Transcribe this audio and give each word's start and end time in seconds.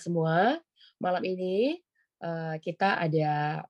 semua. 0.00 0.56
Malam 0.96 1.22
ini 1.28 1.76
uh, 2.24 2.56
kita 2.58 2.96
ada 2.96 3.64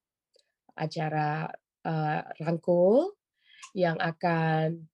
acara 0.79 1.51
uh, 1.85 2.21
rangkul 2.39 3.13
yang 3.75 3.99
akan 3.99 4.87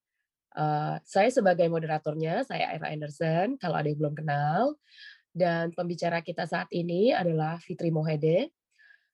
uh, 0.57 0.97
saya 1.05 1.31
sebagai 1.31 1.69
moderatornya, 1.69 2.43
saya 2.45 2.73
Eva 2.75 2.91
Anderson, 2.91 3.61
kalau 3.61 3.77
ada 3.79 3.89
yang 3.89 4.01
belum 4.01 4.17
kenal. 4.17 4.75
Dan 5.37 5.77
pembicara 5.77 6.25
kita 6.25 6.49
saat 6.49 6.73
ini 6.73 7.13
adalah 7.13 7.61
Fitri 7.61 7.93
Mohede. 7.93 8.49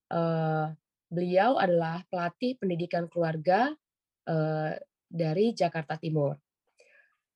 Uh, 0.06 0.70
beliau 1.10 1.58
adalah 1.58 2.06
pelatih 2.06 2.54
pendidikan 2.62 3.10
keluarga 3.10 3.74
uh, 4.30 4.70
dari 5.10 5.50
Jakarta 5.50 5.98
Timur. 5.98 6.38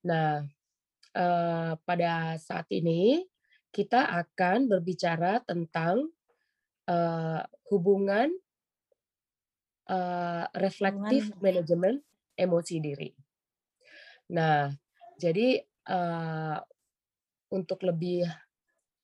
Nah, 0.06 0.46
uh, 1.18 1.72
pada 1.82 2.38
saat 2.38 2.70
ini 2.70 3.26
kita 3.76 4.08
akan 4.24 4.72
berbicara 4.72 5.44
tentang 5.44 6.08
uh, 6.88 7.44
hubungan 7.68 8.32
uh, 9.92 10.48
reflektif 10.56 11.28
manajemen 11.44 12.00
emosi 12.40 12.80
diri. 12.80 13.12
Nah, 14.32 14.72
jadi 15.20 15.60
uh, 15.92 16.56
untuk 17.52 17.84
lebih 17.84 18.24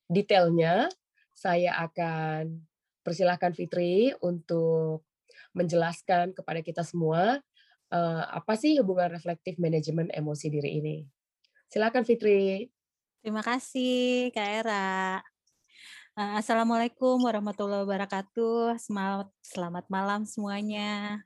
detailnya, 0.08 0.88
saya 1.36 1.76
akan 1.84 2.64
persilahkan 3.04 3.52
Fitri 3.52 4.16
untuk 4.24 5.04
menjelaskan 5.52 6.32
kepada 6.32 6.64
kita 6.64 6.80
semua 6.80 7.44
uh, 7.92 8.24
apa 8.32 8.56
sih 8.56 8.80
hubungan 8.80 9.12
reflektif 9.12 9.60
manajemen 9.60 10.08
emosi 10.08 10.48
diri 10.48 10.80
ini. 10.80 10.96
Silakan 11.68 12.08
Fitri. 12.08 12.72
Terima 13.22 13.38
kasih 13.38 14.34
Kak 14.34 14.66
Era. 14.66 15.22
Uh, 16.18 16.42
Assalamualaikum 16.42 17.22
warahmatullahi 17.22 17.86
wabarakatuh. 17.86 18.74
Selamat, 18.82 19.30
selamat 19.46 19.86
malam 19.86 20.26
semuanya. 20.26 21.22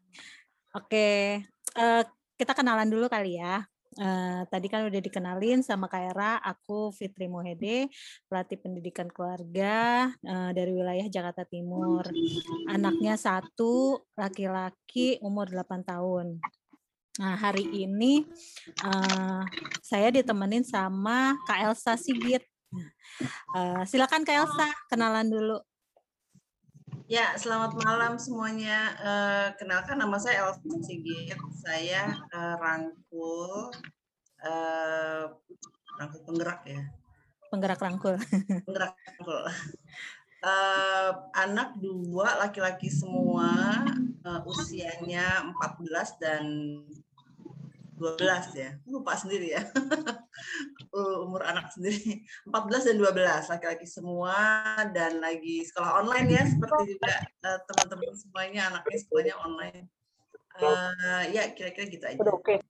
Oke, 0.77 1.41
uh, 1.73 2.05
kita 2.37 2.53
kenalan 2.53 2.93
dulu 2.93 3.09
kali 3.09 3.41
ya. 3.41 3.65
Uh, 3.97 4.45
tadi 4.53 4.69
kan 4.69 4.85
udah 4.85 5.01
dikenalin 5.01 5.65
sama 5.65 5.89
Kak 5.89 6.13
Era, 6.13 6.37
aku 6.37 6.93
Fitri 6.93 7.33
Mohede, 7.33 7.89
pelatih 8.29 8.61
pendidikan 8.61 9.09
keluarga 9.09 10.13
dari 10.53 10.77
wilayah 10.77 11.09
Jakarta 11.09 11.49
Timur. 11.49 12.05
Anaknya 12.69 13.17
satu, 13.17 14.05
laki-laki 14.13 15.17
umur 15.25 15.49
8 15.49 15.81
tahun. 15.81 16.45
Nah, 17.17 17.33
hari 17.33 17.65
ini 17.73 18.29
uh, 18.85 19.41
saya 19.81 20.13
ditemenin 20.13 20.61
sama 20.61 21.33
Kak 21.49 21.65
Elsa 21.65 21.97
Sigit. 21.97 22.45
Uh, 23.57 23.81
silakan 23.89 24.21
Kak 24.21 24.37
Elsa, 24.37 24.69
kenalan 24.93 25.33
dulu. 25.33 25.57
Ya, 27.09 27.33
selamat 27.41 27.73
malam 27.81 28.21
semuanya. 28.21 28.93
Uh, 29.01 29.49
kenalkan 29.57 29.97
nama 29.97 30.21
saya 30.21 30.45
Elsa 30.45 30.61
Sigit. 30.85 31.33
Saya 31.57 32.21
uh, 32.37 32.61
rangkul, 32.61 33.73
uh, 34.45 35.25
rangkul 35.97 36.21
penggerak 36.29 36.69
ya. 36.69 36.85
Penggerak 37.49 37.81
rangkul. 37.81 38.21
Penggerak 38.69 38.93
rangkul. 38.93 39.41
Uh, 40.45 41.11
anak 41.33 41.81
dua 41.81 42.45
laki-laki 42.45 42.93
semua, 42.93 43.89
uh, 44.21 44.41
usianya 44.45 45.49
14 45.65 46.21
dan 46.21 46.45
12 47.97 48.53
ya. 48.57 48.71
Lupa 48.85 49.17
sendiri 49.17 49.57
ya. 49.57 49.63
umur 51.27 51.45
anak 51.45 51.73
sendiri. 51.73 52.25
14 52.49 52.93
dan 52.93 52.97
12 53.01 53.53
laki-laki 53.53 53.87
semua 53.89 54.37
dan 54.93 55.21
lagi 55.21 55.65
sekolah 55.65 56.05
online 56.05 56.29
ya 56.33 56.43
seperti 56.45 56.97
juga 56.97 57.15
uh, 57.45 57.59
teman-teman 57.69 58.15
semuanya 58.17 58.63
anaknya 58.73 58.99
sekolahnya 59.01 59.37
online. 59.41 59.85
Uh, 60.57 61.25
ya 61.33 61.53
kira-kira 61.53 61.85
gitu 61.89 62.05
aja. 62.05 62.21
Oke. 62.33 62.61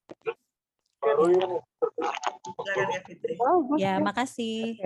Silakan 2.47 2.89
ya 2.91 3.01
Fitri. 3.07 3.35
Ya 3.79 3.95
makasih. 4.03 4.79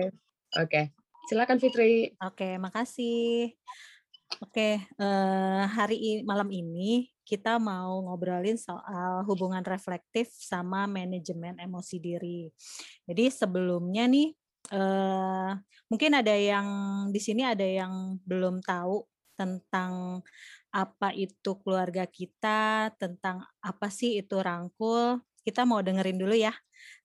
Oke. 0.57 0.67
Okay. 0.67 0.85
silakan 1.29 1.57
Fitri. 1.61 2.13
Oke 2.21 2.33
okay, 2.33 2.53
makasih. 2.61 3.55
Oke, 4.39 4.79
uh, 4.95 5.63
hari 5.67 6.23
malam 6.23 6.47
ini 6.55 7.11
kita 7.31 7.55
mau 7.63 8.03
ngobrolin 8.03 8.59
soal 8.59 9.23
hubungan 9.23 9.63
reflektif 9.63 10.27
sama 10.35 10.83
manajemen 10.83 11.55
emosi 11.55 11.95
diri. 11.95 12.51
Jadi 13.07 13.31
sebelumnya 13.31 14.03
nih, 14.11 14.35
uh, 14.75 15.55
mungkin 15.87 16.11
ada 16.19 16.35
yang 16.35 16.67
di 17.07 17.23
sini 17.23 17.47
ada 17.47 17.63
yang 17.63 18.19
belum 18.27 18.59
tahu 18.59 19.07
tentang 19.39 20.19
apa 20.75 21.15
itu 21.15 21.55
keluarga 21.63 22.03
kita, 22.03 22.91
tentang 22.99 23.47
apa 23.63 23.87
sih 23.87 24.19
itu 24.19 24.35
rangkul. 24.35 25.23
Kita 25.47 25.63
mau 25.63 25.79
dengerin 25.79 26.19
dulu 26.19 26.35
ya 26.35 26.51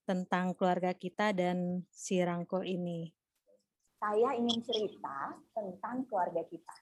tentang 0.03 0.59
keluarga 0.59 0.91
kita 0.91 1.31
dan 1.31 1.87
si 1.95 2.19
rangkul 2.19 2.67
ini 2.67 3.15
saya 3.97 4.37
ingin 4.37 4.61
cerita 4.61 5.35
tentang 5.57 6.05
keluarga 6.05 6.45
kita. 6.47 6.75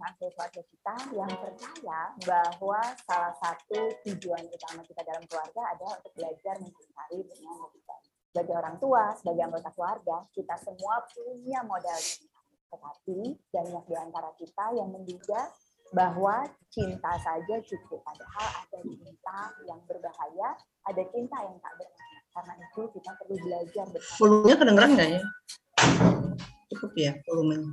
Keluarga 0.00 0.62
kita 0.64 0.94
yang 1.12 1.28
percaya 1.28 2.00
bahwa 2.24 2.80
salah 3.04 3.34
satu 3.36 3.92
tujuan 4.08 4.48
utama 4.48 4.80
kita 4.88 5.04
dalam 5.04 5.20
keluarga 5.28 5.62
adalah 5.76 5.94
untuk 6.00 6.12
belajar 6.16 6.54
mencintai 6.56 7.18
dengan 7.20 7.54
lebih 7.68 7.82
baik. 7.84 8.08
Sebagai 8.32 8.54
orang 8.56 8.76
tua, 8.80 9.04
sebagai 9.20 9.42
anggota 9.44 9.70
keluarga, 9.76 10.16
kita 10.32 10.54
semua 10.64 11.04
punya 11.12 11.60
modal 11.68 11.98
cinta. 12.00 12.40
Tetapi 12.72 13.18
banyak 13.52 13.84
di 13.84 13.94
antara 13.98 14.30
kita 14.40 14.64
yang 14.72 14.88
menduga 14.88 15.40
bahwa 15.92 16.48
cinta 16.72 17.12
saja 17.20 17.56
cukup. 17.60 18.00
Padahal 18.00 18.48
ada 18.64 18.78
cinta 18.80 19.38
yang 19.68 19.80
berbahaya, 19.84 20.48
ada 20.88 21.02
cinta 21.12 21.36
yang 21.44 21.56
tak 21.60 21.72
berbahaya 21.76 22.20
karena 22.30 22.52
itu 22.62 22.80
kita 22.94 23.10
perlu 23.18 23.36
belajar 23.42 23.84
bersama. 23.90 24.18
Volumenya 24.22 24.56
kedengeran 24.56 24.90
nggak 24.94 25.08
ya? 25.10 25.22
Cukup 26.70 26.92
ya 26.96 27.12
volumenya. 27.26 27.70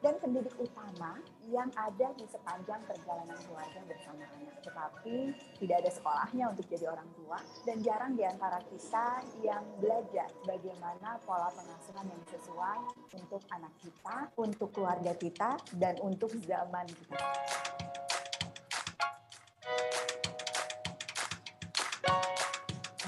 Dan 0.00 0.14
pendidik 0.18 0.54
utama 0.58 1.20
yang 1.48 1.68
ada 1.76 2.08
di 2.16 2.24
sepanjang 2.28 2.80
perjalanan 2.86 3.38
keluarga 3.46 3.80
bersama 3.84 4.24
anak. 4.38 4.56
Tetapi 4.64 5.16
tidak 5.60 5.76
ada 5.86 5.90
sekolahnya 5.90 6.44
untuk 6.52 6.66
jadi 6.68 6.86
orang 6.88 7.10
tua 7.16 7.38
dan 7.66 7.76
jarang 7.84 8.12
di 8.16 8.24
antara 8.24 8.58
kita 8.66 9.06
yang 9.44 9.64
belajar 9.78 10.28
bagaimana 10.46 11.20
pola 11.26 11.50
pengasuhan 11.52 12.06
yang 12.08 12.24
sesuai 12.28 12.80
untuk 13.18 13.42
anak 13.50 13.72
kita, 13.82 14.16
untuk 14.38 14.68
keluarga 14.72 15.12
kita, 15.16 15.50
dan 15.76 15.94
untuk 16.00 16.32
zaman 16.44 16.86
kita. 16.86 17.20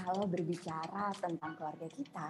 kalau 0.02 0.28
berbicara 0.28 1.14
tentang 1.16 1.56
keluarga 1.56 1.88
kita, 1.88 2.28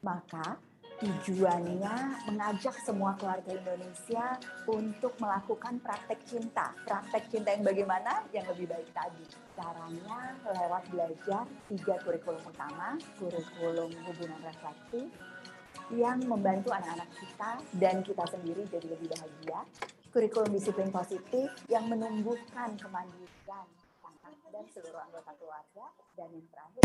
maka 0.00 0.56
tujuannya 0.98 1.94
mengajak 2.26 2.74
semua 2.82 3.14
keluarga 3.14 3.54
Indonesia 3.54 4.34
untuk 4.66 5.14
melakukan 5.22 5.78
praktek 5.78 6.18
cinta. 6.26 6.74
Praktek 6.82 7.30
cinta 7.30 7.54
yang 7.54 7.62
bagaimana? 7.62 8.26
Yang 8.34 8.54
lebih 8.54 8.66
baik 8.74 8.90
tadi. 8.90 9.24
Caranya 9.54 10.34
lewat 10.42 10.82
belajar 10.90 11.44
tiga 11.70 11.94
kurikulum 12.02 12.42
utama, 12.42 12.98
kurikulum 13.22 13.90
hubungan 13.94 14.40
refleksi, 14.42 15.06
yang 15.94 16.18
membantu 16.26 16.74
anak-anak 16.74 17.10
kita 17.14 17.50
dan 17.78 17.96
kita 18.02 18.24
sendiri 18.34 18.62
jadi 18.66 18.86
lebih 18.90 19.08
bahagia. 19.14 19.58
Kurikulum 20.10 20.50
disiplin 20.50 20.90
positif 20.90 21.46
yang 21.70 21.86
menumbuhkan 21.86 22.74
kemandirian 22.74 23.66
dan 24.58 24.64
seluruh 24.74 24.98
anggota 24.98 25.30
keluarga. 25.38 25.86
Dan 26.18 26.34
yang 26.34 26.48
terakhir, 26.50 26.84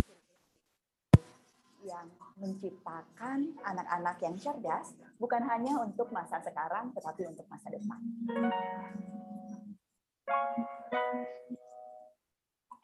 yang 1.83 2.07
menciptakan 2.39 3.59
anak-anak 3.63 4.17
yang 4.23 4.35
cerdas 4.39 4.95
bukan 5.19 5.43
hanya 5.45 5.79
untuk 5.83 6.09
masa 6.15 6.39
sekarang 6.39 6.95
tetapi 6.95 7.27
untuk 7.27 7.45
masa 7.51 7.67
depan. 7.71 7.99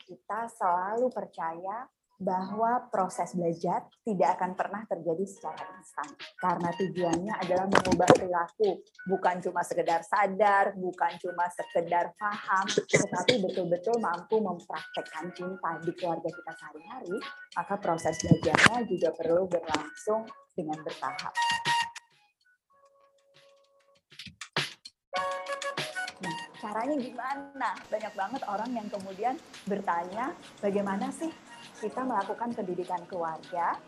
Kita 0.04 0.50
selalu 0.52 1.08
percaya 1.10 1.88
bahwa 2.20 2.92
proses 2.92 3.32
belajar 3.32 3.88
tidak 4.04 4.36
akan 4.36 4.52
pernah 4.60 4.84
terjadi 4.84 5.24
secara 5.24 5.64
instan. 5.80 6.10
Karena 6.36 6.70
tujuannya 6.76 7.34
adalah 7.40 7.66
mengubah 7.72 8.10
perilaku. 8.12 8.84
Bukan 9.08 9.40
cuma 9.40 9.64
sekedar 9.64 10.04
sadar 10.04 10.76
bukan 10.76 11.16
cuma 11.24 11.48
sekedar 11.48 12.12
paham 12.20 12.66
tetapi 12.68 13.40
betul-betul 13.40 13.96
mampu 14.04 14.44
mempraktekkan 14.44 15.32
cinta 15.32 15.80
di 15.80 15.92
keluarga 15.96 16.28
kita 16.28 16.52
sehari-hari 16.60 17.16
maka 17.56 17.76
proses 17.80 18.16
belajarnya 18.20 18.84
juga 18.86 19.10
perlu 19.16 19.44
berlangsung 19.48 20.28
dengan 20.54 20.78
bertahap. 20.84 21.34
Nah, 26.20 26.38
caranya 26.60 26.96
gimana? 27.00 27.70
Banyak 27.88 28.14
banget 28.14 28.42
orang 28.44 28.72
yang 28.76 28.88
kemudian 28.92 29.36
bertanya, 29.64 30.36
bagaimana 30.60 31.08
sih 31.16 31.32
kita 31.80 32.04
melakukan 32.04 32.52
pendidikan 32.52 33.02
keluarga, 33.08 33.80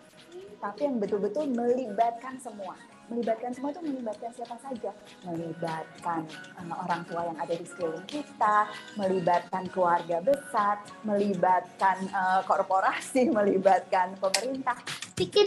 tapi 0.63 0.87
yang 0.87 0.97
betul-betul 0.97 1.51
melibatkan 1.51 2.39
semua. 2.39 2.79
Melibatkan 3.11 3.51
semua 3.51 3.75
itu 3.75 3.83
melibatkan 3.83 4.31
siapa 4.31 4.55
saja? 4.63 4.95
Melibatkan 5.27 6.23
uh, 6.55 6.75
orang 6.87 7.03
tua 7.03 7.27
yang 7.27 7.37
ada 7.43 7.51
di 7.51 7.65
sekeliling 7.67 8.07
kita, 8.07 8.71
melibatkan 8.95 9.67
keluarga 9.67 10.23
besar, 10.23 10.79
melibatkan 11.03 12.07
uh, 12.15 12.39
korporasi, 12.47 13.27
melibatkan 13.35 14.15
pemerintah. 14.15 14.79
Bikin 15.19 15.43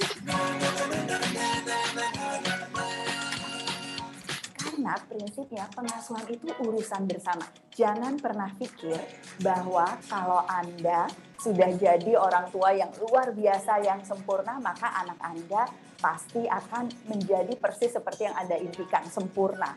karena 4.85 5.01
prinsipnya 5.09 5.65
pengasuhan 5.73 6.29
itu 6.29 6.53
urusan 6.61 7.09
bersama. 7.09 7.49
Jangan 7.73 8.21
pernah 8.21 8.53
pikir 8.53 9.01
bahwa 9.41 9.97
kalau 10.13 10.45
Anda 10.45 11.09
sudah 11.41 11.73
jadi 11.73 12.21
orang 12.21 12.53
tua 12.53 12.77
yang 12.77 12.93
luar 13.01 13.33
biasa, 13.33 13.81
yang 13.81 14.05
sempurna, 14.05 14.61
maka 14.61 14.93
anak 15.01 15.17
Anda 15.25 15.65
pasti 15.97 16.45
akan 16.45 16.93
menjadi 17.09 17.57
persis 17.57 17.97
seperti 17.97 18.29
yang 18.29 18.37
Anda 18.37 18.61
impikan, 18.61 19.09
sempurna. 19.09 19.73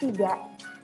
Tidak. 0.00 0.38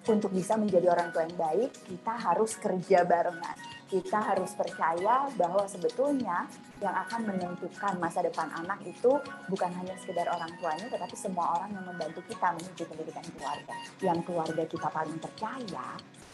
Untuk 0.04 0.36
bisa 0.36 0.60
menjadi 0.60 0.92
orang 0.92 1.08
tua 1.08 1.24
yang 1.24 1.38
baik, 1.40 1.72
kita 1.88 2.12
harus 2.12 2.52
kerja 2.60 3.08
barengan 3.08 3.71
kita 3.92 4.24
harus 4.24 4.56
percaya 4.56 5.28
bahwa 5.36 5.68
sebetulnya 5.68 6.48
yang 6.80 6.96
akan 6.96 7.28
menentukan 7.28 8.00
masa 8.00 8.24
depan 8.24 8.48
anak 8.64 8.80
itu 8.88 9.20
bukan 9.52 9.68
hanya 9.68 9.92
sekedar 10.00 10.32
orang 10.32 10.48
tuanya, 10.56 10.88
tetapi 10.88 11.12
semua 11.12 11.60
orang 11.60 11.76
yang 11.76 11.84
membantu 11.84 12.24
kita 12.24 12.56
menuju 12.56 12.88
pendidikan 12.88 13.26
keluarga. 13.36 13.76
Yang 14.00 14.18
keluarga 14.24 14.64
kita 14.64 14.88
paling 14.88 15.18
percaya, 15.20 15.86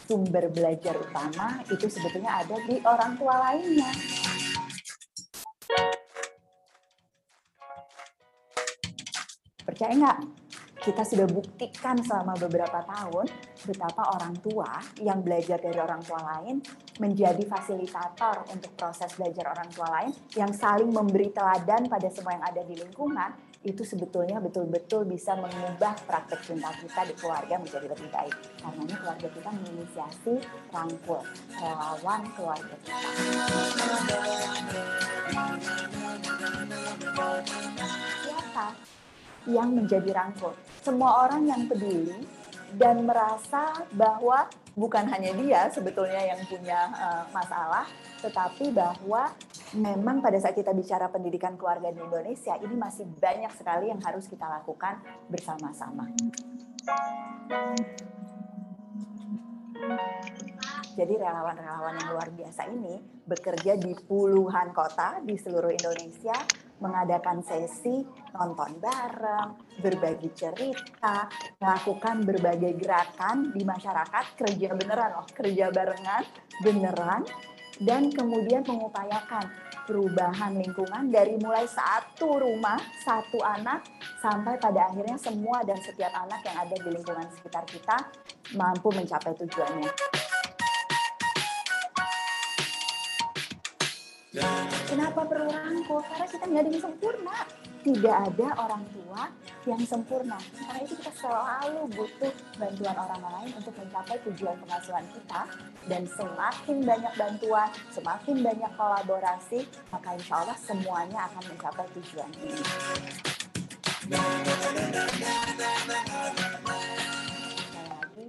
sumber 0.06 0.46
belajar 0.54 0.94
utama 1.02 1.58
itu 1.66 1.86
sebetulnya 1.90 2.46
ada 2.46 2.56
di 2.62 2.78
orang 2.86 3.18
tua 3.18 3.34
lainnya. 3.42 3.90
Percaya 9.66 9.92
nggak? 9.98 10.47
Kita 10.78 11.02
sudah 11.02 11.26
buktikan 11.26 11.98
selama 11.98 12.38
beberapa 12.38 12.86
tahun 12.86 13.26
betapa 13.66 14.14
orang 14.14 14.34
tua 14.38 14.78
yang 15.02 15.20
belajar 15.26 15.58
dari 15.58 15.78
orang 15.78 15.98
tua 16.06 16.22
lain 16.22 16.62
menjadi 17.02 17.42
fasilitator 17.46 18.46
untuk 18.54 18.72
proses 18.78 19.10
belajar 19.18 19.50
orang 19.50 19.68
tua 19.74 19.88
lain 19.90 20.10
yang 20.38 20.54
saling 20.54 20.90
memberi 20.90 21.34
teladan 21.34 21.90
pada 21.90 22.08
semua 22.14 22.38
yang 22.38 22.46
ada 22.46 22.62
di 22.62 22.78
lingkungan 22.78 23.30
itu 23.66 23.82
sebetulnya 23.82 24.38
betul-betul 24.38 25.02
bisa 25.02 25.34
mengubah 25.34 25.98
praktek 26.06 26.46
cinta 26.46 26.70
kita 26.78 27.10
di 27.10 27.14
keluarga 27.18 27.58
menjadi 27.58 27.90
lebih 27.90 28.06
baik. 28.14 28.34
Karena 28.62 28.94
keluarga 29.02 29.28
kita 29.34 29.50
menginisiasi 29.50 30.34
rangkul 30.70 31.26
relawan 31.58 32.22
keluarga 32.38 32.74
kita. 32.78 32.98
Siapa 38.22 38.87
yang 39.48 39.72
menjadi 39.72 40.12
rangkul? 40.12 40.52
semua 40.88 41.28
orang 41.28 41.44
yang 41.44 41.68
peduli 41.68 42.16
dan 42.80 43.04
merasa 43.04 43.84
bahwa 43.92 44.48
bukan 44.72 45.04
hanya 45.10 45.36
dia 45.36 45.60
sebetulnya 45.68 46.32
yang 46.32 46.40
punya 46.48 46.88
uh, 46.96 47.24
masalah, 47.34 47.84
tetapi 48.24 48.72
bahwa 48.72 49.32
memang 49.76 50.24
pada 50.24 50.40
saat 50.40 50.56
kita 50.56 50.72
bicara 50.72 51.12
pendidikan 51.12 51.60
keluarga 51.60 51.92
di 51.92 52.00
Indonesia 52.00 52.56
ini 52.56 52.72
masih 52.72 53.04
banyak 53.20 53.52
sekali 53.52 53.92
yang 53.92 54.00
harus 54.00 54.24
kita 54.30 54.48
lakukan 54.48 54.96
bersama-sama. 55.28 56.08
Jadi 60.98 61.14
relawan-relawan 61.14 61.94
yang 61.94 62.08
luar 62.10 62.28
biasa 62.32 62.66
ini 62.72 62.98
bekerja 63.28 63.78
di 63.78 63.92
puluhan 63.92 64.72
kota 64.74 65.20
di 65.22 65.36
seluruh 65.38 65.70
Indonesia 65.70 66.34
mengadakan 66.78 67.42
sesi 67.42 68.02
nonton 68.34 68.78
bareng, 68.78 69.80
berbagi 69.82 70.30
cerita, 70.34 71.26
melakukan 71.58 72.22
berbagai 72.22 72.78
gerakan 72.78 73.50
di 73.50 73.62
masyarakat, 73.66 74.24
kerja 74.38 74.68
beneran 74.74 75.10
loh, 75.18 75.26
kerja 75.30 75.70
barengan 75.74 76.22
beneran, 76.62 77.22
dan 77.78 78.10
kemudian 78.10 78.66
mengupayakan 78.66 79.46
perubahan 79.86 80.52
lingkungan 80.58 81.08
dari 81.08 81.40
mulai 81.40 81.64
satu 81.64 82.36
rumah, 82.42 82.76
satu 83.00 83.40
anak, 83.40 83.86
sampai 84.20 84.60
pada 84.60 84.92
akhirnya 84.92 85.16
semua 85.16 85.64
dan 85.64 85.78
setiap 85.80 86.12
anak 86.12 86.44
yang 86.44 86.56
ada 86.60 86.76
di 86.76 86.88
lingkungan 86.92 87.26
sekitar 87.32 87.64
kita 87.64 87.96
mampu 88.52 88.92
mencapai 88.92 89.32
tujuannya. 89.38 89.88
Kenapa 94.28 95.24
perlu 95.24 95.48
rangkul? 95.48 96.04
Karena 96.04 96.26
kita 96.28 96.44
nggak 96.44 96.60
ada 96.60 96.68
yang 96.68 96.84
sempurna. 96.84 97.36
Tidak 97.78 98.16
ada 98.28 98.48
orang 98.60 98.84
tua 98.92 99.22
yang 99.64 99.80
sempurna. 99.88 100.36
Karena 100.52 100.80
itu 100.84 100.94
kita 101.00 101.12
selalu 101.16 101.88
butuh 101.96 102.32
bantuan 102.60 102.96
orang 103.00 103.22
lain 103.24 103.50
untuk 103.56 103.72
mencapai 103.80 104.20
tujuan 104.28 104.56
pengasuhan 104.60 105.04
kita. 105.16 105.40
Dan 105.88 106.02
semakin 106.12 106.76
banyak 106.84 107.12
bantuan, 107.16 107.68
semakin 107.88 108.36
banyak 108.44 108.72
kolaborasi, 108.76 109.64
maka 109.88 110.08
insya 110.12 110.44
Allah 110.44 110.58
semuanya 110.60 111.18
akan 111.32 111.42
mencapai 111.48 111.88
tujuan 111.96 112.28
ini 112.44 112.60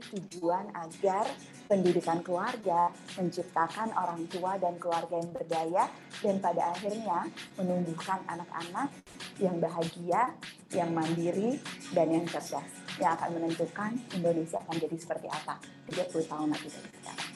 tujuan 0.10 0.66
agar 0.74 1.26
pendidikan 1.70 2.26
keluarga 2.26 2.90
menciptakan 3.14 3.94
orang 3.94 4.26
tua 4.26 4.58
dan 4.58 4.82
keluarga 4.82 5.22
yang 5.22 5.30
berdaya 5.30 5.86
dan 6.26 6.42
pada 6.42 6.74
akhirnya 6.74 7.30
menumbuhkan 7.62 8.26
anak-anak 8.26 8.90
yang 9.38 9.62
bahagia, 9.62 10.34
yang 10.74 10.90
mandiri, 10.90 11.62
dan 11.94 12.10
yang 12.10 12.26
cerdas 12.26 12.66
yang 13.00 13.16
akan 13.16 13.30
menentukan 13.40 13.92
Indonesia 14.12 14.60
akan 14.60 14.76
jadi 14.76 14.98
seperti 15.00 15.28
apa 15.32 15.56
30 15.88 16.26
tahun 16.28 16.50
lagi 16.52 16.68
dari 16.68 16.90
sekarang. 17.00 17.30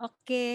Oke, 0.00 0.48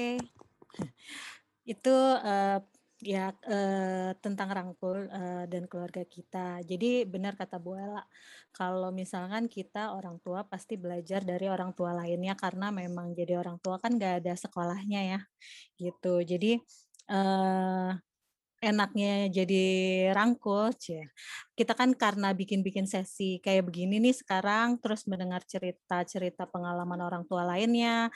itu 1.74 1.96
uh, 2.22 2.60
ya 3.02 3.30
uh, 3.34 4.12
tentang 4.18 4.50
rangkul 4.50 5.06
uh, 5.10 5.46
dan 5.46 5.70
keluarga 5.70 6.06
kita. 6.06 6.62
Jadi 6.66 7.06
benar 7.06 7.38
kata 7.38 7.62
Bu 7.62 7.78
Ella, 7.78 8.02
kalau 8.56 8.90
misalkan 8.96 9.52
kita 9.52 9.92
orang 9.92 10.16
tua 10.24 10.48
pasti 10.48 10.80
belajar 10.80 11.28
dari 11.28 11.52
orang 11.52 11.76
tua 11.76 11.92
lainnya 11.92 12.40
karena 12.40 12.72
memang 12.72 13.12
jadi 13.12 13.36
orang 13.36 13.60
tua 13.60 13.76
kan 13.84 14.00
gak 14.00 14.24
ada 14.24 14.34
sekolahnya 14.40 15.02
ya, 15.18 15.20
gitu. 15.76 16.24
Jadi 16.24 16.56
uh, 17.12 17.92
enaknya 18.64 19.28
jadi 19.30 19.66
rangkul, 20.16 20.72
cie. 20.80 21.12
Kita 21.54 21.76
kan 21.76 21.92
karena 21.94 22.32
bikin-bikin 22.32 22.88
sesi 22.88 23.38
kayak 23.44 23.68
begini 23.68 24.00
nih 24.00 24.16
sekarang, 24.16 24.80
terus 24.80 25.06
mendengar 25.06 25.44
cerita-cerita 25.44 26.48
pengalaman 26.50 27.00
orang 27.04 27.24
tua 27.28 27.44
lainnya, 27.46 28.10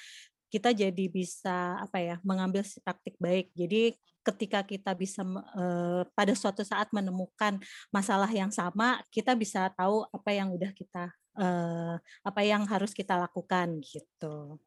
kita 0.49 0.73
jadi 0.73 1.05
bisa 1.07 1.77
apa 1.77 1.97
ya 2.01 2.15
mengambil 2.25 2.65
praktik 2.81 3.15
baik. 3.21 3.53
Jadi 3.53 3.93
ketika 4.25 4.65
kita 4.65 4.91
bisa 4.97 5.21
uh, 5.55 6.03
pada 6.17 6.33
suatu 6.35 6.65
saat 6.65 6.89
menemukan 6.91 7.61
masalah 7.93 8.29
yang 8.29 8.49
sama, 8.49 9.01
kita 9.13 9.37
bisa 9.37 9.69
tahu 9.73 10.05
apa 10.09 10.29
yang 10.33 10.49
udah 10.51 10.73
kita 10.73 11.13
uh, 11.37 11.95
apa 12.25 12.41
yang 12.43 12.65
harus 12.65 12.91
kita 12.91 13.15
lakukan 13.15 13.79
gitu. 13.85 14.59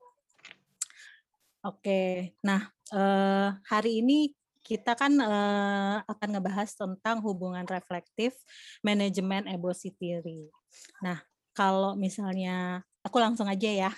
Oke, 1.62 2.34
nah 2.42 2.70
uh, 2.90 3.54
hari 3.70 4.02
ini 4.02 4.34
kita 4.62 4.94
kan 4.94 5.14
uh, 5.18 6.02
akan 6.06 6.38
ngebahas 6.38 6.70
tentang 6.74 7.18
hubungan 7.22 7.66
reflektif 7.66 8.34
manajemen 8.82 9.50
emosi 9.50 9.90
theory. 9.98 10.46
Nah, 11.02 11.18
kalau 11.50 11.98
misalnya 11.98 12.86
aku 13.02 13.18
langsung 13.18 13.50
aja 13.50 13.68
ya. 13.68 13.92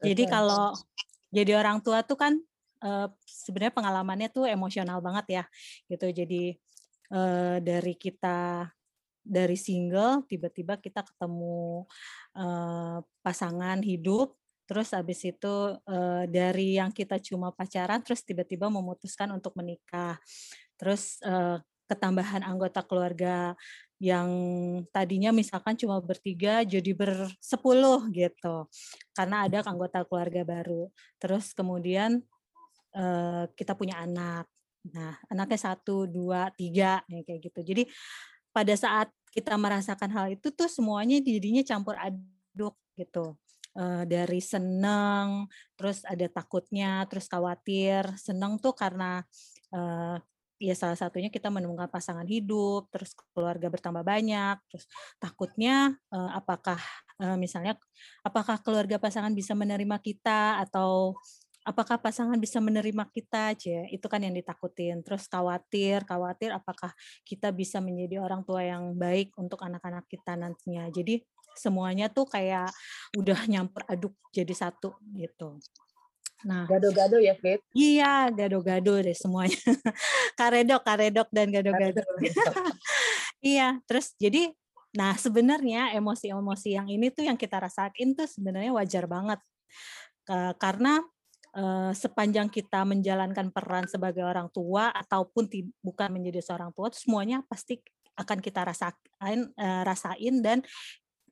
Jadi 0.00 0.24
kalau 0.24 0.72
jadi 1.28 1.60
orang 1.60 1.84
tua 1.84 2.00
tuh 2.04 2.16
kan 2.16 2.36
sebenarnya 3.26 3.74
pengalamannya 3.74 4.28
tuh 4.30 4.46
emosional 4.46 5.02
banget 5.02 5.42
ya 5.42 5.44
gitu. 5.90 6.08
Jadi 6.14 6.54
dari 7.64 7.94
kita 7.98 8.70
dari 9.24 9.56
single 9.60 10.24
tiba-tiba 10.24 10.80
kita 10.80 11.04
ketemu 11.04 11.84
pasangan 13.20 13.82
hidup 13.82 14.38
terus 14.68 14.92
habis 14.92 15.24
itu 15.24 15.54
dari 16.28 16.76
yang 16.76 16.92
kita 16.92 17.16
cuma 17.20 17.52
pacaran 17.52 18.04
terus 18.04 18.20
tiba-tiba 18.24 18.68
memutuskan 18.68 19.32
untuk 19.32 19.56
menikah. 19.56 20.20
Terus 20.76 21.18
ketambahan 21.88 22.44
anggota 22.44 22.84
keluarga 22.84 23.56
yang 23.98 24.30
tadinya 24.94 25.34
misalkan 25.34 25.74
cuma 25.74 25.98
bertiga 25.98 26.62
jadi 26.62 26.94
bersepuluh 26.94 28.06
gitu 28.14 28.70
karena 29.10 29.50
ada 29.50 29.66
anggota 29.66 30.06
keluarga 30.06 30.46
baru 30.46 30.86
terus 31.18 31.50
kemudian 31.50 32.22
uh, 32.94 33.44
kita 33.52 33.76
punya 33.76 34.00
anak. 34.00 34.46
Nah, 34.94 35.18
anaknya 35.28 35.74
satu, 35.74 36.08
dua, 36.08 36.48
tiga, 36.54 37.02
kayak 37.04 37.40
gitu. 37.50 37.60
Jadi 37.60 37.82
pada 38.54 38.74
saat 38.78 39.12
kita 39.34 39.58
merasakan 39.60 40.10
hal 40.10 40.26
itu 40.32 40.48
tuh 40.54 40.70
semuanya 40.70 41.20
jadinya 41.20 41.60
campur 41.66 41.98
aduk 41.98 42.78
gitu. 42.96 43.36
Uh, 43.78 44.02
dari 44.08 44.42
seneng, 44.42 45.46
terus 45.78 46.02
ada 46.02 46.26
takutnya, 46.26 47.04
terus 47.06 47.30
khawatir. 47.30 48.10
Seneng 48.18 48.58
tuh 48.58 48.74
karena 48.74 49.22
uh, 49.70 50.18
ya 50.58 50.74
salah 50.74 50.98
satunya 50.98 51.30
kita 51.30 51.48
menemukan 51.48 51.86
pasangan 51.86 52.26
hidup, 52.26 52.90
terus 52.90 53.14
keluarga 53.32 53.70
bertambah 53.70 54.02
banyak, 54.02 54.58
terus 54.66 54.84
takutnya 55.22 55.94
uh, 56.10 56.34
apakah 56.34 56.78
uh, 57.22 57.38
misalnya 57.38 57.78
apakah 58.26 58.58
keluarga 58.60 58.98
pasangan 58.98 59.30
bisa 59.32 59.54
menerima 59.54 59.96
kita 60.02 60.62
atau 60.66 61.14
apakah 61.62 62.00
pasangan 62.00 62.40
bisa 62.40 62.58
menerima 62.64 63.04
kita 63.12 63.52
aja 63.52 63.84
itu 63.92 64.06
kan 64.08 64.20
yang 64.24 64.32
ditakutin. 64.32 65.04
Terus 65.04 65.28
khawatir 65.28 66.02
khawatir 66.08 66.50
apakah 66.50 66.90
kita 67.22 67.52
bisa 67.52 67.78
menjadi 67.78 68.24
orang 68.24 68.42
tua 68.42 68.64
yang 68.64 68.96
baik 68.96 69.36
untuk 69.36 69.60
anak-anak 69.60 70.08
kita 70.08 70.34
nantinya. 70.34 70.88
Jadi 70.88 71.20
semuanya 71.58 72.06
tuh 72.08 72.24
kayak 72.24 72.70
udah 73.18 73.38
nyampur 73.50 73.82
aduk 73.90 74.14
jadi 74.30 74.54
satu 74.54 74.94
gitu 75.18 75.58
Nah, 76.46 76.70
gado-gado 76.70 77.18
ya, 77.18 77.34
Fit? 77.34 77.58
Iya, 77.74 78.30
gado-gado 78.30 78.94
deh 79.02 79.16
semuanya. 79.16 79.58
karedok, 80.38 80.82
karedok 80.86 81.28
dan 81.34 81.50
gado-gado. 81.50 82.02
iya, 83.42 83.82
terus 83.90 84.14
jadi 84.18 84.54
nah 84.88 85.12
sebenarnya 85.18 85.92
emosi-emosi 85.98 86.74
yang 86.74 86.88
ini 86.88 87.12
tuh 87.12 87.26
yang 87.26 87.36
kita 87.36 87.60
rasain 87.60 88.14
tuh 88.14 88.30
sebenarnya 88.30 88.70
wajar 88.70 89.10
banget. 89.10 89.42
Karena 90.60 91.02
uh, 91.56 91.92
sepanjang 91.96 92.52
kita 92.52 92.84
menjalankan 92.84 93.50
peran 93.50 93.88
sebagai 93.90 94.22
orang 94.22 94.46
tua 94.52 94.92
ataupun 94.94 95.48
bukan 95.82 96.08
menjadi 96.12 96.44
seorang 96.44 96.70
tua, 96.70 96.92
semuanya 96.94 97.42
pasti 97.48 97.80
akan 98.18 98.38
kita 98.42 98.62
rasain, 98.66 99.40
uh, 99.58 99.82
rasain 99.86 100.34
dan 100.42 100.62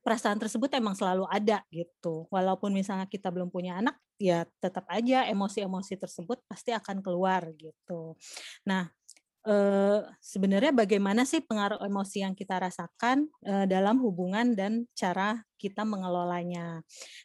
perasaan 0.07 0.39
tersebut 0.39 0.71
emang 0.79 0.95
selalu 0.95 1.27
ada 1.27 1.67
gitu. 1.71 2.31
Walaupun 2.31 2.71
misalnya 2.71 3.11
kita 3.11 3.31
belum 3.35 3.51
punya 3.51 3.83
anak, 3.83 3.99
ya 4.17 4.45
tetap 4.61 4.89
aja 4.89 5.29
emosi-emosi 5.29 5.95
tersebut 6.01 6.41
pasti 6.49 6.73
akan 6.73 7.05
keluar 7.05 7.53
gitu. 7.57 8.17
Nah, 8.65 8.89
eh, 9.47 10.01
sebenarnya 10.21 10.73
bagaimana 10.73 11.29
sih 11.29 11.45
pengaruh 11.45 11.81
emosi 11.85 12.25
yang 12.25 12.35
kita 12.35 12.61
rasakan 12.61 13.29
eh, 13.45 13.67
dalam 13.69 14.01
hubungan 14.01 14.57
dan 14.57 14.89
cara 14.97 15.41
kita 15.61 15.85
mengelolanya. 15.85 16.81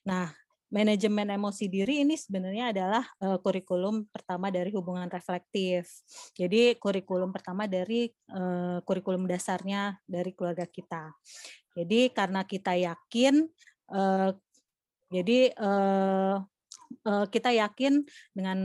Nah, 0.08 0.32
manajemen 0.72 1.28
emosi 1.36 1.68
diri 1.68 2.02
ini 2.08 2.16
sebenarnya 2.16 2.72
adalah 2.72 3.04
uh, 3.20 3.38
kurikulum 3.44 4.08
pertama 4.08 4.48
dari 4.48 4.72
hubungan 4.72 5.12
reflektif. 5.12 5.92
Jadi 6.32 6.80
kurikulum 6.80 7.36
pertama 7.36 7.68
dari 7.68 8.08
uh, 8.32 8.80
kurikulum 8.88 9.28
dasarnya 9.28 10.00
dari 10.08 10.32
keluarga 10.32 10.64
kita. 10.64 11.12
Jadi 11.76 12.16
karena 12.16 12.48
kita 12.48 12.80
yakin, 12.80 13.44
uh, 13.92 14.32
jadi 15.12 15.52
uh, 17.08 17.26
kita 17.28 17.52
yakin 17.54 18.04
dengan 18.36 18.60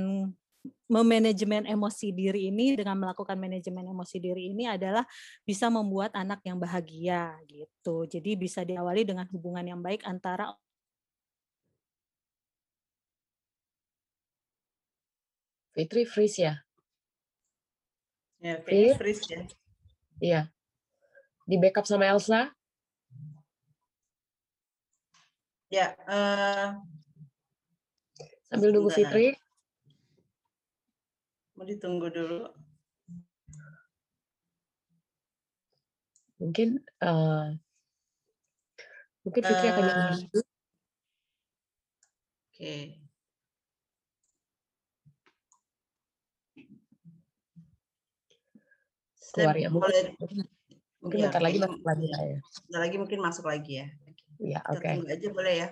memanajemen 0.90 1.66
emosi 1.66 2.10
diri 2.10 2.50
ini 2.50 2.74
dengan 2.74 2.98
melakukan 2.98 3.38
manajemen 3.38 3.86
emosi 3.86 4.18
diri 4.18 4.50
ini 4.50 4.66
adalah 4.66 5.06
bisa 5.46 5.70
membuat 5.70 6.14
anak 6.14 6.42
yang 6.42 6.58
bahagia 6.58 7.34
gitu. 7.46 8.06
Jadi 8.06 8.34
bisa 8.38 8.62
diawali 8.66 9.06
dengan 9.06 9.26
hubungan 9.30 9.66
yang 9.66 9.80
baik 9.82 10.02
antara 10.06 10.54
Fitri 15.76 16.08
freeze 16.08 16.40
ya? 16.40 16.54
Ya, 18.40 18.56
Fitri 18.64 18.96
freeze 18.96 19.28
ya. 19.28 19.40
Iya. 20.16 20.40
Di 21.44 21.60
backup 21.60 21.84
sama 21.84 22.08
Elsa? 22.08 22.48
Ya. 25.68 25.92
Uh, 26.08 26.80
Sambil 28.46 28.70
nunggu 28.70 28.90
Fitri. 28.94 29.34
Mau 31.58 31.66
ditunggu 31.66 32.06
dulu. 32.12 32.46
Mungkin 36.36 36.84
uh, 37.00 37.56
mungkin 39.24 39.40
Fitri 39.40 39.66
uh, 39.66 39.72
akan 39.72 39.82
nyanyi 39.88 40.04
eh, 40.04 40.12
Oke. 40.12 40.44
Okay. 42.52 42.82
keluar 49.36 49.56
ya 49.60 49.68
mungkin 49.68 50.04
mungkin 51.04 51.18
ya, 51.20 51.28
bentar 51.28 51.42
lagi 51.44 51.58
masuk 51.60 51.84
lagi 51.84 52.06
ya 52.08 52.18
bentar 52.40 52.80
lagi 52.80 52.96
mungkin 52.96 53.18
masuk 53.20 53.44
lagi 53.44 53.72
ya 53.84 53.86
Iya, 54.36 54.60
oke. 54.68 54.84
Okay. 54.84 54.94
Tunggu 55.00 55.08
aja 55.08 55.28
boleh 55.32 55.54
ya. 55.56 55.68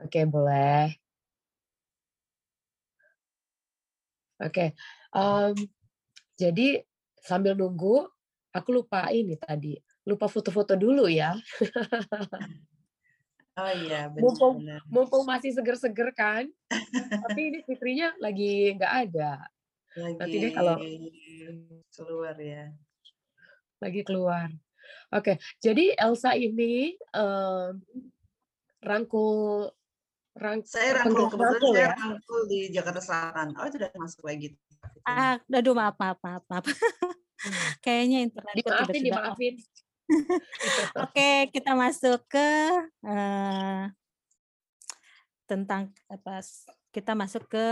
Oke, 0.00 0.08
okay, 0.08 0.24
boleh. 0.24 1.01
Oke, 4.42 4.50
okay. 4.50 4.68
um, 5.14 5.54
jadi 6.34 6.82
sambil 7.22 7.54
nunggu, 7.54 8.10
aku 8.50 8.68
lupa 8.74 9.06
ini 9.14 9.38
tadi, 9.38 9.78
lupa 10.02 10.26
foto-foto 10.26 10.74
dulu 10.74 11.06
ya. 11.06 11.38
Oh 13.52 13.68
iya, 13.68 14.08
benar. 14.08 14.22
Mumpung, 14.24 14.54
mumpung 14.88 15.22
masih 15.28 15.52
seger-seger 15.52 16.10
kan, 16.16 16.48
tapi 17.28 17.40
ini 17.52 17.58
fitrinya 17.62 18.16
lagi 18.16 18.72
nggak 18.74 18.94
ada. 19.06 19.44
Lagi 19.92 20.16
Nanti 20.18 20.36
deh 20.40 20.52
kalau 20.56 20.76
keluar 21.92 22.34
ya. 22.40 22.72
Lagi 23.78 24.00
keluar. 24.02 24.48
Oke, 25.12 25.36
jadi 25.60 25.92
Elsa 26.00 26.32
ini 26.32 26.96
um, 27.12 27.76
rangkul 28.80 29.68
rang, 30.36 30.60
saya 30.64 31.02
rangkul 31.02 31.28
kebetulan 31.28 31.52
rangkul, 31.56 31.72
saya 31.72 31.84
ya? 31.84 31.90
rangkul 31.96 32.40
di 32.48 32.60
Jakarta 32.72 33.00
Selatan. 33.00 33.46
Oh, 33.56 33.64
itu 33.68 33.76
udah 33.80 33.90
masuk 33.98 34.22
lagi. 34.24 34.46
Ah, 35.04 35.36
aduh 35.50 35.74
maaf 35.76 35.96
maaf 35.98 36.18
maaf 36.22 36.44
maaf. 36.48 36.64
Hmm. 36.66 37.70
Kayaknya 37.84 38.18
internet 38.30 38.54
dimaafin, 38.54 38.86
sudah 38.86 39.02
dimaafin. 39.02 39.54
Oke, 41.04 41.30
kita 41.50 41.72
masuk 41.74 42.20
ke 42.30 42.48
uh, 43.02 43.82
tentang 45.50 45.90
apa? 46.06 46.38
Kita 46.92 47.12
masuk 47.18 47.50
ke 47.50 47.66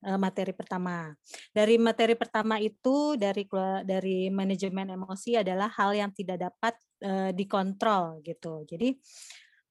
Eh, 0.00 0.16
materi 0.16 0.56
pertama. 0.56 1.12
Dari 1.52 1.76
materi 1.76 2.16
pertama 2.16 2.56
itu 2.56 3.20
dari 3.20 3.44
dari 3.84 4.32
manajemen 4.32 4.96
emosi 4.96 5.36
adalah 5.36 5.68
hal 5.76 5.92
yang 5.92 6.08
tidak 6.16 6.40
dapat 6.40 6.72
uh, 7.04 7.30
dikontrol 7.36 8.24
gitu. 8.24 8.64
Jadi 8.64 8.96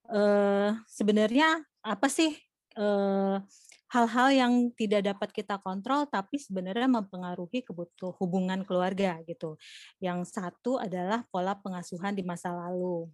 uh, 0.10 0.76
sebenarnya 0.90 1.64
apa 1.86 2.08
sih 2.12 2.36
hal 2.80 3.44
hal-hal 3.90 4.30
yang 4.30 4.54
tidak 4.78 5.02
dapat 5.02 5.30
kita 5.34 5.58
kontrol 5.60 6.06
tapi 6.06 6.38
sebenarnya 6.38 6.86
mempengaruhi 6.86 7.66
kebutuhan 7.66 8.14
hubungan 8.22 8.62
keluarga 8.62 9.18
gitu. 9.26 9.58
Yang 9.98 10.30
satu 10.30 10.78
adalah 10.78 11.26
pola 11.34 11.58
pengasuhan 11.58 12.14
di 12.14 12.22
masa 12.22 12.54
lalu. 12.54 13.10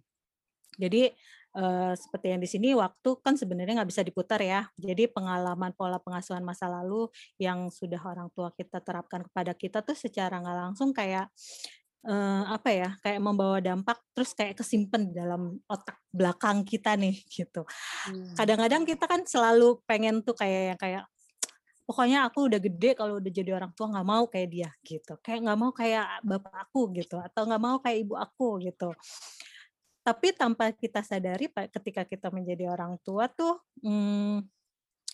Jadi 0.76 1.08
uh, 1.56 1.96
seperti 1.96 2.36
yang 2.36 2.40
di 2.44 2.48
sini 2.48 2.68
waktu 2.76 3.10
kan 3.24 3.40
sebenarnya 3.40 3.80
nggak 3.80 3.90
bisa 3.90 4.04
diputar 4.04 4.44
ya. 4.44 4.68
Jadi 4.76 5.08
pengalaman 5.08 5.72
pola 5.72 5.96
pengasuhan 5.96 6.44
masa 6.44 6.68
lalu 6.68 7.08
yang 7.40 7.72
sudah 7.72 7.98
orang 8.04 8.28
tua 8.36 8.52
kita 8.52 8.84
terapkan 8.84 9.24
kepada 9.24 9.56
kita 9.56 9.80
tuh 9.80 9.96
secara 9.96 10.36
nggak 10.44 10.58
langsung 10.60 10.92
kayak 10.92 11.32
uh, 12.06 12.42
apa 12.54 12.70
ya 12.72 12.90
kayak 13.02 13.20
membawa 13.20 13.58
dampak 13.58 13.98
terus 14.14 14.32
kayak 14.32 14.56
kesimpan 14.56 15.10
di 15.10 15.12
dalam 15.18 15.58
otak 15.66 15.98
belakang 16.14 16.62
kita 16.62 16.94
nih 16.94 17.18
gitu. 17.36 17.66
Hmm. 18.08 18.34
Kadang-kadang 18.38 18.86
kita 18.86 19.04
kan 19.04 19.26
selalu 19.26 19.82
pengen 19.84 20.22
tuh 20.22 20.38
kayak 20.38 20.62
yang 20.74 20.78
kayak 20.78 21.04
pokoknya 21.86 22.26
aku 22.26 22.50
udah 22.50 22.58
gede 22.58 22.98
kalau 22.98 23.22
udah 23.22 23.30
jadi 23.30 23.54
orang 23.54 23.70
tua 23.70 23.86
nggak 23.94 24.08
mau 24.10 24.26
kayak 24.26 24.48
dia 24.50 24.70
gitu 24.82 25.14
kayak 25.22 25.46
nggak 25.46 25.58
mau 25.58 25.70
kayak 25.70 26.18
bapak 26.26 26.54
aku 26.66 26.90
gitu 26.98 27.14
atau 27.22 27.46
nggak 27.46 27.62
mau 27.62 27.78
kayak 27.78 27.98
ibu 28.02 28.18
aku 28.18 28.58
gitu 28.58 28.90
tapi 30.02 30.34
tanpa 30.34 30.74
kita 30.74 31.06
sadari 31.06 31.46
ketika 31.46 32.02
kita 32.02 32.34
menjadi 32.34 32.74
orang 32.74 32.98
tua 33.06 33.30
tuh 33.30 33.62
hmm, 33.86 34.42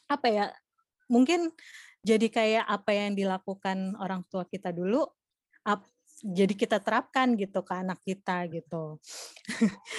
apa 0.09 0.27
ya 0.33 0.45
mungkin 1.13 1.53
jadi 2.01 2.27
kayak 2.33 2.65
apa 2.65 2.91
yang 2.97 3.13
dilakukan 3.13 3.93
orang 4.01 4.25
tua 4.33 4.49
kita 4.49 4.73
dulu 4.73 5.05
jadi 6.23 6.55
kita 6.55 6.79
terapkan 6.79 7.35
gitu 7.35 7.61
ke 7.67 7.75
anak 7.75 7.99
kita 8.07 8.47
gitu. 8.47 9.03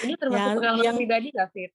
Ini 0.08 0.16
termasuk 0.22 0.40
yang, 0.40 0.58
pengalaman 0.58 0.86
yang, 0.88 0.98
pribadi 0.98 1.28
gak 1.36 1.52
Fit? 1.52 1.72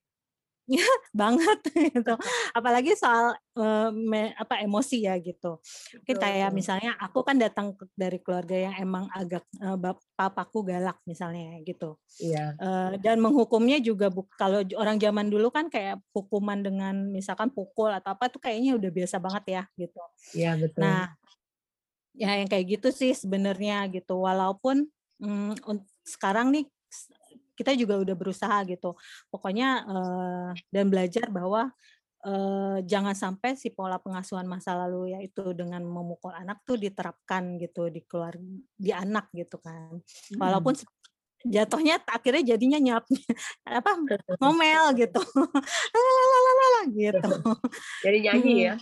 ya 0.69 0.85
banget 1.25 1.59
gitu. 1.73 2.15
Apalagi 2.53 2.93
soal 2.93 3.33
uh, 3.57 3.89
me, 3.91 4.37
apa 4.37 4.61
emosi 4.61 5.09
ya 5.09 5.17
gitu. 5.17 5.57
Mungkin 6.05 6.17
kayak 6.21 6.53
misalnya 6.53 6.93
aku 7.01 7.25
kan 7.25 7.41
datang 7.41 7.73
dari 7.97 8.21
keluarga 8.21 8.69
yang 8.69 8.75
emang 8.77 9.09
agak 9.17 9.43
uh, 9.65 9.81
papaku 10.13 10.69
galak 10.69 11.01
misalnya 11.09 11.57
gitu. 11.65 11.97
Iya. 12.21 12.55
Uh, 12.61 12.93
dan 13.01 13.19
menghukumnya 13.19 13.81
juga 13.81 14.13
bu, 14.13 14.29
kalau 14.37 14.61
orang 14.77 15.01
zaman 15.01 15.33
dulu 15.33 15.49
kan 15.49 15.73
kayak 15.73 15.99
hukuman 16.13 16.61
dengan 16.61 17.09
misalkan 17.09 17.49
pukul 17.49 17.89
atau 17.89 18.13
apa 18.13 18.29
tuh 18.29 18.45
kayaknya 18.45 18.77
udah 18.77 18.91
biasa 18.93 19.17
banget 19.17 19.45
ya 19.49 19.63
gitu. 19.81 20.01
Iya 20.37 20.53
betul. 20.61 20.85
Nah 20.85 21.17
ya 22.19 22.35
yang 22.35 22.51
kayak 22.51 22.67
gitu 22.79 22.89
sih 22.91 23.15
sebenarnya 23.15 23.87
gitu 23.95 24.19
walaupun 24.19 24.91
mm, 25.23 25.55
sekarang 26.03 26.51
nih 26.51 26.67
kita 27.59 27.75
juga 27.75 27.99
udah 27.99 28.15
berusaha 28.15 28.59
gitu. 28.71 28.95
Pokoknya 29.35 29.83
uh, 29.83 30.51
dan 30.71 30.87
belajar 30.87 31.27
bahwa 31.27 31.75
uh, 32.23 32.79
jangan 32.87 33.19
sampai 33.19 33.59
si 33.59 33.75
pola 33.75 33.99
pengasuhan 33.99 34.47
masa 34.47 34.79
lalu 34.79 35.19
yaitu 35.19 35.51
dengan 35.59 35.83
memukul 35.83 36.31
anak 36.31 36.63
tuh 36.63 36.79
diterapkan 36.79 37.59
gitu 37.59 37.91
di 37.91 38.07
keluarga 38.07 38.47
di 38.79 38.95
anak 38.95 39.27
gitu 39.35 39.59
kan. 39.59 39.99
Hmm. 39.99 40.39
Walaupun 40.39 40.79
jatuhnya 41.47 42.03
akhirnya 42.03 42.55
jadinya 42.55 42.79
nyap 42.83 43.05
apa 43.79 43.91
ngomel 44.43 44.85
gitu 44.99 45.23
gitu 46.99 47.31
jadi 48.05 48.19
nyanyi 48.27 48.55
ya 48.67 48.75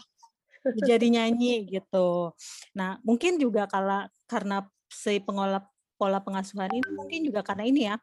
jadi 0.89 1.07
nyanyi 1.07 1.67
gitu 1.71 2.33
nah 2.75 2.99
mungkin 3.07 3.39
juga 3.39 3.67
kalau 3.71 4.07
karena 4.27 4.67
si 4.91 5.19
pengolah 5.23 5.63
pola 5.97 6.21
pengasuhan 6.21 6.71
ini 6.71 6.89
mungkin 6.93 7.25
juga 7.25 7.41
karena 7.41 7.65
ini 7.65 7.81
ya 7.89 7.97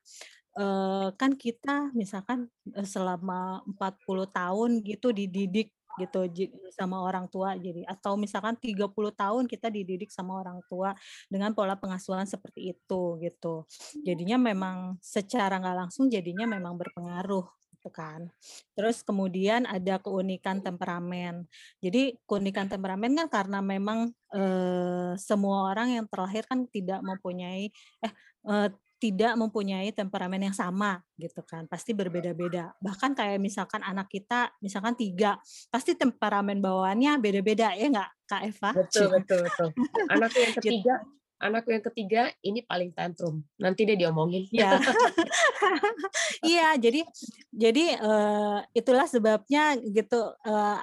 kan 1.17 1.34
kita 1.34 1.89
misalkan 1.98 2.46
selama 2.86 3.65
40 3.74 4.29
tahun 4.29 4.70
gitu 4.86 5.10
dididik 5.10 5.74
gitu 6.01 6.25
sama 6.74 7.05
orang 7.05 7.29
tua 7.29 7.53
jadi 7.53 7.86
atau 7.86 8.17
misalkan 8.17 8.58
30 8.58 8.89
tahun 9.13 9.46
kita 9.46 9.70
dididik 9.70 10.10
sama 10.10 10.41
orang 10.41 10.58
tua 10.65 10.98
dengan 11.29 11.53
pola 11.53 11.77
pengasuhan 11.77 12.25
seperti 12.25 12.74
itu 12.74 13.22
gitu. 13.22 13.70
Jadinya 14.01 14.41
memang 14.41 14.98
secara 15.05 15.62
nggak 15.62 15.77
langsung 15.86 16.10
jadinya 16.10 16.50
memang 16.50 16.74
berpengaruh 16.82 17.46
gitu 17.83 17.91
kan. 17.91 18.31
Terus 18.79 19.03
kemudian 19.03 19.67
ada 19.67 19.99
keunikan 19.99 20.63
temperamen. 20.63 21.43
Jadi 21.83 22.15
keunikan 22.23 22.71
temperamen 22.71 23.11
kan 23.19 23.27
karena 23.27 23.59
memang 23.59 24.07
eh, 24.31 25.11
semua 25.19 25.67
orang 25.67 25.99
yang 25.99 26.07
terlahir 26.07 26.47
kan 26.47 26.63
tidak 26.71 27.03
mempunyai 27.03 27.67
eh, 27.99 28.13
eh 28.47 28.71
tidak 29.03 29.35
mempunyai 29.35 29.91
temperamen 29.91 30.47
yang 30.47 30.55
sama 30.55 31.03
gitu 31.19 31.43
kan 31.43 31.67
pasti 31.67 31.91
berbeda-beda 31.91 32.71
bahkan 32.79 33.12
kayak 33.12 33.36
misalkan 33.36 33.84
anak 33.84 34.08
kita 34.08 34.47
misalkan 34.63 34.95
tiga 34.95 35.36
pasti 35.67 35.99
temperamen 35.99 36.63
bawaannya 36.63 37.19
beda-beda 37.19 37.75
ya 37.75 37.91
nggak 37.91 38.10
kak 38.23 38.47
Eva 38.47 38.71
betul 38.71 39.12
betul 39.12 39.39
betul 39.43 39.69
anakku 40.08 40.39
yang 40.39 40.55
gitu. 40.55 40.60
ketiga 40.63 40.95
anakku 41.41 41.74
yang 41.74 41.86
ketiga 41.86 42.22
ini 42.46 42.62
paling 42.65 42.93
tantrum. 42.93 43.41
Nanti 43.58 43.88
dia 43.88 43.98
diomongin. 43.98 44.48
Ya 44.54 44.78
iya 46.46 46.76
jadi 46.76 47.02
jadi 47.50 48.00
uh, 48.02 48.60
itulah 48.76 49.08
sebabnya 49.08 49.78
gitu 49.80 50.34
uh, 50.46 50.80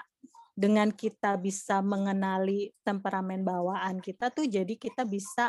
dengan 0.57 0.93
kita 0.93 1.41
bisa 1.41 1.81
mengenali 1.81 2.75
temperamen 2.85 3.41
bawaan 3.41 3.97
kita 4.03 4.29
tuh 4.29 4.45
jadi 4.45 4.77
kita 4.77 5.09
bisa 5.09 5.49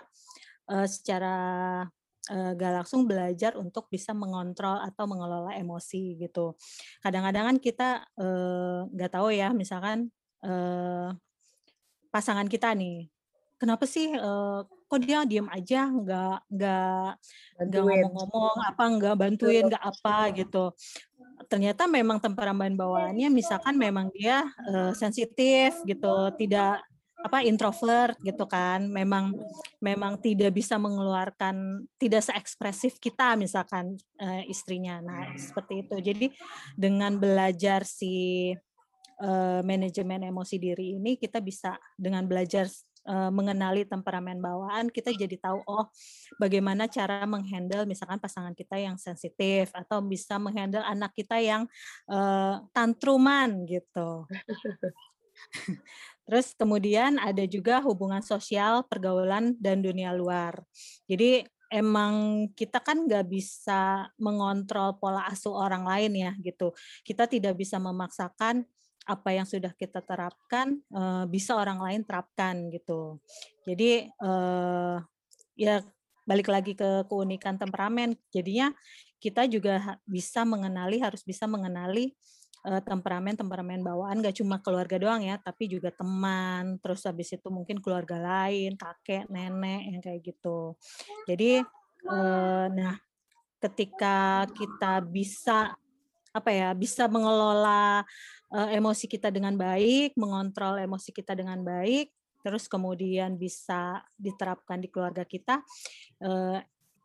uh, 0.71 0.87
secara 0.87 1.35
uh, 2.29 2.51
gak 2.55 2.73
langsung 2.83 3.03
belajar 3.09 3.59
untuk 3.59 3.91
bisa 3.91 4.15
mengontrol 4.15 4.79
atau 4.79 5.05
mengelola 5.09 5.57
emosi 5.57 6.15
gitu. 6.15 6.55
Kadang-kadang 7.03 7.55
kan 7.55 7.57
kita 7.57 7.89
nggak 8.91 9.11
uh, 9.11 9.13
tahu 9.13 9.35
ya, 9.35 9.51
misalkan 9.51 10.13
uh, 10.45 11.11
pasangan 12.11 12.45
kita 12.45 12.75
nih, 12.75 13.07
kenapa 13.61 13.85
sih 13.85 14.09
uh, 14.17 14.65
kok 14.65 15.01
dia 15.05 15.21
diem 15.21 15.45
aja, 15.53 15.85
nggak 15.85 16.37
nggak 16.49 17.09
nggak 17.69 17.83
ngomong-ngomong, 17.85 18.57
apa 18.65 18.83
nggak 18.97 19.15
bantuin, 19.21 19.69
nggak 19.69 19.85
apa 19.85 20.17
gitu. 20.33 20.73
Ternyata 21.45 21.85
memang 21.85 22.17
temperamen 22.17 22.73
bawaannya, 22.73 23.29
misalkan 23.29 23.77
memang 23.77 24.09
dia 24.17 24.49
uh, 24.65 24.97
sensitif 24.97 25.77
gitu, 25.85 26.33
tidak 26.41 26.81
apa 27.21 27.45
introvert 27.45 28.17
gitu 28.25 28.49
kan. 28.49 28.89
Memang 28.89 29.37
memang 29.77 30.17
tidak 30.17 30.57
bisa 30.57 30.81
mengeluarkan 30.81 31.85
tidak 32.01 32.25
seekspresif 32.25 32.97
kita 32.97 33.37
misalkan 33.37 33.93
uh, 34.17 34.41
istrinya. 34.49 34.97
Nah 35.05 35.37
seperti 35.37 35.85
itu. 35.85 35.95
Jadi 36.01 36.27
dengan 36.73 37.21
belajar 37.21 37.85
si 37.85 38.49
uh, 39.21 39.61
manajemen 39.61 40.25
emosi 40.25 40.57
diri 40.57 40.97
ini 40.97 41.15
kita 41.15 41.39
bisa 41.39 41.77
dengan 41.93 42.25
belajar 42.25 42.65
uh, 43.07 43.29
mengenali 43.33 43.87
temperamen 43.87 44.41
bawaan 44.41 44.89
kita 44.89 45.13
jadi 45.13 45.37
tahu 45.39 45.61
oh 45.65 45.85
bagaimana 46.37 46.85
cara 46.85 47.23
menghandle 47.25 47.85
misalkan 47.85 48.19
pasangan 48.19 48.53
kita 48.53 48.77
yang 48.77 48.97
sensitif 48.99 49.71
atau 49.71 50.01
bisa 50.03 50.37
menghandle 50.41 50.83
anak 50.83 51.13
kita 51.15 51.39
yang 51.39 51.65
uh, 52.09 52.61
tantruman 52.75 53.65
gitu 53.65 54.25
Terus 56.31 56.53
kemudian 56.55 57.17
ada 57.19 57.43
juga 57.43 57.81
hubungan 57.83 58.21
sosial, 58.23 58.85
pergaulan, 58.87 59.57
dan 59.59 59.83
dunia 59.83 60.13
luar. 60.15 60.63
Jadi 61.09 61.43
emang 61.71 62.47
kita 62.55 62.83
kan 62.83 63.07
nggak 63.07 63.25
bisa 63.31 64.11
mengontrol 64.19 64.99
pola 64.99 65.27
asuh 65.27 65.55
orang 65.55 65.87
lain 65.87 66.13
ya 66.15 66.31
gitu. 66.39 66.71
Kita 67.03 67.25
tidak 67.25 67.59
bisa 67.59 67.79
memaksakan 67.79 68.63
apa 69.09 69.33
yang 69.33 69.49
sudah 69.49 69.73
kita 69.73 70.05
terapkan 70.05 70.77
bisa 71.25 71.57
orang 71.57 71.81
lain 71.81 72.01
terapkan 72.05 72.69
gitu. 72.69 73.17
Jadi 73.65 74.09
ya 75.57 75.81
balik 76.21 76.47
lagi 76.53 76.77
ke 76.77 77.09
keunikan 77.09 77.57
temperamen. 77.57 78.13
Jadinya 78.29 78.69
kita 79.17 79.49
juga 79.49 79.97
bisa 80.05 80.45
mengenali 80.45 81.01
harus 81.01 81.25
bisa 81.25 81.49
mengenali 81.49 82.13
temperamen-temperamen 82.61 83.81
bawaan 83.81 84.21
gak 84.21 84.37
cuma 84.37 84.61
keluarga 84.61 85.01
doang 85.01 85.25
ya, 85.25 85.41
tapi 85.41 85.65
juga 85.65 85.89
teman, 85.89 86.77
terus 86.77 87.01
habis 87.09 87.33
itu 87.33 87.49
mungkin 87.49 87.81
keluarga 87.81 88.21
lain, 88.21 88.77
kakek, 88.77 89.25
nenek 89.33 89.81
yang 89.89 90.01
kayak 90.05 90.21
gitu. 90.21 90.77
Jadi 91.25 91.65
nah 92.77 93.01
ketika 93.57 94.45
kita 94.53 95.01
bisa 95.01 95.73
apa 96.31 96.49
ya, 96.51 96.69
bisa 96.71 97.07
mengelola 97.11 98.03
emosi 98.51 99.07
kita 99.07 99.31
dengan 99.31 99.55
baik, 99.55 100.15
mengontrol 100.19 100.79
emosi 100.83 101.15
kita 101.15 101.31
dengan 101.35 101.63
baik, 101.63 102.11
terus 102.43 102.67
kemudian 102.67 103.39
bisa 103.39 104.03
diterapkan 104.19 104.83
di 104.83 104.91
keluarga 104.91 105.23
kita, 105.23 105.63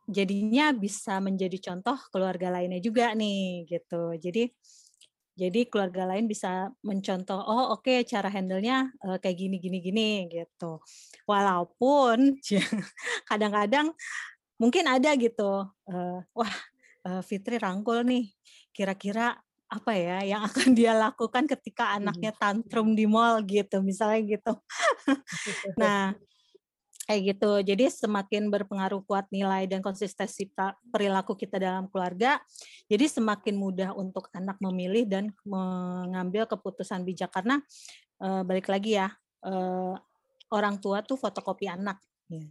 jadinya 0.07 0.71
bisa 0.71 1.19
menjadi 1.19 1.71
contoh 1.71 1.99
keluarga 2.11 2.51
lainnya 2.51 2.79
juga 2.79 3.11
nih 3.11 3.67
gitu. 3.67 4.15
Jadi 4.15 4.47
jadi 5.37 5.69
keluarga 5.69 6.09
lain 6.09 6.25
bisa 6.25 6.73
mencontoh, 6.81 7.37
oh 7.37 7.77
oke 7.77 7.85
okay, 7.85 8.01
cara 8.01 8.25
handle-nya 8.25 8.89
uh, 9.05 9.21
kayak 9.21 9.37
gini 9.37 9.61
gini 9.61 9.77
gini 9.85 10.09
gitu. 10.33 10.81
Walaupun 11.29 12.41
kadang-kadang 13.29 13.93
mungkin 14.57 14.89
ada 14.89 15.13
gitu, 15.13 15.69
uh, 15.69 16.19
wah 16.33 16.53
uh, 17.05 17.21
Fitri 17.21 17.61
rangkul 17.61 18.01
nih, 18.01 18.33
kira-kira 18.77 19.33
apa 19.67 19.91
ya 19.97 20.23
yang 20.23 20.41
akan 20.47 20.77
dia 20.77 20.93
lakukan 20.95 21.43
ketika 21.49 21.97
anaknya 21.97 22.31
tantrum 22.37 22.93
di 22.93 23.09
mall 23.09 23.41
gitu, 23.43 23.81
misalnya 23.81 24.37
gitu. 24.37 24.53
nah 25.81 26.13
kayak 27.07 27.35
gitu. 27.35 27.51
Jadi 27.63 27.85
semakin 27.87 28.51
berpengaruh 28.51 29.01
kuat 29.07 29.25
nilai 29.31 29.63
dan 29.65 29.79
konsistensi 29.79 30.51
perilaku 30.91 31.39
kita 31.39 31.55
dalam 31.59 31.87
keluarga, 31.87 32.39
jadi 32.91 33.07
semakin 33.07 33.55
mudah 33.55 33.89
untuk 33.95 34.27
anak 34.35 34.59
memilih 34.59 35.07
dan 35.07 35.31
mengambil 35.47 36.43
keputusan 36.45 37.07
bijak 37.07 37.31
karena 37.31 37.63
e, 38.19 38.27
balik 38.43 38.67
lagi 38.67 38.99
ya 38.99 39.07
e, 39.39 39.53
orang 40.51 40.79
tua 40.83 41.03
tuh 41.03 41.15
fotokopi 41.15 41.71
anak. 41.71 41.99
Ya. 42.27 42.43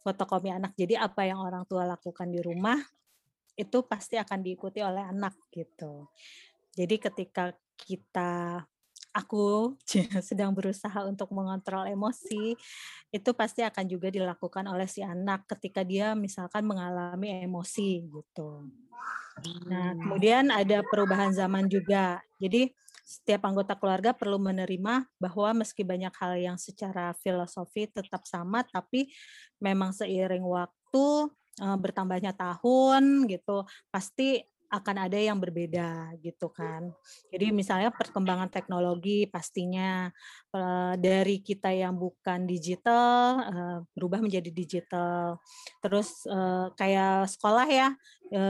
Fotokopi 0.00 0.48
anak. 0.48 0.72
Jadi 0.76 0.96
apa 0.96 1.28
yang 1.28 1.44
orang 1.44 1.68
tua 1.68 1.84
lakukan 1.84 2.28
di 2.32 2.40
rumah 2.40 2.80
itu 3.56 3.78
pasti 3.84 4.16
akan 4.16 4.40
diikuti 4.40 4.80
oleh 4.80 5.04
anak 5.04 5.36
gitu. 5.52 6.08
Jadi 6.72 6.96
ketika 6.96 7.52
kita 7.76 8.64
aku 9.12 9.76
sedang 10.28 10.56
berusaha 10.56 11.04
untuk 11.04 11.28
mengontrol 11.30 11.84
emosi, 11.84 12.56
itu 13.12 13.30
pasti 13.36 13.60
akan 13.60 13.84
juga 13.84 14.08
dilakukan 14.08 14.64
oleh 14.66 14.88
si 14.88 15.04
anak 15.04 15.44
ketika 15.46 15.84
dia 15.84 16.16
misalkan 16.16 16.64
mengalami 16.64 17.44
emosi 17.44 18.08
gitu. 18.08 18.66
Nah, 19.68 19.92
hmm. 19.92 20.00
kemudian 20.00 20.44
ada 20.52 20.84
perubahan 20.84 21.32
zaman 21.32 21.68
juga. 21.68 22.20
Jadi 22.40 22.72
setiap 23.02 23.44
anggota 23.44 23.76
keluarga 23.76 24.16
perlu 24.16 24.40
menerima 24.40 25.04
bahwa 25.20 25.48
meski 25.60 25.84
banyak 25.84 26.14
hal 26.16 26.32
yang 26.38 26.56
secara 26.56 27.12
filosofi 27.20 27.90
tetap 27.90 28.24
sama, 28.24 28.64
tapi 28.64 29.12
memang 29.60 29.92
seiring 29.92 30.44
waktu 30.44 31.28
eh, 31.58 31.76
bertambahnya 31.76 32.32
tahun 32.32 33.28
gitu, 33.28 33.66
pasti 33.92 34.40
akan 34.72 35.04
ada 35.04 35.20
yang 35.20 35.36
berbeda 35.36 36.16
gitu 36.24 36.48
kan. 36.48 36.88
Jadi 37.28 37.52
misalnya 37.52 37.92
perkembangan 37.92 38.48
teknologi 38.48 39.28
pastinya 39.28 40.08
dari 40.96 41.44
kita 41.44 41.68
yang 41.68 41.92
bukan 41.92 42.48
digital 42.48 43.36
berubah 43.92 44.24
menjadi 44.24 44.48
digital. 44.48 45.36
Terus 45.76 46.24
kayak 46.80 47.28
sekolah 47.36 47.68
ya, 47.68 47.92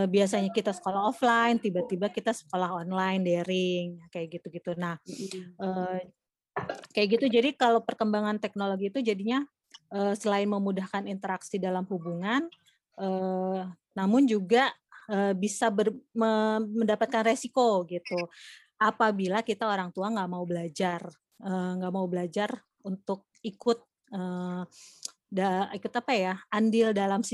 biasanya 0.07 0.55
kita 0.55 0.71
sekolah 0.71 1.11
offline, 1.11 1.59
tiba-tiba 1.59 2.07
kita 2.07 2.31
sekolah 2.31 2.87
online 2.87 3.27
daring 3.27 3.99
kayak 4.15 4.39
gitu-gitu. 4.39 4.79
Nah, 4.79 5.03
kayak 6.95 7.19
gitu. 7.19 7.27
Jadi 7.27 7.59
kalau 7.59 7.83
perkembangan 7.83 8.39
teknologi 8.39 8.95
itu 8.95 9.03
jadinya 9.03 9.43
selain 10.15 10.47
memudahkan 10.47 11.11
interaksi 11.11 11.59
dalam 11.59 11.83
hubungan, 11.91 12.47
namun 13.93 14.23
juga 14.25 14.73
uh, 15.11 15.35
bisa 15.37 15.69
ber, 15.69 15.93
me, 16.15 16.63
mendapatkan 16.63 17.27
resiko 17.27 17.85
gitu 17.89 18.19
apabila 18.79 19.43
kita 19.47 19.67
orang 19.67 19.95
tua 19.95 20.11
nggak 20.11 20.31
mau 20.31 20.43
belajar 20.43 21.07
nggak 21.43 21.93
uh, 21.93 21.97
mau 21.97 22.07
belajar 22.07 22.51
untuk 22.83 23.27
ikut 23.43 23.79
ikut 25.73 25.93
apa 25.97 26.13
ya 26.13 26.35
andil 26.53 26.93
dalam 26.93 27.25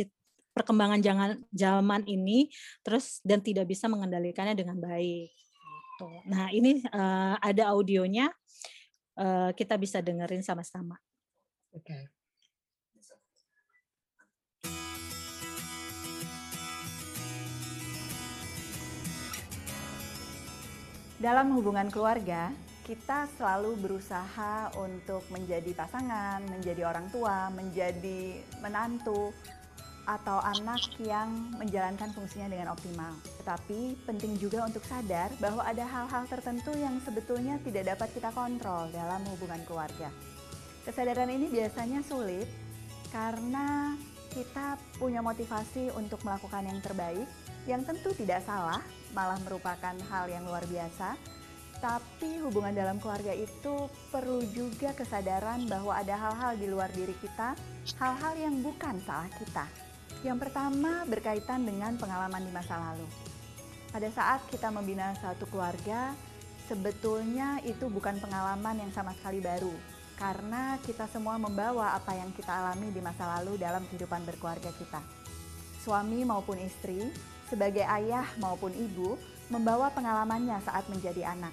perkembangan 0.54 1.02
jangan 1.02 1.30
zaman 1.50 2.06
ini 2.06 2.46
terus 2.86 3.18
dan 3.26 3.42
tidak 3.42 3.66
bisa 3.66 3.90
mengendalikannya 3.90 4.54
dengan 4.54 4.78
baik. 4.78 5.34
Gitu. 5.34 6.08
Nah 6.30 6.46
ini 6.54 6.78
ada 7.42 7.74
audionya 7.74 8.30
kita 9.58 9.74
bisa 9.74 9.98
dengerin 9.98 10.46
sama-sama. 10.46 10.94
Oke. 11.74 11.90
Okay. 11.90 12.17
Dalam 21.18 21.50
hubungan 21.58 21.90
keluarga, 21.90 22.54
kita 22.86 23.26
selalu 23.34 23.74
berusaha 23.82 24.70
untuk 24.78 25.26
menjadi 25.34 25.74
pasangan, 25.74 26.46
menjadi 26.46 26.86
orang 26.86 27.10
tua, 27.10 27.50
menjadi 27.50 28.38
menantu, 28.62 29.34
atau 30.08 30.40
anak 30.40 30.80
yang 31.02 31.52
menjalankan 31.60 32.08
fungsinya 32.16 32.48
dengan 32.48 32.72
optimal. 32.72 33.12
Tetapi 33.44 34.08
penting 34.08 34.40
juga 34.40 34.64
untuk 34.64 34.80
sadar 34.88 35.28
bahwa 35.36 35.60
ada 35.66 35.84
hal-hal 35.84 36.24
tertentu 36.30 36.72
yang 36.78 36.96
sebetulnya 37.04 37.60
tidak 37.60 37.98
dapat 37.98 38.08
kita 38.16 38.30
kontrol 38.32 38.88
dalam 38.88 39.20
hubungan 39.36 39.60
keluarga. 39.68 40.08
Kesadaran 40.88 41.28
ini 41.28 41.52
biasanya 41.52 42.00
sulit 42.00 42.48
karena 43.12 43.98
kita 44.32 44.80
punya 44.96 45.20
motivasi 45.20 45.92
untuk 45.92 46.24
melakukan 46.24 46.64
yang 46.64 46.80
terbaik, 46.80 47.28
yang 47.68 47.84
tentu 47.84 48.16
tidak 48.16 48.40
salah, 48.48 48.80
malah 49.12 49.36
merupakan 49.44 49.92
hal 49.92 50.24
yang 50.32 50.48
luar 50.48 50.64
biasa. 50.64 51.20
Tapi 51.78 52.42
hubungan 52.42 52.74
dalam 52.74 52.98
keluarga 52.98 53.30
itu 53.30 53.86
perlu 54.10 54.42
juga 54.50 54.90
kesadaran 54.96 55.68
bahwa 55.70 55.94
ada 55.94 56.16
hal-hal 56.16 56.58
di 56.58 56.66
luar 56.66 56.90
diri 56.90 57.14
kita, 57.22 57.54
hal-hal 58.00 58.34
yang 58.34 58.58
bukan 58.64 58.98
salah 59.06 59.30
kita. 59.38 59.68
Yang 60.26 60.48
pertama 60.48 61.06
berkaitan 61.06 61.62
dengan 61.62 61.94
pengalaman 61.94 62.42
di 62.42 62.50
masa 62.50 62.74
lalu. 62.74 63.06
Pada 63.94 64.10
saat 64.10 64.42
kita 64.50 64.74
membina 64.74 65.14
satu 65.22 65.46
keluarga, 65.46 66.16
sebetulnya 66.66 67.62
itu 67.62 67.86
bukan 67.86 68.18
pengalaman 68.18 68.82
yang 68.82 68.90
sama 68.90 69.14
sekali 69.14 69.38
baru, 69.38 69.70
karena 70.18 70.82
kita 70.82 71.06
semua 71.06 71.38
membawa 71.38 71.94
apa 71.94 72.10
yang 72.18 72.34
kita 72.34 72.50
alami 72.50 72.90
di 72.90 72.98
masa 72.98 73.38
lalu 73.38 73.54
dalam 73.54 73.86
kehidupan 73.86 74.26
berkeluarga 74.26 74.74
kita. 74.74 74.98
Suami 75.78 76.26
maupun 76.26 76.58
istri 76.58 77.06
sebagai 77.48 77.84
ayah 77.84 78.28
maupun 78.38 78.70
ibu 78.76 79.16
membawa 79.48 79.88
pengalamannya 79.92 80.60
saat 80.62 80.84
menjadi 80.92 81.32
anak. 81.32 81.52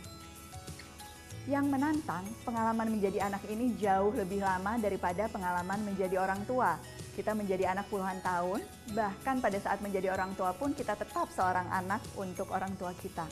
Yang 1.46 1.66
menantang, 1.70 2.26
pengalaman 2.42 2.90
menjadi 2.90 3.30
anak 3.30 3.46
ini 3.48 3.78
jauh 3.78 4.10
lebih 4.12 4.42
lama 4.42 4.82
daripada 4.82 5.30
pengalaman 5.30 5.78
menjadi 5.86 6.18
orang 6.18 6.42
tua. 6.50 6.76
Kita 7.14 7.38
menjadi 7.38 7.72
anak 7.72 7.88
puluhan 7.88 8.20
tahun, 8.26 8.66
bahkan 8.98 9.40
pada 9.40 9.56
saat 9.62 9.80
menjadi 9.80 10.12
orang 10.12 10.34
tua 10.34 10.52
pun 10.58 10.74
kita 10.74 10.98
tetap 10.98 11.30
seorang 11.32 11.70
anak 11.70 12.02
untuk 12.18 12.50
orang 12.50 12.74
tua 12.76 12.92
kita. 12.98 13.30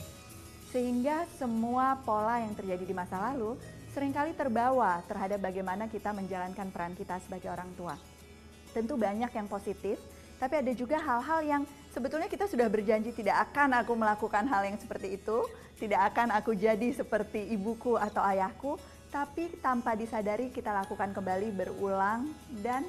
Sehingga 0.69 1.25
semua 1.35 1.97
pola 2.05 2.39
yang 2.39 2.53
terjadi 2.53 2.85
di 2.85 2.95
masa 2.95 3.17
lalu 3.33 3.57
sering 3.93 4.13
kali 4.13 4.33
terbawa 4.33 5.01
terhadap 5.05 5.41
bagaimana 5.41 5.85
kita 5.89 6.13
menjalankan 6.13 6.69
peran 6.69 6.93
kita 6.93 7.17
sebagai 7.21 7.49
orang 7.49 7.69
tua. 7.73 7.97
Tentu 8.73 8.93
banyak 8.93 9.29
yang 9.29 9.49
positif, 9.49 9.97
tapi 10.37 10.61
ada 10.61 10.71
juga 10.73 11.01
hal-hal 11.01 11.41
yang 11.45 11.63
sebetulnya 11.93 12.25
kita 12.25 12.49
sudah 12.49 12.65
berjanji 12.67 13.13
tidak 13.13 13.53
akan 13.53 13.85
aku 13.85 13.93
melakukan 13.93 14.49
hal 14.49 14.65
yang 14.65 14.81
seperti 14.81 15.21
itu, 15.21 15.45
tidak 15.77 16.09
akan 16.11 16.33
aku 16.33 16.57
jadi 16.57 16.89
seperti 16.89 17.53
ibuku 17.53 17.95
atau 17.95 18.25
ayahku, 18.25 18.81
tapi 19.13 19.53
tanpa 19.61 19.93
disadari 19.93 20.49
kita 20.49 20.73
lakukan 20.73 21.13
kembali 21.13 21.53
berulang 21.53 22.33
dan 22.65 22.81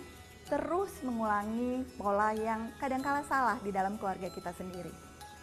terus 0.48 0.92
mengulangi 1.04 1.84
pola 2.00 2.32
yang 2.32 2.72
kadangkala 2.80 3.20
salah 3.28 3.60
di 3.60 3.68
dalam 3.68 4.00
keluarga 4.00 4.32
kita 4.32 4.56
sendiri. 4.56 4.92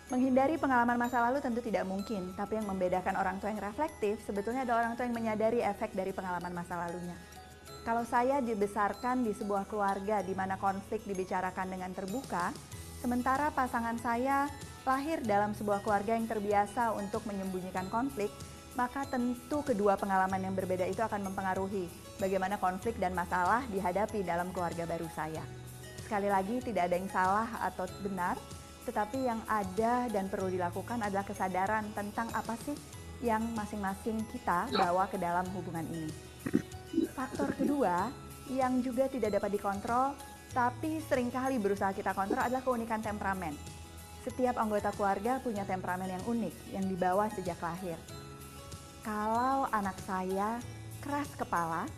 Menghindari 0.09 0.59
pengalaman 0.59 0.99
masa 0.99 1.23
lalu 1.23 1.39
tentu 1.39 1.63
tidak 1.63 1.87
mungkin, 1.87 2.35
tapi 2.35 2.59
yang 2.59 2.67
membedakan 2.67 3.15
orang 3.15 3.39
tua 3.39 3.53
yang 3.53 3.63
reflektif 3.63 4.19
sebetulnya 4.27 4.67
ada 4.67 4.75
orang 4.75 4.93
tua 4.99 5.07
yang 5.07 5.15
menyadari 5.15 5.63
efek 5.63 5.95
dari 5.95 6.11
pengalaman 6.11 6.51
masa 6.51 6.75
lalunya. 6.75 7.15
Kalau 7.81 8.05
saya 8.05 8.43
dibesarkan 8.43 9.25
di 9.25 9.33
sebuah 9.33 9.65
keluarga 9.65 10.21
di 10.21 10.35
mana 10.37 10.59
konflik 10.59 11.01
dibicarakan 11.07 11.65
dengan 11.65 11.89
terbuka, 11.95 12.53
sementara 13.01 13.49
pasangan 13.51 13.97
saya 13.97 14.45
lahir 14.85 15.19
dalam 15.25 15.57
sebuah 15.57 15.81
keluarga 15.81 16.13
yang 16.13 16.29
terbiasa 16.29 16.93
untuk 16.93 17.25
menyembunyikan 17.25 17.89
konflik, 17.89 18.29
maka 18.77 19.03
tentu 19.09 19.65
kedua 19.65 19.97
pengalaman 19.99 20.39
yang 20.39 20.55
berbeda 20.55 20.87
itu 20.87 21.03
akan 21.03 21.27
mempengaruhi 21.27 21.89
bagaimana 22.21 22.55
konflik 22.61 22.95
dan 23.01 23.11
masalah 23.11 23.65
dihadapi 23.73 24.23
dalam 24.23 24.53
keluarga 24.53 24.87
baru 24.87 25.09
saya. 25.11 25.43
Sekali 26.05 26.29
lagi, 26.31 26.61
tidak 26.63 26.87
ada 26.87 26.95
yang 26.95 27.09
salah 27.11 27.49
atau 27.65 27.89
benar, 28.05 28.37
tetapi 28.85 29.27
yang 29.27 29.41
ada 29.49 30.07
dan 30.07 30.29
perlu 30.31 30.49
dilakukan 30.49 31.01
adalah 31.01 31.25
kesadaran 31.25 31.89
tentang 31.93 32.29
apa 32.31 32.55
sih 32.63 32.77
yang 33.21 33.41
masing-masing 33.53 34.17
kita 34.33 34.65
bawa 34.73 35.05
ke 35.09 35.17
dalam 35.21 35.45
hubungan 35.53 35.85
ini. 35.93 36.09
Faktor 37.13 37.53
kedua 37.53 38.09
yang 38.49 38.81
juga 38.81 39.05
tidak 39.07 39.37
dapat 39.39 39.55
dikontrol 39.55 40.17
tapi 40.51 40.99
sering 41.07 41.31
kali 41.31 41.55
berusaha 41.57 41.95
kita 41.95 42.11
kontrol 42.11 42.43
adalah 42.43 42.63
keunikan 42.63 42.99
temperamen. 42.99 43.55
Setiap 44.21 44.59
anggota 44.59 44.93
keluarga 44.93 45.41
punya 45.41 45.65
temperamen 45.65 46.11
yang 46.11 46.23
unik 46.27 46.55
yang 46.75 46.85
dibawa 46.85 47.31
sejak 47.33 47.57
lahir. 47.57 47.97
Kalau 49.01 49.65
anak 49.73 49.97
saya 50.05 50.61
keras 51.01 51.31
kepala, 51.33 51.89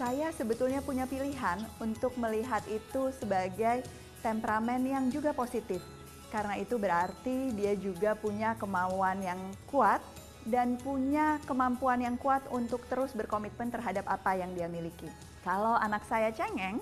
saya 0.00 0.32
sebetulnya 0.32 0.80
punya 0.80 1.04
pilihan 1.04 1.60
untuk 1.82 2.16
melihat 2.16 2.64
itu 2.70 3.12
sebagai 3.12 3.84
temperamen 4.24 4.80
yang 4.88 5.04
juga 5.12 5.36
positif. 5.36 5.84
Karena 6.32 6.56
itu 6.56 6.80
berarti 6.80 7.52
dia 7.52 7.76
juga 7.76 8.16
punya 8.16 8.56
kemauan 8.56 9.20
yang 9.20 9.40
kuat 9.68 10.00
dan 10.46 10.78
punya 10.80 11.42
kemampuan 11.44 12.00
yang 12.00 12.16
kuat 12.16 12.40
untuk 12.48 12.86
terus 12.88 13.12
berkomitmen 13.12 13.68
terhadap 13.68 14.06
apa 14.08 14.38
yang 14.38 14.54
dia 14.56 14.70
miliki. 14.70 15.10
Kalau 15.44 15.76
anak 15.76 16.06
saya 16.08 16.32
cengeng, 16.32 16.80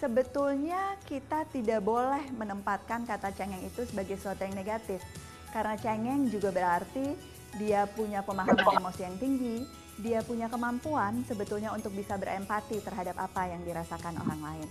sebetulnya 0.00 0.96
kita 1.04 1.44
tidak 1.52 1.84
boleh 1.84 2.24
menempatkan 2.32 3.04
kata 3.04 3.36
cengeng 3.36 3.60
itu 3.60 3.84
sebagai 3.84 4.16
sesuatu 4.16 4.48
yang 4.48 4.56
negatif. 4.56 5.04
Karena 5.52 5.76
cengeng 5.76 6.32
juga 6.32 6.48
berarti 6.48 7.12
dia 7.60 7.84
punya 7.84 8.24
pemahaman 8.24 8.80
emosi 8.80 9.00
yang 9.04 9.16
tinggi, 9.20 9.68
dia 10.00 10.24
punya 10.24 10.48
kemampuan 10.48 11.20
sebetulnya 11.28 11.76
untuk 11.76 11.92
bisa 11.92 12.16
berempati 12.16 12.80
terhadap 12.80 13.20
apa 13.20 13.52
yang 13.52 13.60
dirasakan 13.60 14.16
orang 14.24 14.40
lain. 14.40 14.68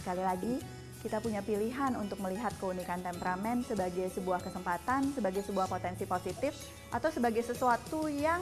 Sekali 0.00 0.22
lagi, 0.24 0.54
kita 1.04 1.20
punya 1.20 1.42
pilihan 1.44 1.92
untuk 1.98 2.22
melihat 2.22 2.54
keunikan 2.56 3.02
temperamen 3.04 3.66
sebagai 3.66 4.08
sebuah 4.14 4.40
kesempatan, 4.40 5.12
sebagai 5.12 5.42
sebuah 5.44 5.66
potensi 5.68 6.06
positif, 6.06 6.54
atau 6.94 7.10
sebagai 7.10 7.42
sesuatu 7.42 8.06
yang 8.06 8.40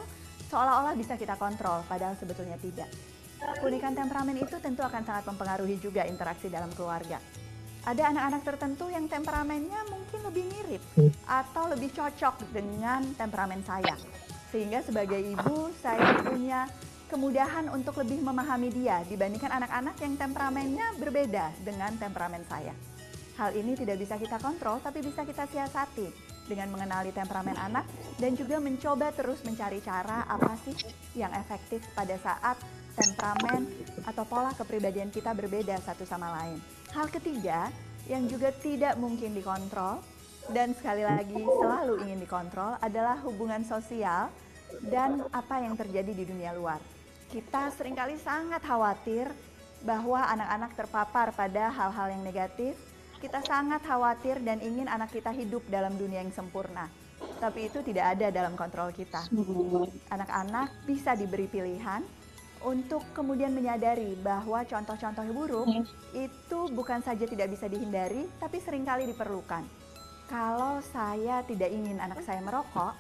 seolah-olah 0.52 0.92
bisa 0.94 1.16
kita 1.16 1.40
kontrol, 1.40 1.80
padahal 1.88 2.14
sebetulnya 2.20 2.60
tidak. 2.60 2.86
Keunikan 3.40 3.96
temperamen 3.96 4.36
itu 4.36 4.56
tentu 4.60 4.84
akan 4.84 5.02
sangat 5.04 5.24
mempengaruhi 5.28 5.76
juga 5.80 6.04
interaksi 6.04 6.52
dalam 6.52 6.68
keluarga. 6.76 7.16
Ada 7.80 8.12
anak-anak 8.12 8.42
tertentu 8.44 8.92
yang 8.92 9.08
temperamennya 9.08 9.80
mungkin 9.88 10.20
lebih 10.28 10.44
mirip 10.52 10.82
atau 11.24 11.72
lebih 11.72 11.88
cocok 11.96 12.52
dengan 12.52 13.00
temperamen 13.16 13.64
saya. 13.64 13.96
Sehingga 14.52 14.84
sebagai 14.84 15.16
ibu, 15.16 15.72
saya 15.80 16.20
punya 16.20 16.68
kemudahan 17.08 17.72
untuk 17.72 17.96
lebih 18.04 18.20
memahami 18.20 18.68
dia 18.68 19.00
dibandingkan 19.08 19.48
anak-anak 19.48 19.96
yang 19.96 20.14
temperamennya 20.20 20.86
berbeda 21.00 21.56
dengan 21.64 21.96
temperamen 21.96 22.44
saya. 22.44 22.76
Hal 23.40 23.56
ini 23.56 23.72
tidak 23.72 23.96
bisa 23.96 24.20
kita 24.20 24.36
kontrol, 24.36 24.84
tapi 24.84 25.00
bisa 25.00 25.24
kita 25.24 25.48
siasati 25.48 26.12
dengan 26.44 26.68
mengenali 26.74 27.14
temperamen 27.14 27.56
anak 27.56 27.88
dan 28.20 28.36
juga 28.36 28.60
mencoba 28.60 29.14
terus 29.16 29.40
mencari 29.46 29.78
cara 29.80 30.26
apa 30.26 30.52
sih 30.66 30.76
yang 31.14 31.30
efektif 31.32 31.80
pada 31.94 32.18
saat 32.18 32.58
temperamen 33.00 33.64
atau 34.04 34.24
pola 34.28 34.52
kepribadian 34.52 35.08
kita 35.08 35.32
berbeda 35.32 35.80
satu 35.80 36.04
sama 36.04 36.28
lain. 36.40 36.60
Hal 36.92 37.08
ketiga 37.08 37.72
yang 38.06 38.28
juga 38.28 38.52
tidak 38.52 39.00
mungkin 39.00 39.32
dikontrol 39.32 40.04
dan 40.52 40.76
sekali 40.76 41.02
lagi 41.04 41.40
selalu 41.40 42.04
ingin 42.04 42.20
dikontrol 42.20 42.76
adalah 42.84 43.16
hubungan 43.24 43.64
sosial 43.64 44.28
dan 44.92 45.24
apa 45.32 45.64
yang 45.64 45.74
terjadi 45.74 46.12
di 46.14 46.24
dunia 46.26 46.54
luar 46.54 46.80
kita 47.30 47.70
sering 47.78 47.94
kali 47.94 48.18
sangat 48.18 48.58
khawatir 48.66 49.30
bahwa 49.86 50.18
anak-anak 50.34 50.74
terpapar 50.74 51.30
pada 51.30 51.70
hal-hal 51.70 52.10
yang 52.10 52.26
negatif. 52.26 52.74
Kita 53.22 53.38
sangat 53.46 53.86
khawatir 53.86 54.42
dan 54.42 54.58
ingin 54.58 54.90
anak 54.90 55.14
kita 55.14 55.30
hidup 55.30 55.62
dalam 55.70 55.94
dunia 55.94 56.26
yang 56.26 56.34
sempurna. 56.34 56.90
Tapi 57.38 57.70
itu 57.70 57.84
tidak 57.86 58.18
ada 58.18 58.34
dalam 58.34 58.58
kontrol 58.58 58.90
kita. 58.90 59.30
Anak-anak 60.10 60.88
bisa 60.88 61.14
diberi 61.14 61.46
pilihan 61.46 62.02
untuk 62.60 63.00
kemudian 63.16 63.56
menyadari 63.56 64.12
bahwa 64.20 64.60
contoh-contoh 64.68 65.24
buruk 65.32 65.68
itu 66.12 66.58
bukan 66.76 67.00
saja 67.00 67.24
tidak 67.24 67.48
bisa 67.52 67.66
dihindari, 67.66 68.28
tapi 68.36 68.60
sering 68.60 68.84
kali 68.84 69.08
diperlukan. 69.08 69.64
kalau 70.30 70.78
saya 70.94 71.42
tidak 71.42 71.74
ingin 71.74 71.98
anak 71.98 72.22
saya 72.22 72.38
merokok, 72.38 72.94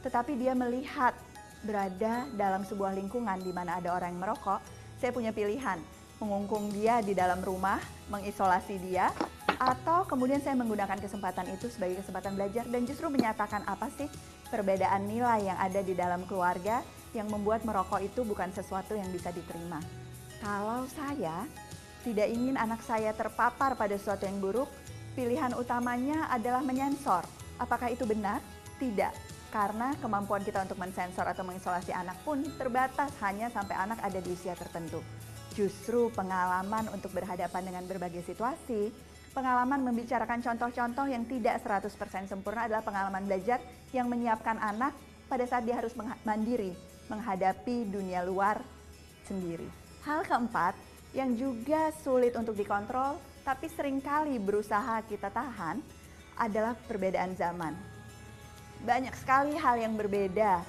tetapi 0.00 0.32
dia 0.40 0.56
melihat 0.56 1.12
berada 1.60 2.24
dalam 2.32 2.64
sebuah 2.64 2.96
lingkungan 2.96 3.36
di 3.44 3.52
mana 3.52 3.76
ada 3.76 3.92
orang 3.92 4.16
yang 4.16 4.24
merokok, 4.24 4.64
saya 4.96 5.12
punya 5.12 5.28
pilihan 5.28 5.76
mengungkung 6.20 6.72
dia 6.72 7.04
di 7.04 7.12
dalam 7.12 7.44
rumah, 7.44 7.80
mengisolasi 8.08 8.80
dia, 8.80 9.12
atau 9.60 10.08
kemudian 10.08 10.40
saya 10.40 10.56
menggunakan 10.56 10.96
kesempatan 11.00 11.52
itu 11.52 11.68
sebagai 11.68 12.00
kesempatan 12.00 12.32
belajar 12.32 12.64
dan 12.64 12.88
justru 12.88 13.12
menyatakan 13.12 13.60
apa 13.68 13.92
sih 13.92 14.08
perbedaan 14.48 15.04
nilai 15.04 15.52
yang 15.52 15.58
ada 15.60 15.84
di 15.84 15.92
dalam 15.92 16.24
keluarga 16.24 16.80
yang 17.12 17.26
membuat 17.26 17.66
merokok 17.66 18.00
itu 18.02 18.22
bukan 18.22 18.50
sesuatu 18.54 18.94
yang 18.94 19.08
bisa 19.10 19.34
diterima. 19.34 19.82
Kalau 20.40 20.86
saya 20.88 21.44
tidak 22.00 22.32
ingin 22.32 22.56
anak 22.56 22.80
saya 22.80 23.12
terpapar 23.12 23.76
pada 23.76 23.92
sesuatu 23.98 24.24
yang 24.24 24.40
buruk, 24.40 24.72
pilihan 25.12 25.52
utamanya 25.52 26.32
adalah 26.32 26.64
menyensor. 26.64 27.26
Apakah 27.60 27.92
itu 27.92 28.08
benar? 28.08 28.40
Tidak. 28.80 29.12
Karena 29.52 29.92
kemampuan 30.00 30.40
kita 30.40 30.64
untuk 30.64 30.78
mensensor 30.80 31.26
atau 31.28 31.44
mengisolasi 31.44 31.92
anak 31.92 32.16
pun 32.24 32.40
terbatas 32.56 33.12
hanya 33.20 33.52
sampai 33.52 33.76
anak 33.76 34.00
ada 34.00 34.16
di 34.22 34.32
usia 34.32 34.56
tertentu. 34.56 35.02
Justru 35.52 36.08
pengalaman 36.14 36.88
untuk 36.94 37.12
berhadapan 37.12 37.66
dengan 37.66 37.84
berbagai 37.84 38.24
situasi, 38.24 38.94
pengalaman 39.34 39.82
membicarakan 39.84 40.40
contoh-contoh 40.40 41.04
yang 41.10 41.26
tidak 41.26 41.60
100% 41.60 42.30
sempurna 42.30 42.70
adalah 42.70 42.86
pengalaman 42.86 43.26
belajar 43.26 43.58
yang 43.90 44.06
menyiapkan 44.06 44.56
anak 44.56 44.94
pada 45.26 45.44
saat 45.44 45.66
dia 45.66 45.76
harus 45.76 45.92
mandiri 46.24 46.89
menghadapi 47.10 47.90
dunia 47.90 48.22
luar 48.22 48.62
sendiri. 49.26 49.66
Hal 50.06 50.22
keempat, 50.22 50.78
yang 51.10 51.34
juga 51.34 51.90
sulit 52.06 52.38
untuk 52.38 52.54
dikontrol, 52.54 53.18
tapi 53.42 53.66
sering 53.66 53.98
kali 53.98 54.38
berusaha 54.38 55.02
kita 55.10 55.28
tahan, 55.28 55.82
adalah 56.38 56.78
perbedaan 56.86 57.34
zaman. 57.34 57.74
Banyak 58.86 59.12
sekali 59.18 59.58
hal 59.58 59.76
yang 59.76 59.98
berbeda 59.98 60.64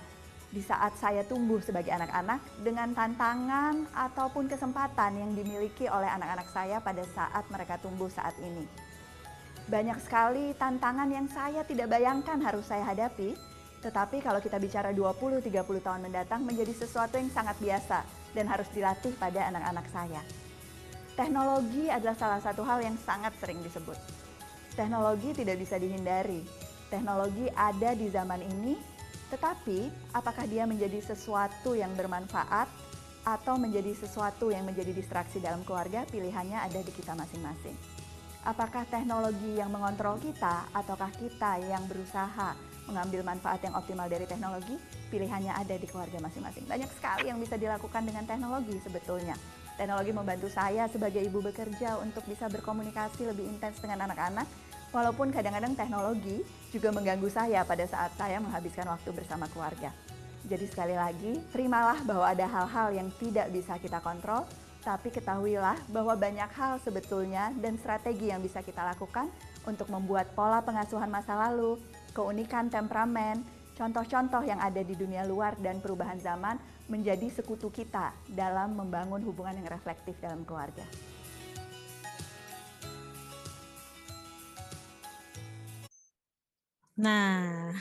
di 0.51 0.59
saat 0.59 0.91
saya 0.99 1.23
tumbuh 1.23 1.63
sebagai 1.63 1.95
anak-anak 1.95 2.43
dengan 2.59 2.91
tantangan 2.91 3.87
ataupun 3.95 4.51
kesempatan 4.51 5.15
yang 5.15 5.31
dimiliki 5.31 5.87
oleh 5.87 6.11
anak-anak 6.11 6.47
saya 6.51 6.83
pada 6.83 7.07
saat 7.15 7.47
mereka 7.47 7.79
tumbuh 7.79 8.11
saat 8.11 8.35
ini. 8.43 8.67
Banyak 9.71 10.03
sekali 10.03 10.51
tantangan 10.59 11.07
yang 11.07 11.31
saya 11.31 11.63
tidak 11.63 11.87
bayangkan 11.87 12.35
harus 12.43 12.67
saya 12.67 12.83
hadapi, 12.83 13.31
tetapi 13.81 14.21
kalau 14.21 14.37
kita 14.37 14.61
bicara 14.61 14.93
20-30 14.93 15.41
tahun 15.81 16.01
mendatang 16.05 16.45
menjadi 16.45 16.69
sesuatu 16.85 17.17
yang 17.17 17.33
sangat 17.33 17.57
biasa 17.57 18.05
dan 18.37 18.45
harus 18.45 18.69
dilatih 18.69 19.11
pada 19.17 19.49
anak-anak 19.49 19.85
saya. 19.89 20.21
Teknologi 21.17 21.89
adalah 21.89 22.15
salah 22.15 22.39
satu 22.39 22.61
hal 22.63 22.79
yang 22.85 22.95
sangat 23.01 23.33
sering 23.41 23.59
disebut. 23.65 23.97
Teknologi 24.77 25.35
tidak 25.35 25.59
bisa 25.59 25.75
dihindari. 25.75 26.45
Teknologi 26.87 27.49
ada 27.51 27.91
di 27.91 28.07
zaman 28.07 28.39
ini, 28.39 28.79
tetapi 29.33 29.91
apakah 30.15 30.47
dia 30.47 30.63
menjadi 30.63 31.01
sesuatu 31.11 31.75
yang 31.75 31.91
bermanfaat 31.97 32.69
atau 33.21 33.59
menjadi 33.59 33.93
sesuatu 33.93 34.49
yang 34.49 34.65
menjadi 34.65 34.95
distraksi 34.95 35.37
dalam 35.43 35.61
keluarga, 35.67 36.07
pilihannya 36.09 36.57
ada 36.57 36.79
di 36.79 36.91
kita 36.93 37.13
masing-masing. 37.13 37.75
Apakah 38.41 38.89
teknologi 38.89 39.61
yang 39.61 39.69
mengontrol 39.69 40.17
kita 40.17 40.65
ataukah 40.73 41.13
kita 41.13 41.61
yang 41.61 41.85
berusaha 41.85 42.57
mengambil 42.89 43.21
manfaat 43.21 43.61
yang 43.61 43.73
optimal 43.77 44.07
dari 44.09 44.25
teknologi, 44.25 44.75
pilihannya 45.13 45.53
ada 45.53 45.75
di 45.77 45.85
keluarga 45.85 46.17
masing-masing. 46.21 46.65
Banyak 46.65 46.89
sekali 46.97 47.29
yang 47.29 47.37
bisa 47.37 47.57
dilakukan 47.57 48.05
dengan 48.05 48.25
teknologi 48.25 48.77
sebetulnya. 48.81 49.35
Teknologi 49.77 50.11
membantu 50.13 50.47
saya 50.51 50.85
sebagai 50.91 51.23
ibu 51.23 51.41
bekerja 51.41 51.97
untuk 52.01 52.21
bisa 52.29 52.45
berkomunikasi 52.51 53.25
lebih 53.25 53.49
intens 53.49 53.81
dengan 53.81 54.05
anak-anak, 54.05 54.45
walaupun 54.91 55.31
kadang-kadang 55.31 55.73
teknologi 55.73 56.43
juga 56.69 56.91
mengganggu 56.91 57.29
saya 57.31 57.63
pada 57.63 57.87
saat 57.87 58.11
saya 58.19 58.37
menghabiskan 58.43 58.85
waktu 58.91 59.09
bersama 59.15 59.47
keluarga. 59.49 59.89
Jadi 60.45 60.65
sekali 60.67 60.97
lagi, 60.97 61.37
terimalah 61.53 62.01
bahwa 62.03 62.25
ada 62.27 62.43
hal-hal 62.49 62.91
yang 62.91 63.07
tidak 63.21 63.47
bisa 63.53 63.77
kita 63.79 64.01
kontrol, 64.03 64.43
tapi 64.81 65.13
ketahuilah 65.13 65.77
bahwa 65.93 66.17
banyak 66.17 66.49
hal 66.57 66.81
sebetulnya 66.81 67.53
dan 67.61 67.77
strategi 67.77 68.33
yang 68.33 68.41
bisa 68.41 68.65
kita 68.65 68.81
lakukan 68.81 69.29
untuk 69.69 69.85
membuat 69.93 70.33
pola 70.33 70.59
pengasuhan 70.65 71.07
masa 71.07 71.37
lalu, 71.37 71.77
keunikan 72.11 72.67
temperamen, 72.67 73.43
contoh-contoh 73.75 74.43
yang 74.43 74.59
ada 74.59 74.83
di 74.83 74.93
dunia 74.95 75.23
luar 75.23 75.55
dan 75.59 75.79
perubahan 75.79 76.19
zaman 76.19 76.59
menjadi 76.91 77.31
sekutu 77.31 77.71
kita 77.71 78.11
dalam 78.27 78.75
membangun 78.75 79.23
hubungan 79.23 79.55
yang 79.63 79.71
reflektif 79.71 80.19
dalam 80.19 80.43
keluarga. 80.43 80.83
Nah, 87.01 87.73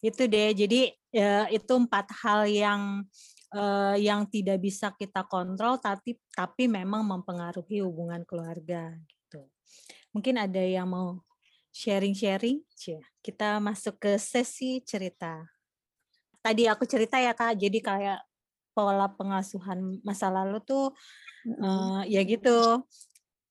itu 0.00 0.22
deh. 0.24 0.54
Jadi 0.54 0.94
ya, 1.12 1.50
itu 1.52 1.72
empat 1.76 2.08
hal 2.24 2.48
yang 2.48 3.04
uh, 3.52 3.96
yang 3.98 4.24
tidak 4.30 4.62
bisa 4.62 4.94
kita 4.96 5.26
kontrol, 5.28 5.76
tapi 5.76 6.16
tapi 6.32 6.70
memang 6.70 7.04
mempengaruhi 7.04 7.84
hubungan 7.84 8.24
keluarga 8.24 8.96
gitu. 9.10 9.44
Mungkin 10.14 10.40
ada 10.40 10.62
yang 10.62 10.88
mau 10.88 11.20
sharing-sharing, 11.76 12.64
kita 13.20 13.60
masuk 13.60 14.00
ke 14.00 14.16
sesi 14.16 14.80
cerita. 14.80 15.44
Tadi 16.40 16.64
aku 16.64 16.88
cerita 16.88 17.20
ya 17.20 17.36
kak, 17.36 17.60
jadi 17.60 17.78
kayak 17.84 18.20
pola 18.72 19.12
pengasuhan 19.12 20.00
masa 20.00 20.32
lalu 20.32 20.56
tuh 20.64 20.96
uh, 21.60 22.00
ya 22.08 22.24
gitu. 22.24 22.80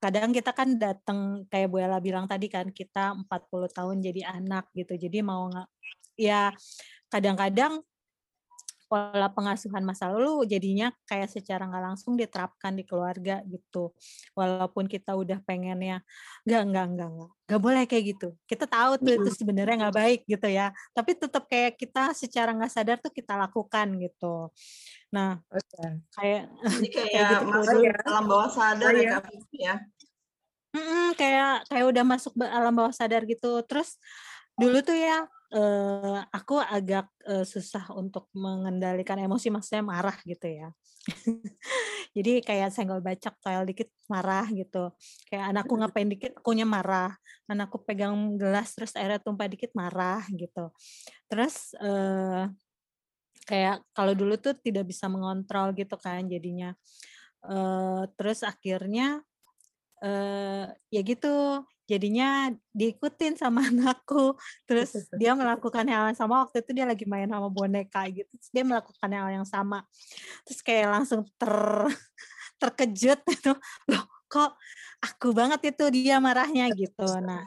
Kadang 0.01 0.33
kita 0.33 0.53
kan 0.57 0.73
datang 0.77 1.45
kayak 1.49 1.69
Bu 1.69 1.77
Ella 1.81 2.01
bilang 2.01 2.25
tadi 2.25 2.49
kan 2.49 2.69
kita 2.73 3.13
40 3.13 3.29
tahun 3.69 3.97
jadi 4.01 4.21
anak 4.41 4.73
gitu. 4.73 4.97
Jadi 4.97 5.21
mau 5.21 5.45
nggak 5.49 5.69
ya 6.17 6.49
kadang-kadang 7.13 7.81
pola 8.85 9.27
pengasuhan 9.33 9.81
masa 9.81 10.13
lalu 10.13 10.45
jadinya 10.45 10.93
kayak 11.09 11.29
secara 11.29 11.65
nggak 11.65 11.83
langsung 11.93 12.13
diterapkan 12.13 12.77
di 12.77 12.85
keluarga 12.85 13.41
gitu. 13.49 13.91
Walaupun 14.37 14.85
kita 14.85 15.17
udah 15.17 15.41
pengennya 15.41 16.05
nggak 16.45 16.63
nggak 16.69 16.85
nggak 16.93 17.09
nggak 17.09 17.31
nggak 17.45 17.61
boleh 17.61 17.83
kayak 17.89 18.03
gitu. 18.15 18.27
Kita 18.45 18.65
tahu 18.69 19.01
tuh 19.01 19.13
itu 19.17 19.29
sebenarnya 19.33 19.75
nggak 19.87 19.95
baik 19.97 20.21
gitu 20.29 20.47
ya. 20.49 20.69
Tapi 20.93 21.11
tetap 21.17 21.43
kayak 21.49 21.77
kita 21.81 22.13
secara 22.13 22.53
nggak 22.53 22.71
sadar 22.71 22.97
tuh 23.01 23.13
kita 23.13 23.33
lakukan 23.33 23.87
gitu. 23.97 24.53
Nah, 25.13 25.41
okay. 25.49 25.89
kayak 26.13 26.43
Jadi 26.61 26.87
kayak, 26.95 27.09
kayak 27.09 27.29
gitu 27.31 27.45
masuk 27.49 27.79
ya. 27.81 27.93
alam 28.05 28.25
bawah 28.29 28.49
sadar 28.51 28.91
oh, 28.91 29.01
ya, 29.01 29.17
ya. 29.55 29.75
Mm-mm, 30.75 31.07
kayak 31.15 31.53
kayak 31.71 31.85
udah 31.87 32.03
masuk 32.03 32.33
alam 32.43 32.73
bawah 32.75 32.93
sadar 32.93 33.23
gitu. 33.23 33.63
Terus 33.63 33.95
dulu 34.59 34.79
tuh 34.83 34.95
ya 34.95 35.23
uh, 35.55 36.19
aku 36.35 36.59
agak 36.59 37.07
uh, 37.23 37.47
susah 37.47 37.87
untuk 37.95 38.27
mengendalikan 38.35 39.15
emosi 39.15 39.47
maksudnya 39.47 39.81
marah 39.81 40.17
gitu 40.27 40.45
ya. 40.45 40.69
Jadi 42.15 42.39
kayak 42.43 42.71
senggol 42.71 43.03
bacok 43.03 43.35
toel 43.39 43.63
dikit 43.67 43.89
marah 44.07 44.47
gitu. 44.51 44.91
Kayak 45.27 45.55
anakku 45.55 45.73
ngapain 45.75 46.07
dikit 46.07 46.31
akunya 46.39 46.67
marah. 46.67 47.11
Anakku 47.47 47.83
pegang 47.83 48.15
gelas 48.39 48.75
terus 48.75 48.95
airnya 48.95 49.19
tumpah 49.19 49.47
dikit 49.47 49.71
marah 49.75 50.23
gitu. 50.31 50.71
Terus 51.27 51.75
uh, 51.79 52.47
kayak 53.45 53.83
kalau 53.93 54.13
dulu 54.17 54.39
tuh 54.39 54.57
tidak 54.59 54.87
bisa 54.89 55.11
mengontrol 55.11 55.71
gitu 55.75 55.95
kan 55.99 56.25
jadinya. 56.27 56.71
Uh, 57.45 58.09
terus 58.17 58.41
akhirnya 58.41 59.21
uh, 60.01 60.65
ya 60.89 61.01
gitu 61.05 61.61
jadinya 61.85 62.49
diikutin 62.73 63.37
sama 63.37 63.65
anakku. 63.69 64.37
Terus 64.65 65.09
dia 65.15 65.37
melakukan 65.37 65.85
hal 65.87 66.13
yang 66.13 66.17
sama 66.17 66.45
waktu 66.45 66.61
itu 66.65 66.71
dia 66.73 66.85
lagi 66.85 67.05
main 67.05 67.29
sama 67.29 67.47
boneka 67.49 68.05
gitu 68.09 68.29
terus 68.37 68.51
dia 68.51 68.63
melakukan 68.65 69.09
hal 69.09 69.27
yang 69.41 69.47
sama. 69.47 69.85
Terus 70.45 70.59
kayak 70.65 70.87
langsung 70.91 71.25
ter 71.37 71.55
terkejut 72.61 73.19
itu 73.29 73.51
loh 73.91 74.05
kok 74.25 74.57
aku 75.03 75.31
banget 75.31 75.75
itu 75.75 75.85
dia 75.93 76.17
marahnya 76.17 76.67
gitu. 76.73 77.05
Nah 77.21 77.45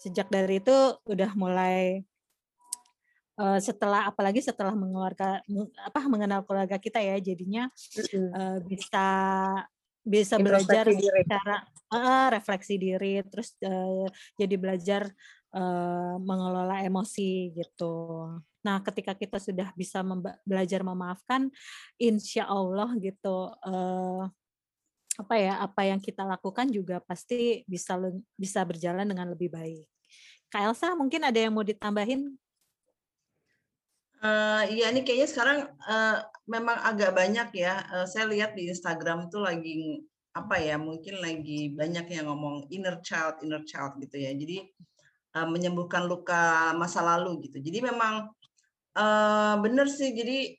sejak 0.00 0.32
dari 0.32 0.64
itu 0.64 0.76
udah 1.04 1.30
mulai 1.36 2.00
uh, 3.40 3.60
setelah 3.60 4.08
apalagi 4.08 4.40
setelah 4.40 4.72
mengeluarkan 4.72 5.44
apa 5.80 6.00
mengenal 6.08 6.40
keluarga 6.48 6.76
kita 6.80 7.00
ya 7.00 7.20
jadinya 7.20 7.68
uh, 8.36 8.58
bisa 8.64 9.06
bisa 10.00 10.40
belajar 10.40 10.88
secara 10.88 11.68
uh, 11.92 12.26
refleksi 12.32 12.78
diri 12.78 13.20
terus 13.26 13.54
uh, 13.66 14.06
jadi 14.38 14.54
belajar 14.56 15.02
uh, 15.54 16.16
mengelola 16.22 16.82
emosi 16.86 17.54
gitu. 17.54 18.26
Nah, 18.60 18.84
ketika 18.84 19.16
kita 19.16 19.40
sudah 19.40 19.72
bisa 19.72 20.04
belajar 20.44 20.84
memaafkan, 20.84 21.48
insya 21.96 22.44
Allah 22.44 22.92
gitu 23.00 23.52
uh, 23.52 24.28
apa 25.18 25.34
ya 25.36 25.60
apa 25.60 25.84
yang 25.84 26.00
kita 26.00 26.24
lakukan 26.24 26.72
juga 26.72 26.96
pasti 27.04 27.60
bisa 27.68 27.98
bisa 28.36 28.64
berjalan 28.64 29.04
dengan 29.04 29.28
lebih 29.28 29.52
baik. 29.52 29.84
Kak 30.50 30.72
Elsa 30.72 30.96
mungkin 30.96 31.22
ada 31.22 31.38
yang 31.38 31.52
mau 31.52 31.64
ditambahin 31.64 32.36
Uh, 34.20 34.68
iya, 34.68 34.92
ini 34.92 35.00
kayaknya 35.00 35.28
sekarang 35.32 35.58
uh, 35.88 36.20
memang 36.44 36.76
agak 36.84 37.16
banyak 37.16 37.56
ya. 37.56 37.80
Uh, 37.88 38.04
saya 38.04 38.28
lihat 38.28 38.52
di 38.52 38.68
Instagram 38.68 39.32
itu 39.32 39.38
lagi 39.40 40.04
apa 40.34 40.56
ya? 40.62 40.78
Mungkin 40.78 41.18
lagi 41.18 41.74
banyak 41.74 42.06
yang 42.10 42.30
ngomong 42.30 42.70
inner 42.70 43.02
child, 43.02 43.42
inner 43.42 43.62
child 43.66 43.98
gitu 43.98 44.16
ya. 44.16 44.30
Jadi 44.34 44.66
uh, 45.36 45.48
menyembuhkan 45.48 46.06
luka 46.06 46.74
masa 46.74 47.02
lalu 47.02 47.50
gitu. 47.50 47.62
Jadi 47.62 47.78
memang 47.82 48.30
uh, 48.94 49.54
benar 49.62 49.86
sih. 49.90 50.10
Jadi 50.14 50.54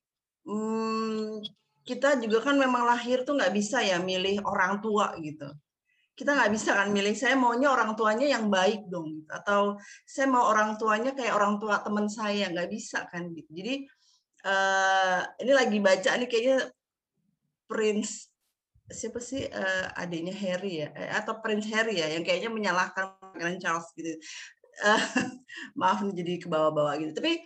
um, 0.48 1.40
kita 1.82 2.22
juga 2.22 2.46
kan 2.46 2.56
memang 2.56 2.86
lahir 2.86 3.26
tuh 3.26 3.36
nggak 3.36 3.54
bisa 3.54 3.82
ya 3.82 3.98
milih 3.98 4.44
orang 4.46 4.80
tua 4.80 5.12
gitu. 5.20 5.50
Kita 6.16 6.38
nggak 6.38 6.52
bisa 6.54 6.78
kan 6.78 6.94
milih 6.94 7.16
saya 7.18 7.34
maunya 7.34 7.72
orang 7.72 7.98
tuanya 7.98 8.30
yang 8.30 8.52
baik 8.52 8.86
dong 8.92 9.24
gitu. 9.24 9.32
atau 9.32 9.62
saya 10.06 10.30
mau 10.30 10.46
orang 10.54 10.78
tuanya 10.78 11.18
kayak 11.18 11.34
orang 11.34 11.58
tua 11.58 11.82
teman 11.82 12.06
saya 12.06 12.52
nggak 12.54 12.70
bisa 12.70 13.10
kan 13.10 13.34
gitu. 13.34 13.50
Jadi 13.50 13.90
uh, 14.46 15.20
ini 15.42 15.52
lagi 15.52 15.78
baca 15.82 16.12
nih 16.22 16.30
kayaknya 16.30 16.58
Prince 17.66 18.31
siapa 18.92 19.20
sih 19.24 19.48
uh, 19.48 19.86
adiknya 19.96 20.36
Harry 20.36 20.86
ya 20.86 20.90
eh, 20.96 21.12
atau 21.12 21.40
Prince 21.40 21.68
Harry 21.72 22.00
ya 22.00 22.08
yang 22.12 22.24
kayaknya 22.24 22.52
menyalahkan 22.52 23.16
Pangeran 23.20 23.58
Charles 23.60 23.90
gitu. 23.96 24.16
Uh, 24.84 25.02
maaf 25.80 26.04
nih 26.04 26.16
jadi 26.24 26.34
ke 26.44 26.48
bawah-bawah 26.48 26.96
gitu. 27.00 27.12
Tapi 27.18 27.44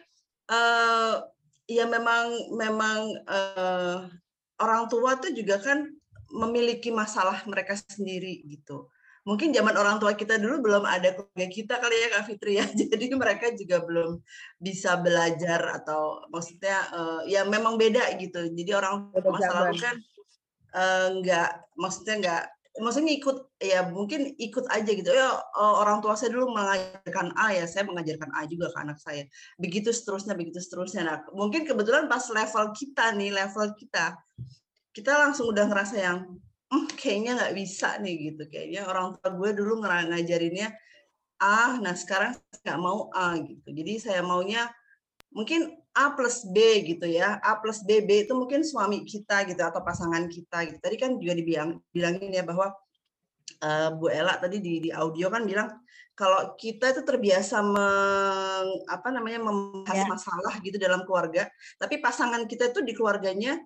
uh, 0.52 1.24
ya 1.66 1.86
memang 1.90 2.54
memang 2.54 3.00
uh, 3.26 4.06
orang 4.62 4.84
tua 4.90 5.18
tuh 5.18 5.34
juga 5.34 5.58
kan 5.62 5.90
memiliki 6.30 6.90
masalah 6.90 7.42
mereka 7.46 7.78
sendiri 7.78 8.44
gitu. 8.46 8.90
Mungkin 9.26 9.50
zaman 9.50 9.74
orang 9.74 9.98
tua 9.98 10.14
kita 10.14 10.38
dulu 10.38 10.62
belum 10.62 10.86
ada 10.86 11.18
keluarga 11.18 11.48
kita 11.50 11.82
kali 11.82 11.98
ya 11.98 12.08
Kak 12.14 12.26
Fitri 12.30 12.62
ya. 12.62 12.66
Jadi 12.94 13.06
mereka 13.18 13.50
juga 13.58 13.82
belum 13.82 14.22
bisa 14.62 15.02
belajar 15.02 15.82
atau 15.82 16.30
maksudnya 16.30 16.78
uh, 16.94 17.22
ya 17.26 17.42
memang 17.50 17.74
beda 17.74 18.06
gitu. 18.22 18.54
Jadi 18.54 18.72
orang 18.78 19.10
tua 19.10 19.34
masa 19.34 19.66
lalu 19.66 19.82
kan 19.82 19.98
uh, 20.76 21.08
nggak 21.24 21.50
maksudnya 21.80 22.16
nggak 22.20 22.44
maksudnya 22.76 23.16
ikut 23.16 23.38
ya 23.64 23.88
mungkin 23.88 24.36
ikut 24.36 24.68
aja 24.68 24.92
gitu. 24.92 25.08
Ya 25.08 25.32
orang 25.56 26.04
tua 26.04 26.20
saya 26.20 26.36
dulu 26.36 26.52
mengajarkan 26.52 27.32
A 27.40 27.56
ya 27.56 27.66
saya 27.72 27.88
mengajarkan 27.88 28.36
A 28.36 28.44
juga 28.52 28.68
ke 28.72 28.78
anak 28.84 29.00
saya. 29.00 29.24
Begitu 29.56 29.96
seterusnya 29.96 30.36
begitu 30.36 30.60
seterusnya. 30.60 31.08
Nah 31.08 31.18
mungkin 31.32 31.64
kebetulan 31.64 32.12
pas 32.12 32.28
level 32.28 32.76
kita 32.76 33.16
nih 33.16 33.32
level 33.32 33.72
kita 33.80 34.20
kita 34.92 35.12
langsung 35.12 35.52
udah 35.52 35.68
ngerasa 35.72 35.96
yang 36.00 36.18
hm, 36.72 36.88
kayaknya 37.00 37.32
nggak 37.40 37.54
bisa 37.56 37.96
nih 38.04 38.16
gitu. 38.32 38.44
Kayaknya 38.52 38.82
orang 38.92 39.16
tua 39.20 39.30
gue 39.32 39.50
dulu 39.56 39.74
ngajarinnya 39.84 40.76
A 41.40 41.80
nah 41.80 41.96
sekarang 41.96 42.36
nggak 42.64 42.80
mau 42.80 43.08
A 43.16 43.40
gitu. 43.40 43.72
Jadi 43.72 43.94
saya 44.04 44.20
maunya 44.20 44.68
mungkin 45.36 45.76
A 45.96 46.16
plus 46.16 46.48
B 46.48 46.84
gitu 46.88 47.08
ya, 47.08 47.40
A 47.44 47.60
plus 47.60 47.84
B, 47.84 48.04
B 48.04 48.24
itu 48.24 48.32
mungkin 48.36 48.64
suami 48.64 49.04
kita 49.04 49.44
gitu 49.48 49.60
atau 49.64 49.84
pasangan 49.84 50.28
kita 50.32 50.68
gitu. 50.68 50.80
Tadi 50.80 50.96
kan 50.96 51.20
juga 51.20 51.36
dibilang 51.36 51.80
bilangin 51.92 52.32
ya 52.32 52.44
bahwa 52.44 52.72
uh, 53.64 53.90
Bu 53.96 54.08
Ella 54.12 54.40
tadi 54.40 54.64
di, 54.64 54.80
di 54.80 54.90
audio 54.92 55.28
kan 55.32 55.44
bilang 55.44 55.72
kalau 56.16 56.56
kita 56.56 56.96
itu 56.96 57.04
terbiasa 57.04 57.60
meng, 57.60 58.68
apa 58.88 59.12
namanya 59.12 59.44
membahas 59.44 60.04
ya. 60.04 60.08
masalah 60.08 60.54
gitu 60.64 60.80
dalam 60.80 61.04
keluarga, 61.04 61.52
tapi 61.76 62.00
pasangan 62.00 62.48
kita 62.48 62.72
itu 62.72 62.80
di 62.80 62.96
keluarganya 62.96 63.60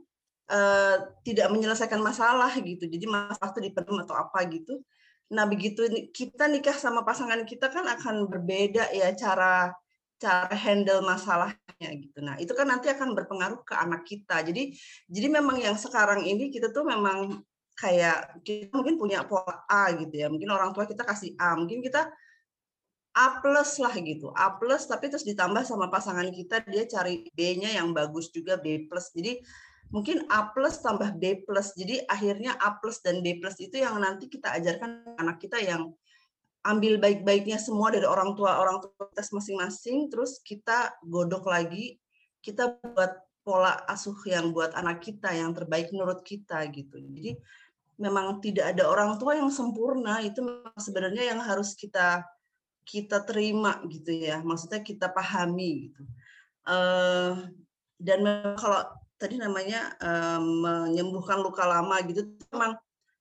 uh, 0.49 1.13
tidak 1.21 1.53
menyelesaikan 1.53 2.01
masalah 2.01 2.49
gitu. 2.57 2.89
Jadi 2.89 3.05
masalah 3.05 3.53
itu 3.53 3.69
dipenuhi 3.69 4.01
atau 4.01 4.17
apa 4.17 4.41
gitu. 4.49 4.81
Nah 5.29 5.45
begitu 5.45 5.85
kita 6.09 6.49
nikah 6.49 6.73
sama 6.73 7.05
pasangan 7.05 7.45
kita 7.45 7.69
kan 7.69 7.85
akan 7.85 8.25
berbeda 8.25 8.89
ya 8.97 9.13
cara 9.13 9.69
cara 10.19 10.51
handle 10.51 11.01
masalahnya 11.01 11.89
gitu. 11.95 12.19
Nah, 12.19 12.35
itu 12.35 12.51
kan 12.51 12.67
nanti 12.67 12.91
akan 12.91 13.15
berpengaruh 13.15 13.63
ke 13.63 13.73
anak 13.73 14.03
kita. 14.03 14.43
Jadi 14.43 14.75
jadi 15.07 15.27
memang 15.31 15.57
yang 15.63 15.79
sekarang 15.79 16.27
ini 16.27 16.51
kita 16.51 16.75
tuh 16.75 16.83
memang 16.83 17.39
kayak 17.79 18.43
kita 18.43 18.75
mungkin 18.75 18.99
punya 18.99 19.23
pola 19.23 19.63
A 19.65 19.95
gitu 19.95 20.11
ya. 20.11 20.27
Mungkin 20.27 20.51
orang 20.51 20.75
tua 20.75 20.83
kita 20.83 21.07
kasih 21.07 21.39
A, 21.39 21.55
mungkin 21.55 21.79
kita 21.79 22.11
A 23.15 23.39
plus 23.39 23.79
lah 23.79 23.95
gitu. 23.95 24.29
A 24.35 24.59
plus 24.59 24.85
tapi 24.85 25.07
terus 25.07 25.23
ditambah 25.23 25.63
sama 25.63 25.87
pasangan 25.87 26.27
kita 26.29 26.61
dia 26.67 26.83
cari 26.85 27.25
B-nya 27.33 27.79
yang 27.79 27.95
bagus 27.95 28.29
juga 28.29 28.59
B 28.59 28.85
plus. 28.91 29.15
Jadi 29.15 29.39
mungkin 29.89 30.27
A 30.29 30.51
plus 30.51 30.83
tambah 30.83 31.15
B 31.15 31.47
plus. 31.47 31.73
Jadi 31.79 32.03
akhirnya 32.05 32.59
A 32.59 32.77
plus 32.77 32.99
dan 32.99 33.23
B 33.23 33.39
plus 33.39 33.57
itu 33.57 33.79
yang 33.79 33.97
nanti 33.97 34.27
kita 34.27 34.51
ajarkan 34.59 35.15
anak 35.17 35.39
kita 35.41 35.57
yang 35.63 35.95
ambil 36.69 37.01
baik-baiknya 37.01 37.57
semua 37.57 37.89
dari 37.89 38.05
orang 38.05 38.37
tua 38.37 38.61
orang 38.61 38.77
tua 38.77 39.09
kita 39.09 39.25
masing-masing 39.33 40.07
terus 40.13 40.37
kita 40.45 40.93
godok 41.01 41.49
lagi 41.49 41.97
kita 42.45 42.77
buat 42.79 43.25
pola 43.43 43.81
asuh 43.89 44.15
yang 44.29 44.53
buat 44.53 44.77
anak 44.77 45.01
kita 45.01 45.33
yang 45.33 45.51
terbaik 45.57 45.89
menurut 45.89 46.21
kita 46.21 46.61
gitu. 46.69 47.01
Jadi 47.01 47.33
memang 47.97 48.37
tidak 48.39 48.77
ada 48.77 48.87
orang 48.87 49.17
tua 49.17 49.35
yang 49.35 49.49
sempurna 49.49 50.21
itu 50.21 50.39
sebenarnya 50.77 51.33
yang 51.35 51.41
harus 51.41 51.73
kita 51.73 52.23
kita 52.85 53.25
terima 53.25 53.81
gitu 53.89 54.13
ya. 54.13 54.45
Maksudnya 54.45 54.85
kita 54.85 55.09
pahami 55.09 55.89
gitu. 55.89 56.03
Uh, 56.69 57.49
dan 57.97 58.21
kalau 58.55 58.85
tadi 59.17 59.41
namanya 59.41 59.97
uh, 59.97 60.39
menyembuhkan 60.39 61.41
luka 61.41 61.65
lama 61.65 61.97
gitu 62.05 62.29
memang 62.53 62.77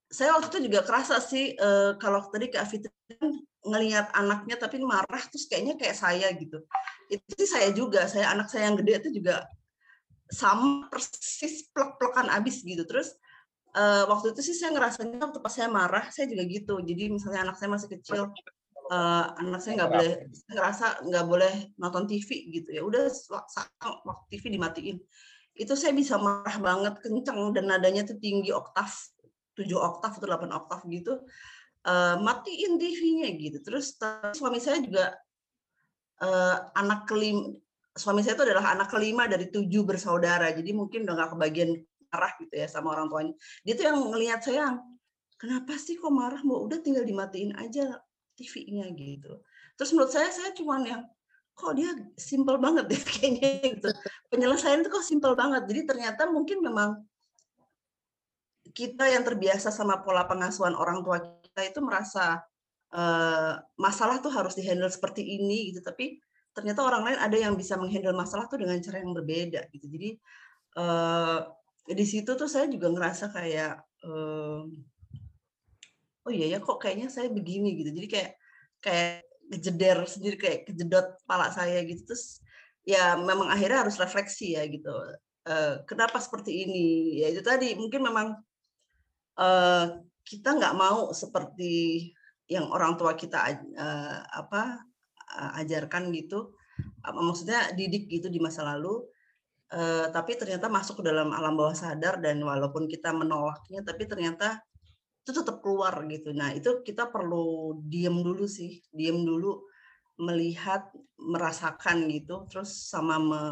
saya 0.08 0.34
waktu 0.36 0.48
itu 0.56 0.72
juga 0.72 0.80
kerasa 0.84 1.20
sih 1.20 1.52
uh, 1.60 1.96
kalau 2.00 2.24
tadi 2.32 2.48
Kak 2.48 2.66
Fitri 2.68 2.92
kan 3.20 3.44
ngelihat 3.68 4.08
anaknya 4.16 4.56
tapi 4.56 4.80
marah 4.80 5.20
terus 5.28 5.44
kayaknya 5.44 5.76
kayak 5.76 5.96
saya 5.96 6.32
gitu. 6.32 6.64
Itu 7.12 7.24
sih 7.36 7.48
saya 7.48 7.68
juga, 7.76 8.08
saya 8.08 8.32
anak 8.32 8.48
saya 8.48 8.72
yang 8.72 8.76
gede 8.80 9.04
itu 9.04 9.20
juga 9.20 9.44
sama 10.32 10.88
persis 10.88 11.68
plek-plekan 11.72 12.32
abis 12.32 12.64
gitu. 12.64 12.88
Terus 12.88 13.12
uh, 13.76 14.08
waktu 14.08 14.32
itu 14.32 14.40
sih 14.40 14.56
saya 14.56 14.72
ngerasanya 14.72 15.20
waktu 15.20 15.38
pas 15.44 15.52
saya 15.52 15.68
marah 15.68 16.08
saya 16.08 16.24
juga 16.28 16.48
gitu. 16.48 16.80
Jadi 16.80 17.12
misalnya 17.12 17.44
anak 17.44 17.60
saya 17.60 17.68
masih 17.68 17.88
kecil 17.92 18.32
uh, 18.88 19.24
anak 19.38 19.60
saya 19.60 19.84
nggak 19.84 19.92
boleh 19.92 20.12
saya 20.32 20.52
ngerasa 20.56 20.86
nggak 21.04 21.26
boleh 21.28 21.54
nonton 21.76 22.04
TV 22.08 22.28
gitu 22.52 22.70
ya 22.72 22.82
udah 22.84 23.08
waktu 24.08 24.24
TV 24.32 24.56
dimatiin 24.56 24.98
itu 25.58 25.74
saya 25.74 25.92
bisa 25.92 26.16
marah 26.16 26.56
banget 26.62 26.94
kenceng 27.02 27.50
dan 27.52 27.66
nadanya 27.66 28.06
tuh 28.06 28.16
tinggi 28.16 28.54
oktav 28.54 28.88
7 29.58 29.74
oktav 29.74 30.12
atau 30.14 30.28
8 30.30 30.46
oktav 30.54 30.80
gitu 30.86 31.18
uh, 31.86 32.16
matiin 32.22 32.78
TV-nya 32.78 33.28
gitu. 33.34 33.58
Terus 33.62 33.98
suami 34.34 34.58
saya 34.62 34.78
juga 34.82 35.14
uh, 36.22 36.56
anak 36.78 37.06
kelima 37.10 37.54
suami 37.98 38.22
saya 38.22 38.38
itu 38.38 38.46
adalah 38.46 38.78
anak 38.78 38.94
kelima 38.94 39.26
dari 39.26 39.50
tujuh 39.50 39.82
bersaudara. 39.82 40.54
Jadi 40.54 40.70
mungkin 40.70 41.02
udah 41.02 41.14
nggak 41.18 41.30
kebagian 41.34 41.70
marah 42.08 42.32
gitu 42.38 42.54
ya 42.54 42.70
sama 42.70 42.94
orang 42.94 43.10
tuanya. 43.10 43.34
Dia 43.66 43.74
tuh 43.74 43.84
yang 43.90 43.98
ngelihat 44.14 44.40
saya 44.46 44.78
kenapa 45.34 45.74
sih 45.76 45.98
kok 45.98 46.14
marah 46.14 46.40
mau 46.46 46.62
udah 46.62 46.78
tinggal 46.78 47.02
dimatiin 47.02 47.58
aja 47.58 47.98
TV-nya 48.38 48.86
gitu. 48.94 49.42
Terus 49.74 49.90
menurut 49.94 50.14
saya 50.14 50.30
saya 50.30 50.54
cuman 50.54 50.86
yang 50.86 51.02
kok 51.58 51.74
dia 51.74 51.90
simple 52.14 52.54
banget 52.62 52.86
deh 52.86 53.02
kayaknya 53.18 53.50
gitu. 53.66 53.90
Penyelesaian 54.30 54.78
itu 54.78 54.90
kok 54.94 55.02
simple 55.02 55.34
banget. 55.34 55.66
Jadi 55.66 55.80
ternyata 55.90 56.30
mungkin 56.30 56.62
memang 56.62 57.02
kita 58.74 59.08
yang 59.08 59.24
terbiasa 59.24 59.72
sama 59.72 60.00
pola 60.02 60.24
pengasuhan 60.24 60.74
orang 60.74 61.04
tua 61.04 61.20
kita 61.44 61.62
itu 61.68 61.80
merasa 61.84 62.42
uh, 62.94 63.58
masalah 63.76 64.20
tuh 64.22 64.32
harus 64.32 64.56
dihandle 64.56 64.90
seperti 64.90 65.24
ini 65.24 65.72
gitu. 65.72 65.84
Tapi 65.84 66.20
ternyata 66.54 66.82
orang 66.82 67.02
lain 67.06 67.18
ada 67.20 67.36
yang 67.38 67.54
bisa 67.54 67.78
menghandle 67.78 68.16
masalah 68.16 68.50
tuh 68.50 68.58
dengan 68.58 68.78
cara 68.82 68.98
yang 68.98 69.12
berbeda 69.14 69.60
gitu. 69.72 69.86
Jadi 69.86 70.10
uh, 70.80 71.40
di 71.88 72.04
situ 72.04 72.30
tuh 72.36 72.50
saya 72.50 72.68
juga 72.68 72.92
ngerasa 72.92 73.32
kayak 73.32 73.72
uh, 74.04 74.62
oh 76.28 76.32
iya 76.32 76.56
ya 76.56 76.58
kok 76.60 76.78
kayaknya 76.80 77.08
saya 77.08 77.32
begini 77.32 77.78
gitu. 77.80 77.90
Jadi 77.94 78.08
kayak 78.10 78.32
kayak 78.82 79.24
kejeder 79.48 79.98
sendiri 80.04 80.36
kayak 80.36 80.58
kejedot 80.68 81.06
kepala 81.24 81.48
saya 81.54 81.80
gitu. 81.86 82.04
Terus 82.04 82.44
ya 82.84 83.16
memang 83.16 83.48
akhirnya 83.52 83.84
harus 83.86 83.96
refleksi 83.96 84.56
ya 84.56 84.64
gitu. 84.68 84.92
Uh, 85.48 85.80
kenapa 85.88 86.20
seperti 86.20 86.68
ini? 86.68 87.20
Ya 87.24 87.32
itu 87.32 87.40
tadi 87.40 87.72
mungkin 87.72 88.04
memang 88.04 88.36
uh, 89.38 90.02
kita 90.26 90.58
nggak 90.58 90.74
mau 90.76 91.14
seperti 91.14 92.04
yang 92.50 92.68
orang 92.68 92.98
tua 92.98 93.14
kita 93.14 93.38
uh, 93.78 94.18
apa 94.28 94.82
uh, 95.38 95.60
ajarkan 95.62 96.10
gitu. 96.12 96.52
Apa 97.00 97.18
maksudnya 97.22 97.72
didik 97.72 98.10
gitu 98.10 98.28
di 98.28 98.42
masa 98.42 98.66
lalu. 98.66 99.00
Uh, 99.68 100.08
tapi 100.12 100.32
ternyata 100.36 100.66
masuk 100.72 101.04
ke 101.04 101.12
dalam 101.12 101.28
alam 101.28 101.52
bawah 101.52 101.76
sadar 101.76 102.24
dan 102.24 102.40
walaupun 102.40 102.88
kita 102.88 103.12
menolaknya 103.12 103.84
tapi 103.84 104.08
ternyata 104.08 104.64
itu 105.20 105.44
tetap 105.44 105.60
keluar 105.60 105.92
gitu. 106.08 106.32
Nah 106.32 106.56
itu 106.56 106.80
kita 106.80 107.12
perlu 107.12 107.76
diem 107.84 108.16
dulu 108.16 108.48
sih. 108.48 108.80
Diem 108.88 109.28
dulu 109.28 109.68
melihat 110.18 110.88
merasakan 111.20 112.08
gitu. 112.08 112.48
Terus 112.48 112.88
sama 112.88 113.20
me, 113.20 113.42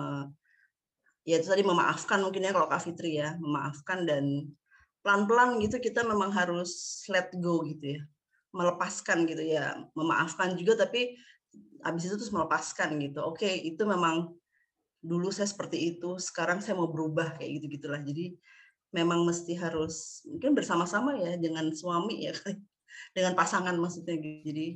ya 1.28 1.36
itu 1.36 1.52
tadi 1.52 1.60
memaafkan 1.60 2.24
mungkin 2.24 2.48
ya 2.48 2.56
kalau 2.56 2.68
Kak 2.72 2.80
Fitri 2.80 3.20
ya 3.20 3.36
memaafkan 3.36 4.08
dan 4.08 4.48
pelan-pelan 5.06 5.62
gitu 5.62 5.78
kita 5.78 6.02
memang 6.02 6.34
harus 6.34 6.98
let 7.06 7.30
go 7.38 7.62
gitu 7.62 7.94
ya 7.94 8.02
melepaskan 8.50 9.22
gitu 9.30 9.46
ya 9.46 9.86
memaafkan 9.94 10.58
juga 10.58 10.82
tapi 10.82 11.14
habis 11.86 12.10
itu 12.10 12.18
terus 12.18 12.34
melepaskan 12.34 12.98
gitu 12.98 13.22
oke 13.22 13.46
itu 13.46 13.78
memang 13.86 14.34
dulu 14.98 15.30
saya 15.30 15.46
seperti 15.46 15.94
itu 15.94 16.18
sekarang 16.18 16.58
saya 16.58 16.74
mau 16.74 16.90
berubah 16.90 17.38
kayak 17.38 17.62
gitu 17.62 17.78
gitulah 17.78 18.02
jadi 18.02 18.34
memang 18.90 19.22
mesti 19.22 19.54
harus 19.54 20.26
mungkin 20.26 20.58
bersama-sama 20.58 21.14
ya 21.14 21.38
dengan 21.38 21.70
suami 21.70 22.26
ya 22.26 22.34
dengan 23.14 23.38
pasangan 23.38 23.78
maksudnya 23.78 24.18
gitu. 24.18 24.50
jadi 24.50 24.66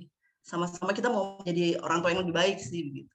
sama-sama 0.46 0.94
kita 0.94 1.10
mau 1.10 1.42
jadi 1.42 1.82
orang 1.82 2.06
tua 2.06 2.14
yang 2.14 2.22
lebih 2.22 2.36
baik 2.38 2.58
sih 2.62 2.86
begitu. 2.86 3.12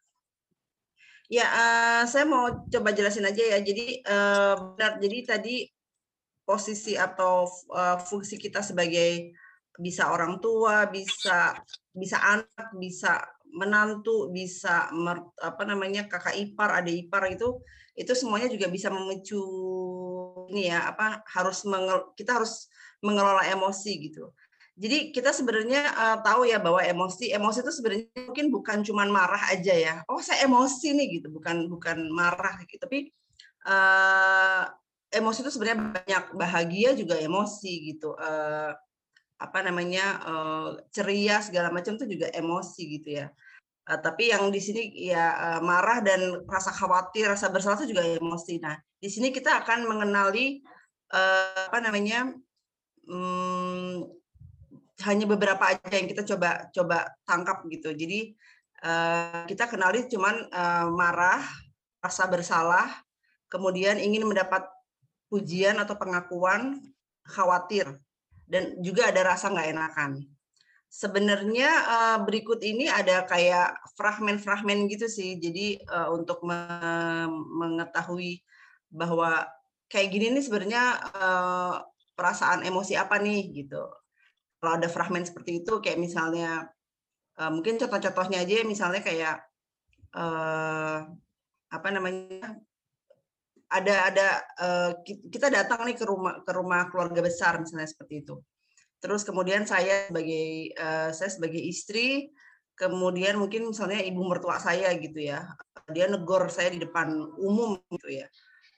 Ya, 1.26 1.49
uh, 1.49 2.03
saya 2.05 2.22
mau 2.30 2.70
coba 2.70 2.93
jelasin 2.93 3.26
aja 3.26 3.41
ya. 3.41 3.57
Jadi 3.57 4.05
uh, 4.05 4.78
benar. 4.78 5.01
Jadi 5.01 5.18
tadi 5.26 5.55
posisi 6.46 6.93
atau 6.96 7.50
uh, 7.74 7.98
fungsi 8.00 8.38
kita 8.38 8.62
sebagai 8.62 9.34
bisa 9.76 10.14
orang 10.14 10.39
tua, 10.39 10.88
bisa 10.88 11.58
bisa 11.91 12.18
anak, 12.22 12.70
bisa 12.80 13.20
menantu, 13.56 14.32
bisa 14.32 14.91
mer, 14.91 15.32
apa 15.39 15.64
namanya 15.64 16.08
kakak 16.12 16.36
ipar, 16.36 16.76
adik 16.76 17.08
ipar 17.08 17.28
itu 17.32 17.60
itu 17.96 18.12
semuanya 18.12 18.52
juga 18.52 18.68
bisa 18.68 18.91
memicu 18.91 19.39
ini 20.52 20.68
ya 20.68 20.91
apa 20.91 21.24
harus 21.32 21.64
mengel, 21.64 22.12
kita 22.20 22.39
harus 22.39 22.68
mengelola 23.00 23.48
emosi 23.48 23.91
gitu. 24.12 24.36
Jadi 24.76 25.16
kita 25.16 25.32
sebenarnya 25.32 25.88
uh, 25.96 26.18
tahu 26.20 26.52
ya 26.52 26.60
bahwa 26.60 26.84
emosi 26.84 27.32
emosi 27.32 27.64
itu 27.64 27.72
sebenarnya 27.72 28.12
mungkin 28.28 28.52
bukan 28.52 28.78
cuma 28.84 29.08
marah 29.08 29.48
aja 29.48 29.72
ya. 29.72 29.96
Oh 30.12 30.20
saya 30.20 30.43
emosi 30.43 30.91
nih 30.91 31.08
gitu, 31.20 31.32
bukan 31.32 31.72
bukan 31.72 32.12
marah 32.12 32.60
gitu. 32.68 32.84
Tapi 32.84 33.08
uh, 33.64 34.68
emosi 35.16 35.39
itu 35.41 35.51
sebenarnya 35.55 35.80
banyak 35.95 36.26
bahagia 36.36 36.91
juga 36.93 37.16
emosi 37.16 37.95
gitu. 37.95 38.11
Uh, 38.20 38.76
apa 39.36 39.59
namanya 39.63 40.05
uh, 40.24 40.70
ceria 40.95 41.43
segala 41.43 41.72
macam 41.72 41.95
itu 41.95 42.07
juga 42.07 42.28
emosi 42.32 42.82
gitu 42.99 43.09
ya. 43.24 43.28
Uh, 43.88 43.99
tapi 43.99 44.32
yang 44.36 44.51
di 44.51 44.59
sini 44.59 44.91
ya 45.11 45.32
uh, 45.36 45.61
marah 45.63 46.03
dan 46.03 46.43
rasa 46.47 46.76
khawatir, 46.76 47.32
rasa 47.32 47.47
bersalah 47.47 47.80
itu 47.80 47.95
juga 47.95 48.03
emosi. 48.03 48.59
Nah, 48.59 48.76
di 48.99 49.07
sini 49.07 49.32
kita 49.32 49.63
akan 49.63 49.88
mengenali 49.88 50.59
uh, 51.11 51.72
apa 51.72 51.80
namanya 51.80 52.32
um, 53.07 54.07
hanya 55.03 55.26
beberapa 55.28 55.76
aja 55.76 55.91
yang 55.91 56.07
kita 56.07 56.24
coba 56.24 56.72
coba 56.72 57.11
tangkap 57.28 57.68
gitu. 57.68 57.91
Jadi 57.91 58.34
uh, 58.84 59.43
kita 59.45 59.68
kenali 59.68 60.07
cuman 60.07 60.47
uh, 60.49 60.88
marah, 60.95 61.43
rasa 61.99 62.26
bersalah, 62.32 62.88
kemudian 63.51 63.99
ingin 63.99 64.24
mendapat 64.24 64.66
pujian 65.36 65.76
atau 65.76 66.00
pengakuan, 66.00 66.80
khawatir, 67.28 68.00
dan 68.48 68.80
juga 68.80 69.12
ada 69.12 69.36
rasa 69.36 69.52
nggak 69.52 69.70
enakan. 69.76 70.12
Sebenarnya 70.88 71.68
uh, 71.68 72.18
berikut 72.24 72.64
ini 72.64 72.88
ada 72.88 73.28
kayak 73.28 73.76
fragmen-fragmen 74.00 74.88
gitu 74.88 75.12
sih. 75.12 75.36
Jadi 75.36 75.84
uh, 75.92 76.16
untuk 76.16 76.40
me 76.48 76.56
mengetahui 77.36 78.40
bahwa 78.88 79.44
kayak 79.92 80.08
gini 80.08 80.32
nih 80.40 80.46
sebenarnya 80.48 80.84
uh, 81.20 81.84
perasaan 82.16 82.64
emosi 82.64 82.96
apa 82.96 83.20
nih 83.20 83.52
gitu 83.52 83.84
kalau 84.64 84.72
ada 84.80 84.88
fragmen 84.88 85.28
seperti 85.28 85.62
itu 85.62 85.84
kayak 85.84 86.00
misalnya 86.00 86.72
mungkin 87.52 87.76
contoh-contohnya 87.76 88.48
aja 88.48 88.64
misalnya 88.64 89.04
kayak 89.04 89.44
apa 91.68 91.88
namanya 91.92 92.56
ada 93.70 93.95
ada 94.13 94.28
uh, 94.61 94.91
kita 95.05 95.49
datang 95.49 95.89
nih 95.89 95.97
ke 95.97 96.05
rumah 96.05 96.41
ke 96.45 96.51
rumah 96.53 96.88
keluarga 96.93 97.26
besar 97.26 97.57
misalnya 97.57 97.89
seperti 97.89 98.26
itu. 98.26 98.36
Terus 99.01 99.26
kemudian 99.26 99.66
saya 99.66 100.09
sebagai 100.09 100.74
uh, 100.78 101.09
saya 101.13 101.30
sebagai 101.34 101.61
istri 101.61 102.30
kemudian 102.76 103.39
mungkin 103.39 103.72
misalnya 103.72 104.03
ibu 104.03 104.20
mertua 104.28 104.59
saya 104.59 104.91
gitu 104.99 105.32
ya 105.32 105.47
dia 105.93 106.09
negor 106.09 106.49
saya 106.49 106.74
di 106.74 106.82
depan 106.82 107.13
umum 107.38 107.78
gitu 107.93 108.09
ya. 108.22 108.28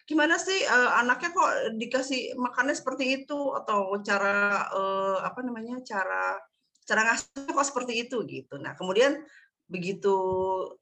Gimana 0.07 0.39
sih 0.39 0.63
uh, 0.63 1.03
anaknya 1.03 1.35
kok 1.35 1.51
dikasih 1.75 2.35
makannya 2.39 2.75
seperti 2.75 3.23
itu? 3.23 3.39
Atau 3.55 3.99
cara 4.03 4.67
uh, 4.71 5.17
apa 5.23 5.43
namanya 5.43 5.83
cara 5.83 6.39
cara 6.87 7.01
ngasih 7.11 7.51
kok 7.51 7.67
seperti 7.67 8.07
itu 8.07 8.23
gitu. 8.23 8.55
Nah 8.59 8.75
kemudian 8.79 9.19
begitu 9.67 10.15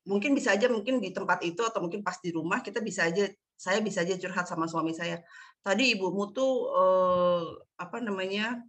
mungkin 0.05 0.37
bisa 0.37 0.53
aja 0.53 0.69
mungkin 0.69 1.01
di 1.01 1.09
tempat 1.09 1.41
itu 1.41 1.65
atau 1.65 1.81
mungkin 1.81 2.05
pas 2.05 2.21
di 2.21 2.29
rumah 2.29 2.61
kita 2.61 2.85
bisa 2.85 3.09
aja 3.09 3.25
saya 3.57 3.81
bisa 3.81 4.05
aja 4.05 4.13
curhat 4.19 4.45
sama 4.45 4.69
suami 4.69 4.93
saya. 4.93 5.23
Tadi 5.65 5.97
ibumu 5.97 6.29
tuh 6.35 6.69
uh, 6.69 7.43
apa 7.81 7.97
namanya 8.03 8.61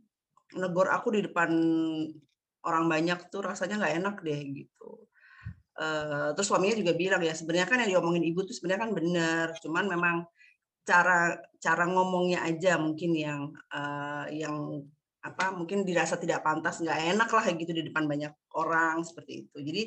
negor 0.57 0.89
aku 0.89 1.19
di 1.19 1.21
depan 1.27 1.51
orang 2.67 2.85
banyak 2.87 3.29
tuh 3.29 3.45
rasanya 3.45 3.83
nggak 3.83 3.95
enak 4.01 4.17
deh 4.23 4.41
gitu. 4.65 5.05
Uh, 5.77 6.33
terus 6.33 6.49
suaminya 6.49 6.81
juga 6.81 6.97
bilang 6.97 7.21
ya 7.21 7.37
sebenarnya 7.37 7.69
kan 7.69 7.79
yang 7.85 7.99
diomongin 7.99 8.25
ibu 8.25 8.41
tuh 8.49 8.57
sebenarnya 8.57 8.89
kan 8.89 8.93
benar, 8.97 9.47
cuman 9.61 9.85
memang 9.85 10.17
cara 10.87 11.37
cara 11.61 11.85
ngomongnya 11.85 12.47
aja 12.47 12.79
mungkin 12.81 13.13
yang 13.13 13.43
uh, 13.75 14.25
yang 14.31 14.87
apa 15.27 15.51
mungkin 15.51 15.83
dirasa 15.83 16.15
tidak 16.17 16.47
pantas 16.47 16.79
nggak 16.79 17.17
enak 17.17 17.29
lah 17.31 17.45
gitu 17.51 17.73
di 17.75 17.83
depan 17.91 18.07
banyak 18.07 18.33
orang 18.55 19.03
seperti 19.03 19.47
itu. 19.47 19.59
Jadi 19.59 19.83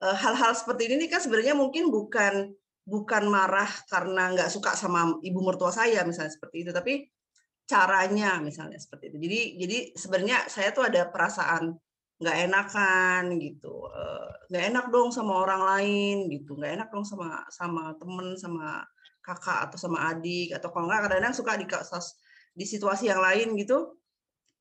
hal-hal 0.00 0.52
uh, 0.52 0.56
seperti 0.56 0.92
ini 0.92 1.06
kan 1.08 1.20
sebenarnya 1.20 1.52
mungkin 1.52 1.92
bukan 1.92 2.52
bukan 2.86 3.24
marah 3.26 3.68
karena 3.90 4.32
nggak 4.32 4.48
suka 4.48 4.72
sama 4.78 5.18
ibu 5.20 5.42
mertua 5.42 5.74
saya 5.74 6.06
misalnya 6.06 6.32
seperti 6.32 6.62
itu 6.62 6.70
tapi 6.70 7.08
caranya 7.66 8.40
misalnya 8.40 8.80
seperti 8.80 9.12
itu. 9.12 9.18
Jadi 9.20 9.40
jadi 9.60 9.78
sebenarnya 9.98 10.38
saya 10.48 10.72
tuh 10.72 10.88
ada 10.88 11.04
perasaan 11.10 11.76
nggak 12.16 12.36
enakan 12.48 13.36
gitu 13.36 13.92
nggak 14.48 14.64
uh, 14.64 14.68
enak 14.72 14.86
dong 14.88 15.12
sama 15.12 15.44
orang 15.44 15.62
lain 15.68 16.32
gitu 16.32 16.56
nggak 16.56 16.72
enak 16.80 16.88
dong 16.88 17.04
sama 17.04 17.44
sama 17.52 17.92
temen 18.00 18.32
sama 18.40 18.80
kakak 19.20 19.68
atau 19.68 19.76
sama 19.76 20.14
adik 20.14 20.56
atau 20.56 20.72
kalau 20.72 20.88
enggak 20.88 21.10
kadang-kadang 21.10 21.36
suka 21.36 21.52
di 21.60 21.66
di 22.56 22.64
situasi 22.64 23.12
yang 23.12 23.20
lain 23.20 23.52
gitu 23.60 24.00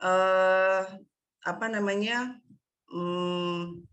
eh 0.05 0.83
apa 1.45 1.65
namanya 1.69 2.37
hmm, 2.93 3.85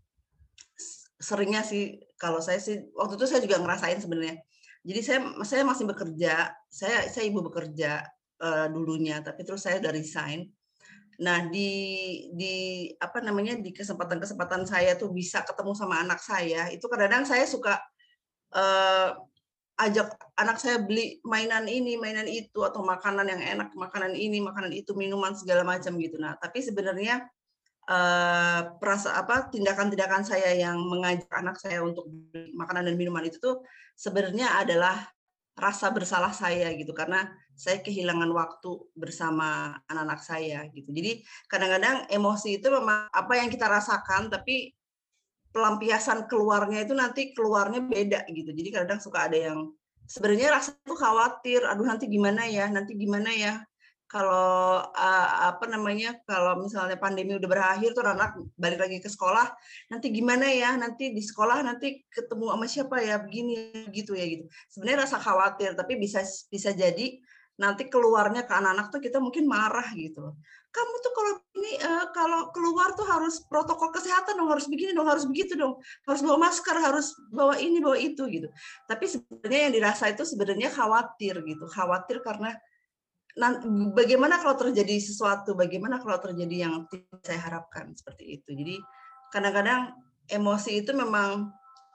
seringnya 1.17 1.61
sih 1.65 2.01
kalau 2.19 2.39
saya 2.39 2.59
sih 2.61 2.91
waktu 2.93 3.17
itu 3.17 3.25
saya 3.25 3.41
juga 3.41 3.61
ngerasain 3.61 3.99
sebenarnya. 4.01 4.37
Jadi 4.83 4.99
saya 4.99 5.19
saya 5.47 5.63
masih 5.63 5.85
bekerja 5.87 6.51
saya 6.67 7.07
saya 7.07 7.23
ibu 7.27 7.39
bekerja 7.43 8.03
uh, 8.43 8.67
dulunya 8.67 9.23
tapi 9.23 9.47
terus 9.47 9.63
saya 9.63 9.79
udah 9.79 9.91
resign. 9.95 10.51
Nah 11.23 11.47
di 11.47 11.71
di 12.35 12.55
apa 12.99 13.23
namanya 13.23 13.55
di 13.55 13.71
kesempatan-kesempatan 13.71 14.67
saya 14.67 14.99
tuh 14.99 15.13
bisa 15.13 15.45
ketemu 15.47 15.71
sama 15.77 16.03
anak 16.03 16.19
saya 16.19 16.67
itu 16.73 16.83
kadang-kadang 16.91 17.23
saya 17.23 17.45
suka 17.47 17.79
uh, 18.51 19.15
ajak 19.73 20.13
anak 20.37 20.61
saya 20.61 20.77
beli 20.81 21.17
mainan 21.25 21.65
ini, 21.65 21.97
mainan 21.97 22.29
itu, 22.29 22.61
atau 22.61 22.85
makanan 22.85 23.25
yang 23.25 23.41
enak, 23.41 23.69
makanan 23.73 24.13
ini, 24.13 24.37
makanan 24.37 24.69
itu, 24.69 24.93
minuman 24.93 25.33
segala 25.33 25.65
macam 25.65 25.97
gitu. 25.97 26.21
Nah, 26.21 26.37
tapi 26.37 26.61
sebenarnya 26.61 27.25
uh, 27.89 28.77
perasa 28.77 29.17
apa 29.17 29.49
tindakan-tindakan 29.49 30.23
saya 30.23 30.53
yang 30.55 30.77
mengajak 30.77 31.29
anak 31.33 31.57
saya 31.57 31.81
untuk 31.81 32.05
beli 32.07 32.53
makanan 32.53 32.87
dan 32.87 32.95
minuman 32.95 33.25
itu 33.25 33.41
tuh 33.41 33.65
sebenarnya 33.97 34.61
adalah 34.61 35.09
rasa 35.53 35.93
bersalah 35.93 36.33
saya 36.33 36.73
gitu 36.73 36.97
karena 36.97 37.29
saya 37.53 37.77
kehilangan 37.85 38.29
waktu 38.33 38.71
bersama 38.97 39.77
anak-anak 39.85 40.21
saya 40.25 40.65
gitu. 40.73 40.89
Jadi 40.89 41.21
kadang-kadang 41.45 42.09
emosi 42.09 42.57
itu 42.57 42.67
memang 42.73 43.05
apa 43.13 43.33
yang 43.37 43.53
kita 43.53 43.69
rasakan 43.69 44.33
tapi 44.33 44.73
pelampiasan 45.53 46.25
keluarnya 46.25 46.83
itu 46.83 46.97
nanti 46.97 47.31
keluarnya 47.37 47.85
beda 47.85 48.25
gitu. 48.33 48.49
Jadi 48.51 48.69
kadang 48.73 48.97
suka 48.97 49.29
ada 49.29 49.37
yang 49.37 49.69
sebenarnya 50.09 50.49
rasa 50.51 50.73
tuh 50.81 50.97
khawatir, 50.97 51.63
aduh 51.63 51.85
nanti 51.85 52.09
gimana 52.09 52.43
ya, 52.49 52.67
nanti 52.67 52.97
gimana 52.97 53.29
ya. 53.31 53.61
Kalau 54.09 54.77
uh, 54.93 55.29
apa 55.49 55.65
namanya, 55.65 56.13
kalau 56.29 56.61
misalnya 56.61 57.01
pandemi 57.01 57.33
udah 57.33 57.49
berakhir 57.49 57.97
tuh 57.97 58.05
anak 58.05 58.37
balik 58.61 58.85
lagi 58.85 59.01
ke 59.01 59.09
sekolah, 59.09 59.49
nanti 59.89 60.13
gimana 60.13 60.53
ya, 60.53 60.77
nanti 60.77 61.09
di 61.09 61.21
sekolah 61.23 61.65
nanti 61.65 62.05
ketemu 62.13 62.53
sama 62.53 62.65
siapa 62.69 63.01
ya, 63.01 63.17
begini 63.17 63.89
gitu 63.89 64.13
ya 64.13 64.25
gitu. 64.29 64.45
Sebenarnya 64.69 65.09
rasa 65.09 65.17
khawatir, 65.17 65.73
tapi 65.73 65.97
bisa 65.97 66.21
bisa 66.25 66.69
jadi 66.77 67.17
nanti 67.59 67.85
keluarnya 67.85 68.45
ke 68.45 68.53
anak-anak 68.53 68.87
tuh 68.89 69.01
kita 69.01 69.21
mungkin 69.21 69.45
marah 69.45 69.85
gitu 69.93 70.33
kamu 70.73 70.93
tuh 71.05 71.13
kalau 71.13 71.33
ini 71.53 71.73
uh, 71.85 72.05
kalau 72.09 72.49
keluar 72.49 72.97
tuh 72.97 73.05
harus 73.05 73.45
protokol 73.45 73.93
kesehatan 73.93 74.41
dong 74.41 74.49
harus 74.49 74.65
begini 74.65 74.97
dong 74.97 75.05
harus 75.05 75.29
begitu 75.29 75.53
dong. 75.53 75.77
Harus 76.09 76.25
bawa 76.25 76.49
masker 76.49 76.73
harus 76.81 77.13
bawa 77.29 77.61
ini 77.61 77.77
bawa 77.77 77.93
itu 77.93 78.25
gitu. 78.25 78.49
Tapi 78.89 79.05
sebenarnya 79.05 79.69
yang 79.69 79.73
dirasa 79.77 80.09
itu 80.09 80.25
sebenarnya 80.25 80.73
khawatir 80.73 81.45
gitu. 81.45 81.65
Khawatir 81.69 82.25
karena 82.25 82.57
bagaimana 83.93 84.41
kalau 84.41 84.57
terjadi 84.57 84.97
sesuatu 84.97 85.53
bagaimana 85.53 86.01
kalau 86.01 86.17
terjadi 86.17 86.65
yang 86.65 86.89
saya 87.21 87.37
harapkan 87.37 87.93
seperti 87.93 88.41
itu. 88.41 88.49
Jadi 88.57 88.75
kadang-kadang 89.29 89.93
emosi 90.25 90.81
itu 90.81 90.89
memang 90.97 91.53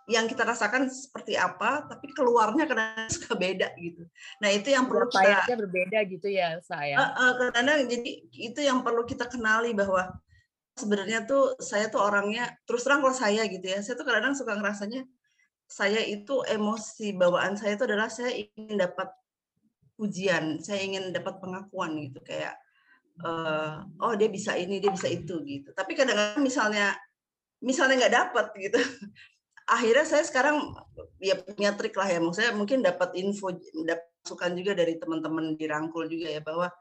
yang 0.08 0.24
kita 0.24 0.40
rasakan 0.40 0.88
seperti 0.88 1.36
apa, 1.36 1.84
tapi 1.84 2.08
keluarnya 2.16 2.64
kadang 2.64 3.06
suka 3.14 3.36
beda 3.36 3.76
gitu. 3.76 4.08
Nah 4.40 4.48
itu 4.48 4.72
yang 4.72 4.88
perlu 4.88 5.04
kita 5.12 5.52
berbeda 5.52 5.98
gitu 6.08 6.28
ya 6.32 6.56
saya. 6.64 6.96
Uh, 6.96 7.36
uh, 7.36 7.52
kadang 7.52 7.84
jadi 7.84 8.12
itu 8.32 8.60
yang 8.64 8.80
perlu 8.80 9.04
kita 9.04 9.28
kenali 9.28 9.76
bahwa 9.76 10.16
sebenarnya 10.80 11.28
tuh 11.28 11.60
saya 11.60 11.92
tuh 11.92 12.00
orangnya 12.00 12.56
terus 12.64 12.88
terang 12.88 13.04
kalau 13.04 13.12
saya 13.12 13.44
gitu 13.52 13.68
ya, 13.68 13.84
saya 13.84 14.00
tuh 14.00 14.08
kadang-kadang 14.08 14.32
suka 14.32 14.56
ngerasanya 14.56 15.04
saya 15.68 16.00
itu 16.00 16.40
emosi 16.48 17.12
bawaan 17.12 17.60
saya 17.60 17.76
itu 17.76 17.84
adalah 17.84 18.08
saya 18.08 18.32
ingin 18.32 18.80
dapat 18.80 19.12
ujian, 20.00 20.56
saya 20.64 20.88
ingin 20.88 21.12
dapat 21.12 21.36
pengakuan 21.36 21.92
gitu 22.00 22.24
kayak 22.24 22.56
uh, 23.20 23.84
oh 24.00 24.16
dia 24.16 24.32
bisa 24.32 24.56
ini 24.56 24.80
dia 24.80 24.88
bisa 24.88 25.04
itu 25.04 25.36
gitu. 25.44 25.68
Tapi 25.76 25.92
kadang-kadang 25.92 26.40
misalnya 26.40 26.96
misalnya 27.60 28.08
nggak 28.08 28.14
dapat 28.16 28.46
gitu 28.56 28.80
akhirnya 29.68 30.06
saya 30.08 30.24
sekarang 30.24 30.72
ya 31.20 31.36
punya 31.36 31.76
trik 31.76 31.94
lah 31.94 32.08
ya. 32.08 32.18
Maksudnya 32.18 32.52
mungkin 32.56 32.80
dapat 32.80 33.12
info 33.20 33.52
dapat 33.84 34.08
masukan 34.24 34.52
juga 34.56 34.72
dari 34.74 34.96
teman-teman 34.96 35.54
di 35.54 35.64
rangkul 35.68 36.08
juga 36.08 36.28
ya 36.32 36.40
bahwa 36.40 36.72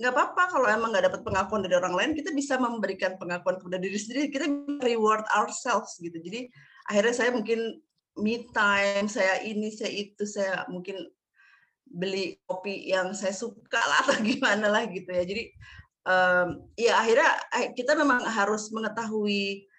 nggak 0.00 0.12
apa-apa 0.16 0.42
kalau 0.48 0.66
emang 0.70 0.96
nggak 0.96 1.12
dapat 1.12 1.20
pengakuan 1.20 1.60
dari 1.60 1.76
orang 1.76 1.92
lain 1.92 2.10
kita 2.16 2.32
bisa 2.32 2.56
memberikan 2.56 3.20
pengakuan 3.20 3.60
kepada 3.60 3.76
diri 3.76 3.98
sendiri. 4.00 4.32
Kita 4.32 4.46
reward 4.80 5.28
ourselves 5.36 6.00
gitu. 6.00 6.16
Jadi 6.16 6.48
akhirnya 6.88 7.14
saya 7.14 7.30
mungkin 7.36 7.78
me 8.18 8.48
time 8.50 9.06
saya 9.06 9.44
ini 9.44 9.70
saya 9.70 9.92
itu 9.92 10.24
saya 10.24 10.64
mungkin 10.72 10.96
beli 11.90 12.38
kopi 12.46 12.86
yang 12.86 13.12
saya 13.12 13.34
suka 13.34 13.82
lah 13.82 14.06
atau 14.08 14.16
gimana 14.28 14.72
lah 14.72 14.88
gitu 14.88 15.12
ya. 15.12 15.24
Jadi 15.28 15.44
um, 16.08 16.48
ya 16.78 17.00
akhirnya 17.00 17.30
eh, 17.60 17.66
kita 17.76 17.92
memang 17.98 18.24
harus 18.24 18.70
mengetahui 18.72 19.69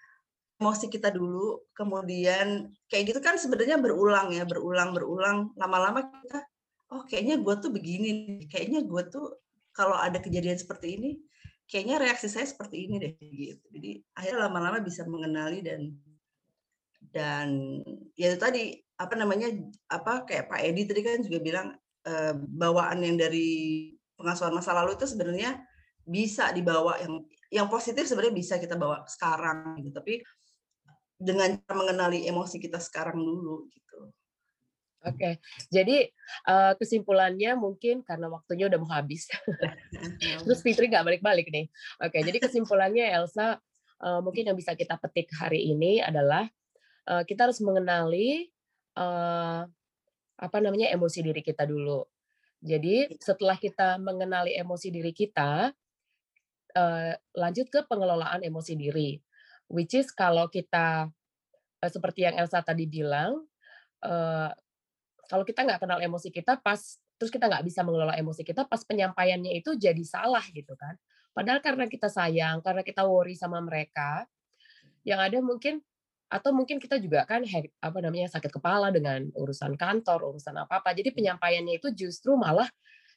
emosi 0.62 0.86
kita 0.86 1.10
dulu, 1.10 1.66
kemudian 1.74 2.70
kayak 2.86 3.10
gitu 3.10 3.18
kan 3.18 3.34
sebenarnya 3.34 3.82
berulang 3.82 4.30
ya, 4.30 4.46
berulang 4.46 4.94
berulang, 4.94 5.50
lama-lama 5.58 6.06
kita, 6.06 6.46
oh 6.94 7.02
kayaknya 7.02 7.42
gue 7.42 7.54
tuh 7.58 7.74
begini, 7.74 8.10
kayaknya 8.46 8.86
gue 8.86 9.02
tuh 9.10 9.42
kalau 9.74 9.98
ada 9.98 10.22
kejadian 10.22 10.54
seperti 10.54 10.94
ini, 10.94 11.10
kayaknya 11.66 11.98
reaksi 11.98 12.30
saya 12.30 12.46
seperti 12.46 12.86
ini 12.86 12.94
deh 13.02 13.12
gitu. 13.18 13.64
Jadi 13.74 13.90
akhirnya 14.14 14.46
lama-lama 14.46 14.78
bisa 14.78 15.02
mengenali 15.08 15.64
dan 15.64 15.90
dan 17.12 17.48
ya 18.14 18.32
itu 18.32 18.38
tadi 18.38 18.78
apa 18.96 19.14
namanya 19.18 19.50
apa 19.90 20.22
kayak 20.22 20.48
Pak 20.48 20.60
Edi 20.62 20.82
tadi 20.86 21.00
kan 21.02 21.18
juga 21.20 21.38
bilang 21.42 21.68
eh, 22.06 22.34
bawaan 22.36 23.02
yang 23.02 23.18
dari 23.18 23.90
pengasuhan 24.14 24.54
masa 24.54 24.70
lalu 24.72 24.94
itu 24.94 25.10
sebenarnya 25.10 25.58
bisa 26.06 26.54
dibawa 26.54 26.98
yang 27.02 27.26
yang 27.52 27.66
positif 27.68 28.06
sebenarnya 28.06 28.34
bisa 28.34 28.54
kita 28.56 28.78
bawa 28.78 29.04
sekarang 29.06 29.82
gitu 29.82 29.92
tapi 29.92 30.22
dengan 31.22 31.54
mengenali 31.70 32.26
emosi 32.26 32.58
kita 32.58 32.82
sekarang 32.82 33.22
dulu 33.22 33.70
gitu. 33.70 34.10
Oke, 35.02 35.42
jadi 35.66 36.10
uh, 36.46 36.78
kesimpulannya 36.78 37.58
mungkin 37.58 38.06
karena 38.06 38.30
waktunya 38.30 38.70
udah 38.70 38.78
mau 38.78 38.90
habis. 38.90 39.26
Terus 40.46 40.62
Fitri 40.62 40.86
nggak 40.86 41.02
balik-balik 41.02 41.50
nih. 41.50 41.66
Oke, 41.98 42.22
jadi 42.22 42.38
kesimpulannya 42.38 43.10
Elsa 43.10 43.58
uh, 44.02 44.20
mungkin 44.22 44.50
yang 44.50 44.58
bisa 44.58 44.78
kita 44.78 44.94
petik 45.02 45.30
hari 45.34 45.74
ini 45.74 45.98
adalah 45.98 46.46
uh, 47.10 47.26
kita 47.26 47.50
harus 47.50 47.58
mengenali 47.62 48.46
uh, 48.94 49.66
apa 50.38 50.58
namanya 50.62 50.90
emosi 50.94 51.18
diri 51.22 51.42
kita 51.42 51.66
dulu. 51.66 52.06
Jadi 52.62 53.10
iya. 53.10 53.18
setelah 53.18 53.58
kita 53.58 53.98
mengenali 53.98 54.54
emosi 54.54 54.94
diri 54.94 55.10
kita, 55.10 55.74
uh, 56.78 57.12
lanjut 57.34 57.66
ke 57.66 57.82
pengelolaan 57.90 58.46
emosi 58.46 58.78
diri 58.78 59.18
which 59.72 59.96
is 59.96 60.12
kalau 60.12 60.46
kita 60.52 61.08
uh, 61.80 61.90
seperti 61.90 62.28
yang 62.28 62.36
Elsa 62.36 62.60
tadi 62.60 62.84
bilang, 62.84 63.48
uh, 64.04 64.52
kalau 65.26 65.48
kita 65.48 65.64
nggak 65.64 65.80
kenal 65.80 65.98
emosi 65.98 66.28
kita 66.28 66.60
pas 66.60 66.78
terus 67.16 67.32
kita 67.32 67.48
nggak 67.48 67.64
bisa 67.64 67.80
mengelola 67.86 68.18
emosi 68.18 68.42
kita 68.42 68.66
pas 68.66 68.82
penyampaiannya 68.84 69.56
itu 69.56 69.72
jadi 69.80 70.04
salah 70.04 70.44
gitu 70.52 70.76
kan. 70.76 70.94
Padahal 71.32 71.64
karena 71.64 71.88
kita 71.88 72.12
sayang, 72.12 72.60
karena 72.60 72.84
kita 72.84 73.08
worry 73.08 73.32
sama 73.32 73.56
mereka, 73.64 74.28
yang 75.08 75.16
ada 75.16 75.40
mungkin 75.40 75.80
atau 76.32 76.52
mungkin 76.52 76.80
kita 76.80 76.96
juga 76.96 77.28
kan 77.28 77.44
apa 77.80 77.98
namanya 78.00 78.28
sakit 78.32 78.52
kepala 78.52 78.88
dengan 78.92 79.28
urusan 79.36 79.76
kantor, 79.76 80.32
urusan 80.32 80.56
apa-apa. 80.64 80.92
Jadi 80.92 81.12
penyampaiannya 81.12 81.80
itu 81.80 81.88
justru 81.92 82.36
malah 82.36 82.68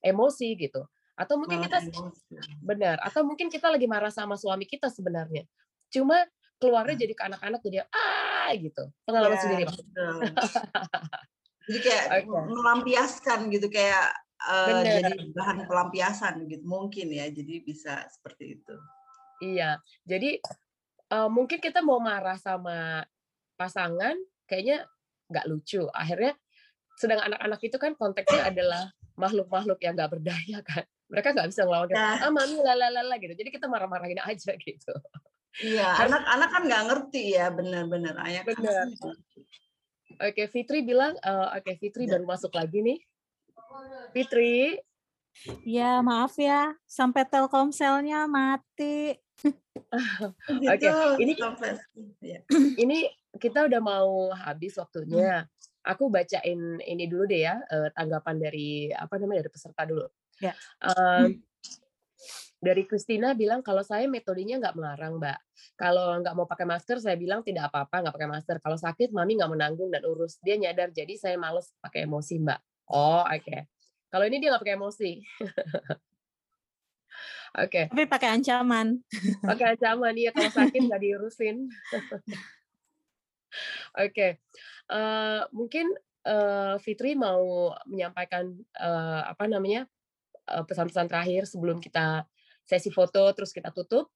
emosi 0.03 0.47
gitu. 0.59 0.83
Atau 1.15 1.39
mungkin 1.39 1.63
malah 1.63 1.67
kita 1.67 1.77
emosi. 1.91 2.35
benar, 2.59 2.99
atau 3.03 3.23
mungkin 3.23 3.47
kita 3.47 3.71
lagi 3.71 3.87
marah 3.87 4.11
sama 4.11 4.35
suami 4.35 4.67
kita 4.67 4.91
sebenarnya. 4.91 5.47
Cuma 5.91 6.27
keluarnya 6.59 6.95
jadi 6.95 7.13
ke 7.13 7.23
anak-anak 7.27 7.59
jadi 7.63 7.77
ah! 7.89 8.15
gitu. 8.53 8.83
Pengalaman 9.05 9.37
yeah, 9.37 9.41
sendiri 9.41 9.63
jadi 11.65 11.79
kayak 11.81 12.05
okay. 12.21 12.43
melampiaskan 12.45 13.39
gitu 13.49 13.67
kayak 13.73 14.13
uh, 14.45 14.85
jadi 14.85 15.33
bahan 15.33 15.65
pelampiasan 15.65 16.45
gitu 16.45 16.61
mungkin 16.61 17.09
ya 17.09 17.25
jadi 17.33 17.65
bisa 17.65 18.05
seperti 18.13 18.61
itu. 18.61 18.75
Iya 19.41 19.81
jadi 20.05 20.37
uh, 21.09 21.29
mungkin 21.29 21.57
kita 21.57 21.81
mau 21.81 21.97
marah 21.97 22.37
sama 22.37 23.01
pasangan 23.57 24.13
kayaknya 24.45 24.85
nggak 25.33 25.49
lucu. 25.49 25.89
Akhirnya 25.89 26.37
sedang 27.01 27.25
anak-anak 27.25 27.59
itu 27.65 27.77
kan 27.81 27.97
konteksnya 27.97 28.45
adalah 28.53 28.93
makhluk-makhluk 29.17 29.81
yang 29.81 29.97
nggak 29.97 30.13
berdaya 30.13 30.61
kan. 30.61 30.85
Mereka 31.09 31.33
nggak 31.33 31.49
bisa 31.49 31.65
ngelawan 31.65 31.89
nah. 31.89 32.21
ah 32.21 32.29
mami 32.29 32.61
lalala 32.61 33.17
gitu. 33.17 33.33
Jadi 33.33 33.49
kita 33.49 33.65
marah-marahin 33.65 34.21
aja 34.21 34.53
gitu 34.69 34.93
Iya, 35.63 35.87
anak-anak 36.07 36.49
kan 36.51 36.61
nggak 36.67 36.83
ngerti 36.91 37.23
ya, 37.39 37.47
benar-benar. 37.47 38.15
Ayah 38.27 38.43
benar. 38.43 38.91
Oke, 40.19 40.47
Fitri 40.51 40.83
bilang, 40.83 41.15
uh, 41.23 41.55
oke 41.55 41.75
Fitri 41.79 42.07
ya. 42.07 42.15
baru 42.15 42.25
masuk 42.27 42.51
lagi 42.55 42.79
nih. 42.83 42.99
Fitri. 44.11 44.79
Ya, 45.67 45.99
maaf 45.99 46.39
ya, 46.39 46.75
sampai 46.87 47.27
Telkomselnya 47.27 48.23
mati. 48.27 49.19
oke, 50.71 50.79
okay. 50.79 51.19
ini 51.19 51.33
ya. 52.23 52.39
ini 52.83 53.11
kita 53.35 53.67
udah 53.67 53.81
mau 53.83 54.31
habis 54.31 54.79
waktunya. 54.79 55.43
Aku 55.85 56.09
bacain 56.09 56.81
ini 56.81 57.05
dulu 57.05 57.27
deh 57.27 57.45
ya, 57.45 57.59
uh, 57.59 57.91
tanggapan 57.91 58.39
dari 58.39 58.89
apa 58.89 59.19
namanya 59.19 59.45
dari 59.45 59.51
peserta 59.51 59.83
dulu. 59.83 60.07
Ya. 60.39 60.55
Um, 60.81 61.43
dari 62.65 62.89
Christina 62.89 63.37
bilang 63.37 63.61
kalau 63.61 63.85
saya 63.85 64.09
metodenya 64.09 64.57
nggak 64.57 64.73
melarang 64.73 65.21
mbak 65.21 65.37
kalau 65.77 66.17
nggak 66.17 66.33
mau 66.33 66.49
pakai 66.49 66.65
masker 66.65 66.97
saya 66.97 67.13
bilang 67.13 67.45
tidak 67.45 67.69
apa-apa 67.69 68.01
nggak 68.01 68.15
pakai 68.17 68.29
masker 68.33 68.57
kalau 68.57 68.77
sakit 68.81 69.13
mami 69.13 69.37
nggak 69.37 69.53
menanggung 69.53 69.93
dan 69.93 70.01
urus 70.01 70.41
dia 70.41 70.57
nyadar 70.57 70.89
jadi 70.89 71.13
saya 71.13 71.37
males 71.37 71.69
pakai 71.77 72.09
emosi 72.09 72.41
mbak 72.41 72.57
oh 72.89 73.21
oke 73.21 73.45
okay. 73.45 73.69
kalau 74.09 74.25
ini 74.25 74.41
dia 74.41 74.49
nggak 74.49 74.63
pakai 74.65 74.77
emosi 74.81 75.11
Oke. 77.55 77.71
Okay. 77.71 77.85
Tapi 77.87 78.03
pakai 78.11 78.35
ancaman. 78.35 78.99
Pakai 79.39 79.79
ancaman 79.79 80.11
iya 80.19 80.35
kalau 80.35 80.51
sakit 80.51 80.91
nggak 80.91 80.99
diurusin. 80.99 81.71
Oke. 83.95 84.11
okay. 84.11 84.31
Uh, 84.91 84.99
eh, 84.99 85.41
mungkin 85.55 85.87
uh, 86.27 86.75
Fitri 86.83 87.15
mau 87.15 87.71
menyampaikan 87.87 88.51
uh, 88.75 89.23
apa 89.31 89.47
namanya 89.47 89.87
pesan-pesan 90.45 91.09
terakhir 91.09 91.49
sebelum 91.49 91.81
kita 91.81 92.27
sesi 92.65 92.89
foto 92.89 93.29
terus 93.37 93.53
kita 93.53 93.69
tutup 93.69 94.09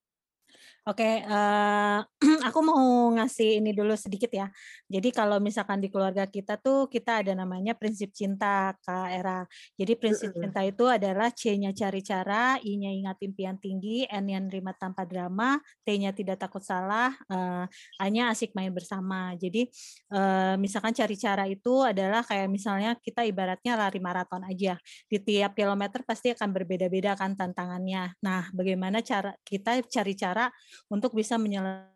Oke, 0.89 1.21
uh, 1.21 2.01
aku 2.49 2.59
mau 2.65 3.13
ngasih 3.13 3.61
ini 3.61 3.77
dulu 3.77 3.93
sedikit 3.93 4.33
ya. 4.33 4.49
Jadi 4.89 5.13
kalau 5.13 5.37
misalkan 5.37 5.77
di 5.77 5.93
keluarga 5.93 6.25
kita 6.25 6.57
tuh 6.57 6.89
kita 6.89 7.21
ada 7.21 7.37
namanya 7.37 7.77
prinsip 7.77 8.09
cinta 8.09 8.73
Kak 8.81 9.13
Era. 9.13 9.45
Jadi 9.77 9.93
prinsip 10.01 10.33
cinta 10.33 10.65
itu 10.65 10.89
adalah 10.89 11.29
C-nya 11.29 11.77
cari 11.77 12.01
cara, 12.01 12.57
I-nya 12.65 12.89
ingat 12.89 13.21
impian 13.21 13.61
tinggi, 13.61 14.09
N-nya 14.09 14.41
nerima 14.41 14.73
tanpa 14.73 15.05
drama, 15.05 15.61
T-nya 15.85 16.09
tidak 16.09 16.41
takut 16.41 16.65
salah, 16.65 17.13
uh, 17.29 17.69
A-nya 18.01 18.33
asik 18.33 18.57
main 18.57 18.73
bersama. 18.73 19.37
Jadi 19.37 19.69
uh, 20.09 20.57
misalkan 20.57 20.97
cari 20.97 21.13
cara 21.21 21.45
itu 21.45 21.85
adalah 21.85 22.25
kayak 22.25 22.49
misalnya 22.49 22.97
kita 22.97 23.21
ibaratnya 23.29 23.77
lari 23.77 24.01
maraton 24.01 24.41
aja. 24.41 24.73
Di 25.05 25.21
tiap 25.21 25.53
kilometer 25.53 26.01
pasti 26.01 26.33
akan 26.33 26.49
berbeda-beda 26.49 27.13
kan 27.13 27.37
tantangannya. 27.37 28.17
Nah, 28.25 28.49
bagaimana 28.57 29.05
cara 29.05 29.37
kita 29.45 29.85
cari 29.85 30.17
cara 30.17 30.49
untuk 30.87 31.11
bisa 31.11 31.35
menyelesaikan 31.35 31.95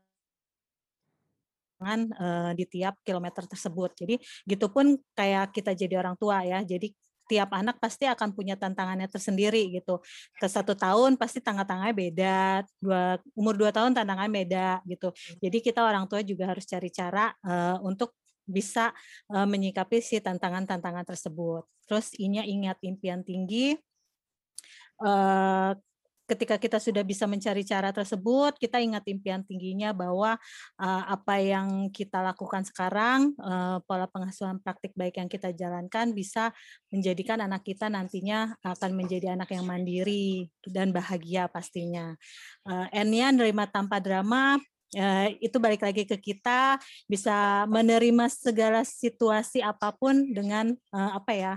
uh, 2.19 2.51
di 2.51 2.65
tiap 2.67 2.99
kilometer 3.07 3.47
tersebut. 3.47 3.95
Jadi 3.95 4.19
gitu 4.43 4.67
pun 4.67 4.99
kayak 5.15 5.55
kita 5.55 5.71
jadi 5.71 6.03
orang 6.03 6.19
tua 6.19 6.43
ya. 6.43 6.59
Jadi 6.59 6.91
tiap 7.23 7.55
anak 7.55 7.79
pasti 7.79 8.03
akan 8.03 8.36
punya 8.36 8.59
tantangannya 8.59 9.07
tersendiri 9.07 9.71
gitu. 9.71 10.03
Ke 10.36 10.51
satu 10.51 10.75
tahun 10.75 11.15
pasti 11.15 11.39
tangga-tangganya 11.39 11.95
beda, 11.95 12.38
dua, 12.84 13.17
umur 13.34 13.55
dua 13.55 13.71
tahun 13.71 13.95
tantangannya 13.95 14.43
beda 14.43 14.84
gitu. 14.88 15.09
Jadi 15.39 15.57
kita 15.63 15.81
orang 15.88 16.05
tua 16.11 16.19
juga 16.21 16.51
harus 16.51 16.67
cari 16.67 16.91
cara 16.91 17.31
uh, 17.47 17.79
untuk 17.81 18.11
bisa 18.43 18.91
uh, 19.31 19.47
menyikapi 19.47 20.03
si 20.03 20.19
tantangan-tantangan 20.19 21.07
tersebut. 21.07 21.63
Terus 21.88 22.11
inya 22.19 22.43
ingat 22.43 22.75
impian 22.84 23.23
tinggi, 23.23 23.75
uh, 24.99 25.71
ketika 26.24 26.55
kita 26.55 26.80
sudah 26.80 27.03
bisa 27.03 27.28
mencari 27.28 27.67
cara 27.67 27.91
tersebut, 27.91 28.55
kita 28.55 28.80
ingat 28.80 29.03
impian 29.11 29.43
tingginya 29.43 29.91
bahwa 29.91 30.39
uh, 30.80 31.03
apa 31.07 31.36
yang 31.43 31.91
kita 31.91 32.24
lakukan 32.24 32.63
sekarang, 32.63 33.36
uh, 33.43 33.84
pola 33.84 34.07
pengasuhan 34.07 34.59
praktik 34.63 34.95
baik 34.95 35.19
yang 35.19 35.28
kita 35.28 35.51
jalankan 35.51 36.15
bisa 36.15 36.55
menjadikan 36.89 37.43
anak 37.43 37.67
kita 37.67 37.91
nantinya 37.91 38.55
akan 38.63 38.91
menjadi 38.95 39.36
anak 39.36 39.51
yang 39.51 39.67
mandiri 39.67 40.47
dan 40.63 40.95
bahagia 40.95 41.51
pastinya. 41.51 42.15
Uh, 42.63 42.88
N-nya 42.95 43.36
nerima 43.36 43.67
tanpa 43.67 43.99
drama, 43.99 44.55
Uh, 44.93 45.33
itu 45.41 45.57
balik 45.57 45.81
lagi 45.81 46.05
ke 46.05 46.17
kita 46.21 46.77
bisa 47.09 47.65
menerima 47.65 48.29
segala 48.29 48.85
situasi 48.85 49.57
apa 49.65 49.89
pun 49.89 50.29
dengan 50.29 50.69
uh, 50.93 51.17
apa 51.17 51.31
ya 51.33 51.53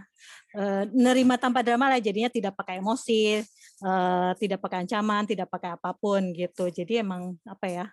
uh, 0.57 0.89
nerima 0.89 1.37
tanpa 1.37 1.61
drama 1.61 1.93
lah 1.93 2.01
jadinya 2.01 2.33
tidak 2.33 2.57
pakai 2.57 2.81
emosi 2.81 3.45
uh, 3.85 4.33
tidak 4.39 4.63
pakai 4.63 4.87
ancaman, 4.87 5.29
tidak 5.29 5.49
pakai 5.51 5.77
apa 5.77 5.91
pun 5.93 6.33
gitu. 6.33 6.71
Jadi 6.71 7.03
emang 7.03 7.37
apa 7.45 7.67
ya 7.69 7.85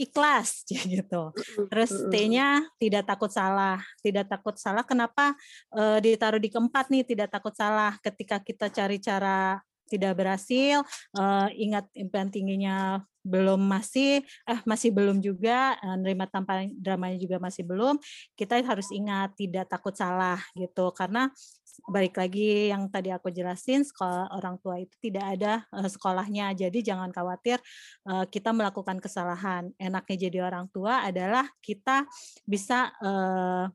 ikhlas 0.00 0.66
gitu. 0.94 1.30
Terus 1.70 1.90
T-nya 2.10 2.64
tidak 2.80 3.06
takut 3.06 3.30
salah, 3.30 3.78
tidak 4.02 4.26
takut 4.26 4.56
salah. 4.58 4.82
Kenapa 4.82 5.36
uh, 5.74 5.98
ditaruh 6.02 6.40
di 6.42 6.50
keempat 6.50 6.90
nih? 6.90 7.04
Tidak 7.06 7.28
takut 7.30 7.54
salah. 7.54 7.94
Ketika 8.02 8.42
kita 8.42 8.72
cari 8.72 8.98
cara 8.98 9.60
tidak 9.88 10.14
berhasil, 10.20 10.84
uh, 11.16 11.48
ingat 11.56 11.88
impian 11.96 12.28
tingginya 12.28 13.02
belum 13.28 13.60
masih 13.60 14.24
eh 14.48 14.60
masih 14.64 14.88
belum 14.88 15.20
juga 15.20 15.76
nerima 16.00 16.24
tanpa 16.24 16.64
dramanya 16.80 17.20
juga 17.20 17.36
masih 17.36 17.60
belum 17.60 18.00
kita 18.32 18.56
harus 18.64 18.88
ingat 18.88 19.36
tidak 19.36 19.68
takut 19.68 19.92
salah 19.92 20.40
gitu. 20.56 20.88
Karena 20.96 21.28
balik 21.86 22.18
lagi 22.18 22.72
yang 22.72 22.90
tadi 22.90 23.14
aku 23.14 23.30
jelasin 23.30 23.86
sekolah 23.86 24.34
orang 24.34 24.58
tua 24.58 24.82
itu 24.82 24.94
tidak 24.98 25.38
ada 25.38 25.62
uh, 25.70 25.86
sekolahnya. 25.86 26.50
Jadi 26.58 26.82
jangan 26.82 27.14
khawatir 27.14 27.62
uh, 28.10 28.26
kita 28.26 28.50
melakukan 28.50 28.98
kesalahan. 28.98 29.70
Enaknya 29.78 30.16
jadi 30.28 30.38
orang 30.42 30.66
tua 30.74 31.06
adalah 31.06 31.46
kita 31.62 32.08
bisa 32.42 32.90
uh, 32.98 33.70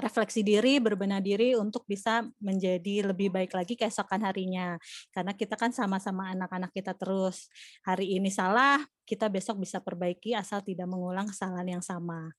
refleksi 0.00 0.40
diri, 0.40 0.80
berbenah 0.80 1.20
diri 1.20 1.52
untuk 1.54 1.84
bisa 1.84 2.24
menjadi 2.40 3.12
lebih 3.12 3.28
baik 3.30 3.52
lagi 3.52 3.76
keesokan 3.76 4.24
harinya. 4.24 4.80
Karena 5.12 5.36
kita 5.36 5.54
kan 5.54 5.70
sama-sama 5.70 6.32
anak-anak 6.32 6.72
kita 6.72 6.96
terus. 6.96 7.52
Hari 7.84 8.16
ini 8.16 8.32
salah, 8.32 8.80
kita 9.04 9.28
besok 9.28 9.60
bisa 9.60 9.78
perbaiki 9.78 10.32
asal 10.32 10.64
tidak 10.64 10.88
mengulang 10.88 11.28
kesalahan 11.28 11.78
yang 11.78 11.84
sama. 11.84 12.32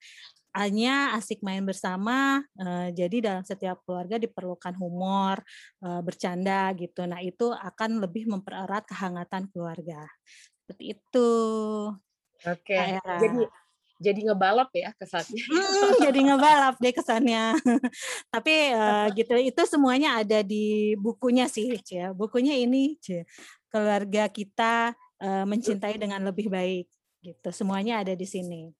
Hanya 0.52 1.16
asik 1.16 1.40
main 1.46 1.64
bersama, 1.64 2.44
uh, 2.60 2.90
jadi 2.92 3.24
dalam 3.24 3.44
setiap 3.48 3.80
keluarga 3.88 4.20
diperlukan 4.20 4.76
humor, 4.76 5.40
uh, 5.80 6.04
bercanda 6.04 6.76
gitu. 6.76 7.08
Nah 7.08 7.24
itu 7.24 7.56
akan 7.56 8.04
lebih 8.04 8.28
mempererat 8.28 8.84
kehangatan 8.84 9.48
keluarga. 9.54 10.04
Seperti 10.64 11.00
itu. 11.00 11.32
Oke. 12.42 12.74
Okay. 12.74 13.00
Jadi 13.00 13.48
jadi 14.02 14.20
ngebalap 14.34 14.74
ya 14.74 14.90
kesannya. 14.98 15.46
Hmm, 15.52 15.94
jadi 16.02 16.20
ngebalap 16.26 16.76
deh 16.82 16.94
kesannya. 16.94 17.54
Tapi 18.34 18.74
uh, 18.74 19.08
gitu 19.14 19.38
itu 19.38 19.62
semuanya 19.70 20.18
ada 20.26 20.42
di 20.42 20.98
bukunya 20.98 21.46
sih, 21.46 21.78
ya. 21.86 22.10
Bukunya 22.12 22.58
ini, 22.58 22.98
C. 22.98 23.24
keluarga 23.70 24.28
kita 24.28 24.98
uh, 25.22 25.46
mencintai 25.46 26.02
dengan 26.02 26.26
lebih 26.26 26.50
baik 26.50 26.90
gitu. 27.22 27.50
Semuanya 27.54 28.02
ada 28.02 28.18
di 28.18 28.26
sini. 28.26 28.74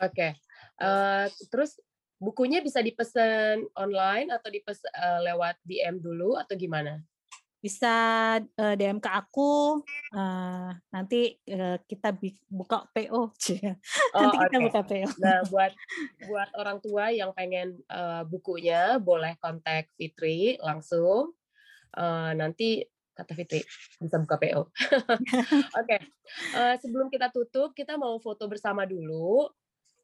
Oke. 0.00 0.16
Okay. 0.16 0.32
Uh, 0.80 1.28
terus 1.52 1.76
bukunya 2.16 2.64
bisa 2.64 2.80
dipesan 2.82 3.62
online 3.76 4.32
atau 4.32 4.48
dipes 4.50 4.82
uh, 4.90 5.20
lewat 5.22 5.60
DM 5.62 6.00
dulu 6.00 6.34
atau 6.40 6.56
gimana? 6.56 6.98
Bisa 7.58 7.94
uh, 8.38 8.74
DM 8.78 9.02
ke 9.02 9.10
aku 9.10 9.82
uh, 10.14 10.70
nanti 10.94 11.34
uh, 11.50 11.74
kita 11.90 12.14
buka 12.46 12.86
PO 12.94 13.10
oh, 13.18 13.28
nanti 14.14 14.36
kita 14.46 14.58
okay. 14.58 14.66
buka 14.70 14.80
PO 14.86 15.08
nah 15.18 15.42
buat 15.52 15.72
buat 16.30 16.50
orang 16.54 16.78
tua 16.78 17.10
yang 17.10 17.34
pengen 17.34 17.82
uh, 17.90 18.22
bukunya 18.22 19.02
boleh 19.02 19.34
kontak 19.42 19.90
Fitri 19.98 20.54
langsung. 20.62 21.34
Uh, 21.88 22.36
nanti 22.36 22.84
kata 23.16 23.32
Fitri 23.32 23.64
bisa 23.98 24.20
buka 24.20 24.36
PO 24.38 24.60
oke 24.60 24.70
okay. 25.74 26.00
uh, 26.54 26.76
sebelum 26.78 27.08
kita 27.10 27.32
tutup 27.34 27.74
kita 27.74 27.98
mau 27.98 28.14
foto 28.22 28.46
bersama 28.46 28.86
dulu. 28.86 29.50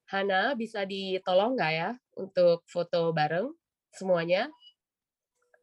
Hana 0.05 0.53
bisa 0.53 0.85
ditolong 0.85 1.57
nggak 1.57 1.73
ya 1.73 1.91
untuk 2.21 2.61
foto 2.69 3.09
bareng 3.17 3.49
semuanya 3.95 4.53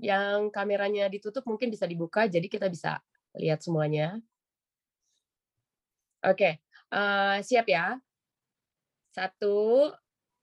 yang 0.01 0.49
kameranya 0.49 1.05
ditutup 1.05 1.45
mungkin 1.45 1.69
bisa 1.69 1.85
dibuka, 1.85 2.25
jadi 2.25 2.49
kita 2.49 2.65
bisa 2.65 2.97
lihat 3.37 3.61
semuanya. 3.61 4.17
Oke, 6.25 6.57
uh, 6.89 7.37
siap 7.45 7.69
ya? 7.69 8.01
Satu, 9.13 9.93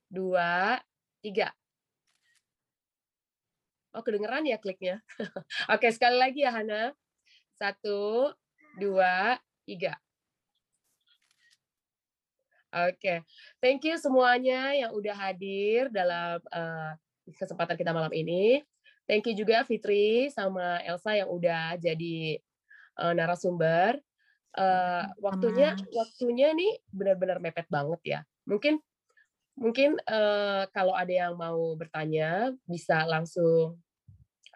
dua, 0.07 0.79
tiga. 1.19 1.51
Oh, 3.91 4.05
kedengeran 4.07 4.47
ya 4.47 4.63
kliknya? 4.63 5.03
Oke, 5.75 5.91
sekali 5.91 6.15
lagi 6.23 6.47
ya, 6.47 6.55
Hana. 6.55 6.95
Satu, 7.59 8.31
dua, 8.79 9.43
tiga. 9.67 9.99
Oke, 12.69 13.25
thank 13.65 13.81
you 13.89 13.97
semuanya 13.97 14.77
yang 14.77 14.93
udah 14.93 15.17
hadir 15.17 15.89
dalam 15.89 16.37
uh, 16.53 16.93
kesempatan 17.41 17.81
kita 17.81 17.97
malam 17.97 18.13
ini. 18.13 18.61
Thank 19.09 19.25
you 19.25 19.41
juga 19.41 19.65
Fitri 19.65 20.29
sama 20.29 20.85
Elsa 20.85 21.17
yang 21.17 21.33
udah 21.33 21.81
jadi 21.81 22.37
uh, 23.01 23.17
narasumber. 23.17 23.97
Uh, 24.53 25.09
waktunya 25.25 25.73
waktunya 25.97 26.53
nih 26.53 26.77
benar-benar 26.93 27.41
mepet 27.41 27.65
banget 27.73 28.01
ya. 28.05 28.21
Mungkin 28.45 28.77
mungkin 29.57 29.97
uh, 30.05 30.69
kalau 30.77 30.93
ada 30.93 31.09
yang 31.09 31.41
mau 31.41 31.73
bertanya 31.73 32.53
bisa 32.69 33.09
langsung 33.09 33.81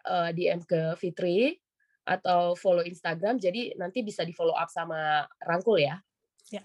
uh, 0.05 0.29
DM 0.29 0.61
ke 0.69 1.01
Fitri 1.01 1.57
atau 2.05 2.53
follow 2.53 2.85
Instagram. 2.85 3.41
Jadi 3.41 3.73
nanti 3.73 4.05
bisa 4.05 4.21
di 4.21 4.37
follow 4.37 4.53
up 4.53 4.69
sama 4.69 5.25
Rangkul 5.41 5.81
ya. 5.81 5.97
Ya. 6.53 6.61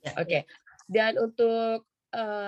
ya 0.00 0.12
Oke. 0.16 0.24
Okay. 0.24 0.42
Dan 0.88 1.20
untuk 1.20 1.84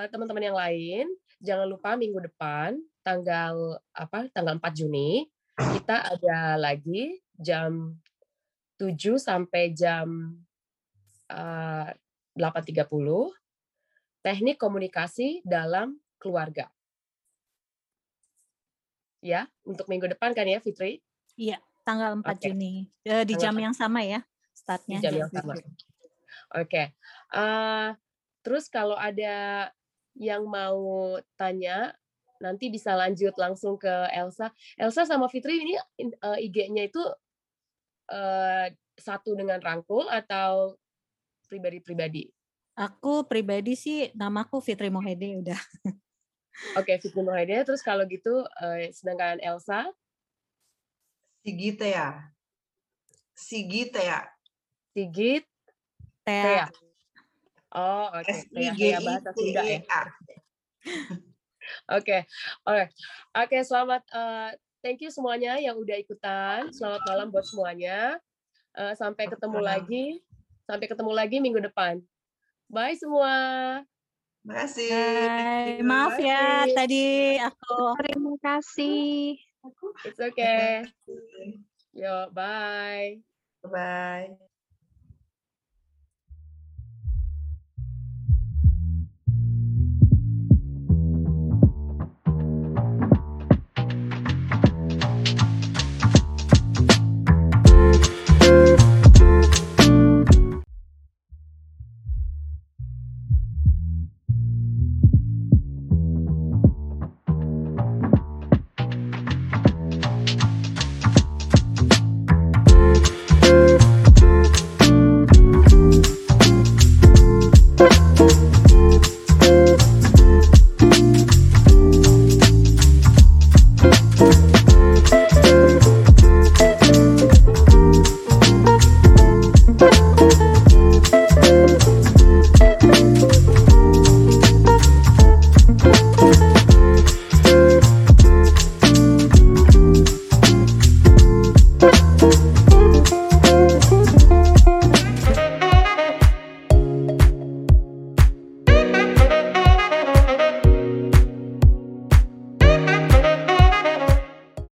teman-teman 0.08 0.40
uh, 0.40 0.48
yang 0.48 0.56
lain, 0.56 1.06
jangan 1.44 1.68
lupa 1.68 1.92
minggu 2.00 2.16
depan 2.32 2.80
tanggal 3.00 3.80
apa 3.96 4.28
tanggal 4.32 4.56
4 4.60 4.78
Juni 4.78 5.28
kita 5.56 5.96
ada 6.16 6.56
lagi 6.60 7.20
jam 7.36 7.96
7 8.80 8.96
sampai 9.20 9.76
jam 9.76 10.40
uh, 11.28 11.88
eh, 11.88 12.40
8.30 12.40 12.88
teknik 14.20 14.56
komunikasi 14.60 15.44
dalam 15.44 16.00
keluarga. 16.20 16.68
Ya, 19.20 19.52
untuk 19.68 19.84
minggu 19.84 20.08
depan 20.08 20.32
kan 20.32 20.48
ya 20.48 20.64
Fitri? 20.64 21.04
Iya, 21.36 21.60
tanggal 21.84 22.16
4 22.20 22.24
okay. 22.24 22.52
Juni. 22.52 22.88
Uh, 23.04 23.24
di 23.24 23.36
jam 23.36 23.52
yang 23.60 23.76
sama 23.76 24.00
ya 24.00 24.24
startnya. 24.60 24.98
Di 25.00 25.04
jam 25.04 25.14
yang 25.16 25.32
sama. 25.32 25.52
Oke. 25.56 25.64
Okay. 26.68 26.86
Uh, 27.32 27.40
eh, 27.40 27.88
terus 28.44 28.68
kalau 28.68 28.94
ada 28.94 29.68
yang 30.14 30.44
mau 30.44 31.16
tanya 31.34 31.94
nanti 32.40 32.72
bisa 32.72 32.96
lanjut 32.96 33.36
langsung 33.36 33.76
ke 33.76 33.92
Elsa. 34.10 34.50
Elsa 34.80 35.04
sama 35.04 35.28
Fitri 35.28 35.60
ini 35.60 35.76
uh, 36.24 36.38
IG-nya 36.40 36.88
itu 36.88 37.02
uh, 38.10 38.66
satu 38.96 39.36
dengan 39.36 39.60
Rangkul 39.60 40.08
atau 40.08 40.74
pribadi-pribadi? 41.46 42.32
Aku 42.80 43.28
pribadi 43.28 43.76
sih 43.76 44.08
namaku 44.16 44.64
Fitri 44.64 44.88
Mohede 44.88 45.36
udah. 45.36 45.60
Oke, 46.80 46.96
okay, 46.96 46.96
Fitri 46.98 47.20
Mohede. 47.20 47.60
Terus 47.64 47.84
kalau 47.84 48.08
gitu 48.08 48.44
uh, 48.44 48.78
sedangkan 48.90 49.40
Elsa? 49.44 49.88
Sigit 51.40 51.80
ya. 51.80 52.32
Sigit 53.32 53.92
ya. 53.96 54.28
Sigit 54.92 55.44
Tea. 56.24 56.68
Oh, 57.72 58.12
oke. 58.12 58.28
Okay. 58.28 58.70
Tea 58.76 58.98
bahasa 59.00 59.30
Sunda 59.32 59.62
ya. 59.64 59.80
Oke, 61.90 62.24
oke, 62.66 62.84
oke. 63.34 63.58
Selamat, 63.66 64.02
uh, 64.14 64.50
thank 64.80 65.00
you 65.02 65.10
semuanya 65.12 65.58
yang 65.58 65.76
udah 65.76 65.96
ikutan. 65.98 66.70
Selamat 66.72 67.02
malam 67.06 67.26
buat 67.28 67.46
semuanya. 67.46 68.18
Uh, 68.70 68.94
sampai 68.94 69.26
ketemu 69.26 69.58
lagi, 69.58 70.04
sampai 70.64 70.86
ketemu 70.86 71.12
lagi 71.12 71.36
minggu 71.42 71.58
depan. 71.58 71.98
Bye 72.70 72.94
semua. 72.94 73.34
Terima 74.40 74.54
kasih. 74.64 74.88
Bye. 74.94 75.84
Maaf 75.84 76.16
ya 76.16 76.70
tadi 76.72 77.36
aku. 77.42 77.78
Terima 78.00 78.34
kasih. 78.40 79.36
It's 80.06 80.22
okay. 80.22 80.88
Yo, 81.92 82.30
bye. 82.32 83.20
Bye. 83.60 84.49